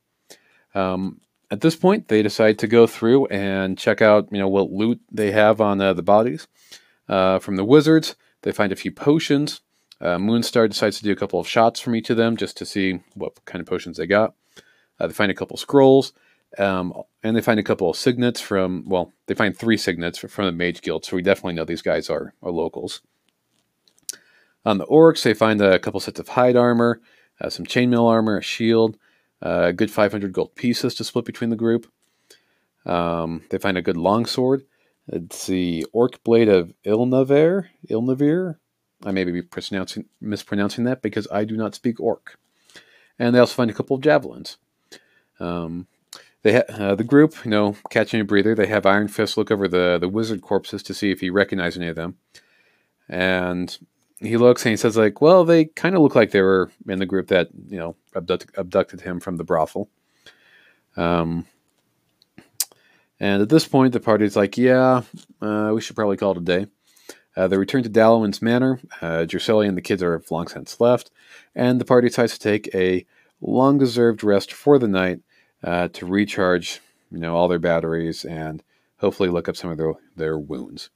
Um, 0.75 1.21
at 1.51 1.61
this 1.61 1.75
point, 1.75 2.07
they 2.07 2.21
decide 2.21 2.59
to 2.59 2.67
go 2.67 2.85
through 2.85 3.25
and 3.27 3.77
check 3.77 4.01
out, 4.01 4.27
you 4.31 4.37
know, 4.37 4.47
what 4.47 4.71
loot 4.71 5.01
they 5.11 5.31
have 5.31 5.59
on 5.59 5.81
uh, 5.81 5.93
the 5.93 6.03
bodies. 6.03 6.47
Uh, 7.07 7.39
from 7.39 7.55
the 7.55 7.65
wizards, 7.65 8.15
they 8.43 8.51
find 8.51 8.71
a 8.71 8.75
few 8.75 8.91
potions. 8.91 9.61
Uh, 9.99 10.17
Moonstar 10.17 10.69
decides 10.69 10.97
to 10.97 11.03
do 11.03 11.11
a 11.11 11.15
couple 11.15 11.39
of 11.39 11.47
shots 11.47 11.79
from 11.79 11.95
each 11.95 12.09
of 12.09 12.17
them 12.17 12.37
just 12.37 12.55
to 12.57 12.65
see 12.65 12.99
what 13.15 13.43
kind 13.45 13.59
of 13.59 13.67
potions 13.67 13.97
they 13.97 14.05
got. 14.05 14.35
Uh, 14.99 15.07
they 15.07 15.13
find 15.13 15.31
a 15.31 15.35
couple 15.35 15.57
scrolls, 15.57 16.13
um, 16.57 16.93
and 17.23 17.35
they 17.35 17.41
find 17.41 17.59
a 17.59 17.63
couple 17.63 17.89
of 17.89 17.97
signets 17.97 18.39
from, 18.39 18.83
well, 18.87 19.11
they 19.25 19.33
find 19.33 19.57
three 19.57 19.77
signets 19.77 20.19
from 20.19 20.45
the 20.45 20.51
Mage 20.51 20.81
Guild, 20.81 21.03
so 21.03 21.15
we 21.15 21.21
definitely 21.21 21.53
know 21.53 21.65
these 21.65 21.81
guys 21.81 22.09
are, 22.09 22.33
are 22.43 22.51
locals. 22.51 23.01
On 24.65 24.77
the 24.77 24.85
orcs, 24.85 25.23
they 25.23 25.33
find 25.33 25.61
a 25.61 25.79
couple 25.79 25.99
sets 25.99 26.19
of 26.19 26.29
hide 26.29 26.55
armor, 26.55 27.01
uh, 27.41 27.49
some 27.49 27.65
chainmail 27.65 28.07
armor, 28.07 28.37
a 28.37 28.43
shield, 28.43 28.97
a 29.41 29.73
good 29.73 29.91
500 29.91 30.33
gold 30.33 30.55
pieces 30.55 30.95
to 30.95 31.03
split 31.03 31.25
between 31.25 31.49
the 31.49 31.55
group. 31.55 31.91
Um, 32.85 33.43
they 33.49 33.57
find 33.57 33.77
a 33.77 33.81
good 33.81 33.97
longsword. 33.97 34.63
It's 35.07 35.47
the 35.47 35.85
Orc 35.91 36.23
Blade 36.23 36.49
of 36.49 36.73
Ilnaver. 36.85 37.67
Ilnavir. 37.89 38.57
I 39.05 39.11
may 39.11 39.23
be 39.23 39.41
pronouncing, 39.41 40.05
mispronouncing 40.21 40.83
that 40.83 41.01
because 41.01 41.27
I 41.31 41.45
do 41.45 41.55
not 41.55 41.75
speak 41.75 41.99
Orc. 41.99 42.37
And 43.17 43.33
they 43.33 43.39
also 43.39 43.55
find 43.55 43.71
a 43.71 43.73
couple 43.73 43.95
of 43.95 44.01
javelins. 44.01 44.57
Um, 45.39 45.87
they 46.43 46.55
ha- 46.55 46.73
uh, 46.73 46.95
the 46.95 47.03
group, 47.03 47.43
you 47.43 47.51
know, 47.51 47.75
catching 47.89 48.21
a 48.21 48.25
breather. 48.25 48.55
They 48.55 48.67
have 48.67 48.85
Iron 48.85 49.07
Fist 49.07 49.37
look 49.37 49.51
over 49.51 49.67
the 49.67 49.97
the 49.99 50.09
wizard 50.09 50.41
corpses 50.41 50.83
to 50.83 50.93
see 50.93 51.11
if 51.11 51.19
he 51.19 51.29
recognizes 51.29 51.77
any 51.77 51.87
of 51.87 51.95
them, 51.95 52.17
and 53.07 53.77
he 54.21 54.37
looks 54.37 54.65
and 54.65 54.71
he 54.71 54.77
says 54.77 54.97
like, 54.97 55.21
"Well, 55.21 55.45
they 55.45 55.65
kind 55.65 55.95
of 55.95 56.01
look 56.01 56.15
like 56.15 56.31
they 56.31 56.41
were 56.41 56.71
in 56.87 56.99
the 56.99 57.05
group 57.05 57.27
that 57.27 57.49
you 57.69 57.77
know 57.77 57.95
abduct- 58.15 58.57
abducted 58.57 59.01
him 59.01 59.19
from 59.19 59.37
the 59.37 59.43
brothel." 59.43 59.89
Um, 60.97 61.45
And 63.19 63.41
at 63.41 63.49
this 63.49 63.67
point, 63.67 63.91
the 63.91 63.99
party's 63.99 64.37
like, 64.37 64.57
yeah, 64.57 65.01
uh, 65.41 65.71
we 65.73 65.81
should 65.81 65.95
probably 65.95 66.17
call 66.17 66.31
it 66.31 66.37
a 66.37 66.41
day. 66.41 66.67
Uh, 67.35 67.47
they 67.47 67.57
return 67.57 67.83
to 67.83 67.89
Dallowin's 67.89 68.41
manor. 68.41 68.79
Uh, 69.01 69.25
Drusilla 69.25 69.65
and 69.65 69.77
the 69.77 69.81
kids 69.81 70.01
are 70.01 70.21
long 70.31 70.47
since 70.47 70.79
left, 70.79 71.11
and 71.53 71.79
the 71.79 71.85
party 71.85 72.07
decides 72.07 72.37
to 72.37 72.39
take 72.39 72.73
a 72.73 73.05
long-deserved 73.41 74.23
rest 74.23 74.53
for 74.53 74.79
the 74.79 74.87
night 74.87 75.19
uh, 75.63 75.89
to 75.89 76.05
recharge, 76.05 76.79
you 77.11 77.19
know, 77.19 77.35
all 77.35 77.47
their 77.47 77.59
batteries 77.59 78.25
and 78.25 78.63
hopefully 78.97 79.29
look 79.29 79.47
up 79.49 79.57
some 79.57 79.69
of 79.69 79.77
their, 79.77 79.93
their 80.15 80.37
wounds. 80.37 80.89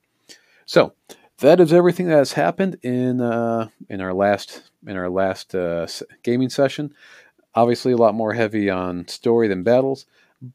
So 0.66 0.94
that 1.40 1.60
is 1.60 1.74
everything 1.74 2.08
that 2.08 2.18
has 2.18 2.34
happened 2.34 2.78
in 2.84 3.22
uh, 3.22 3.70
in 3.90 4.02
our 4.02 4.14
last 4.14 4.70
in 4.86 4.98
our 4.98 5.10
last 5.10 5.56
uh, 5.56 5.88
gaming 6.24 6.50
session. 6.50 6.94
Obviously, 7.56 7.92
a 7.92 7.98
lot 7.98 8.16
more 8.16 8.34
heavy 8.34 8.70
on 8.70 9.08
story 9.08 9.48
than 9.48 9.64
battles, 9.64 10.06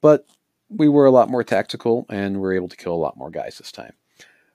but 0.00 0.26
we 0.68 0.88
were 0.88 1.06
a 1.06 1.10
lot 1.10 1.30
more 1.30 1.44
tactical 1.44 2.04
and 2.08 2.40
we 2.40 2.48
are 2.48 2.52
able 2.52 2.68
to 2.68 2.76
kill 2.76 2.92
a 2.92 2.96
lot 2.96 3.16
more 3.16 3.30
guys 3.30 3.58
this 3.58 3.72
time. 3.72 3.92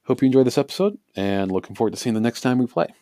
Hope 0.05 0.21
you 0.21 0.25
enjoyed 0.25 0.45
this 0.45 0.57
episode, 0.57 0.97
and 1.15 1.51
looking 1.51 1.75
forward 1.75 1.91
to 1.91 1.97
seeing 1.97 2.13
the 2.13 2.19
next 2.19 2.41
time 2.41 2.57
we 2.57 2.67
play. 2.67 2.93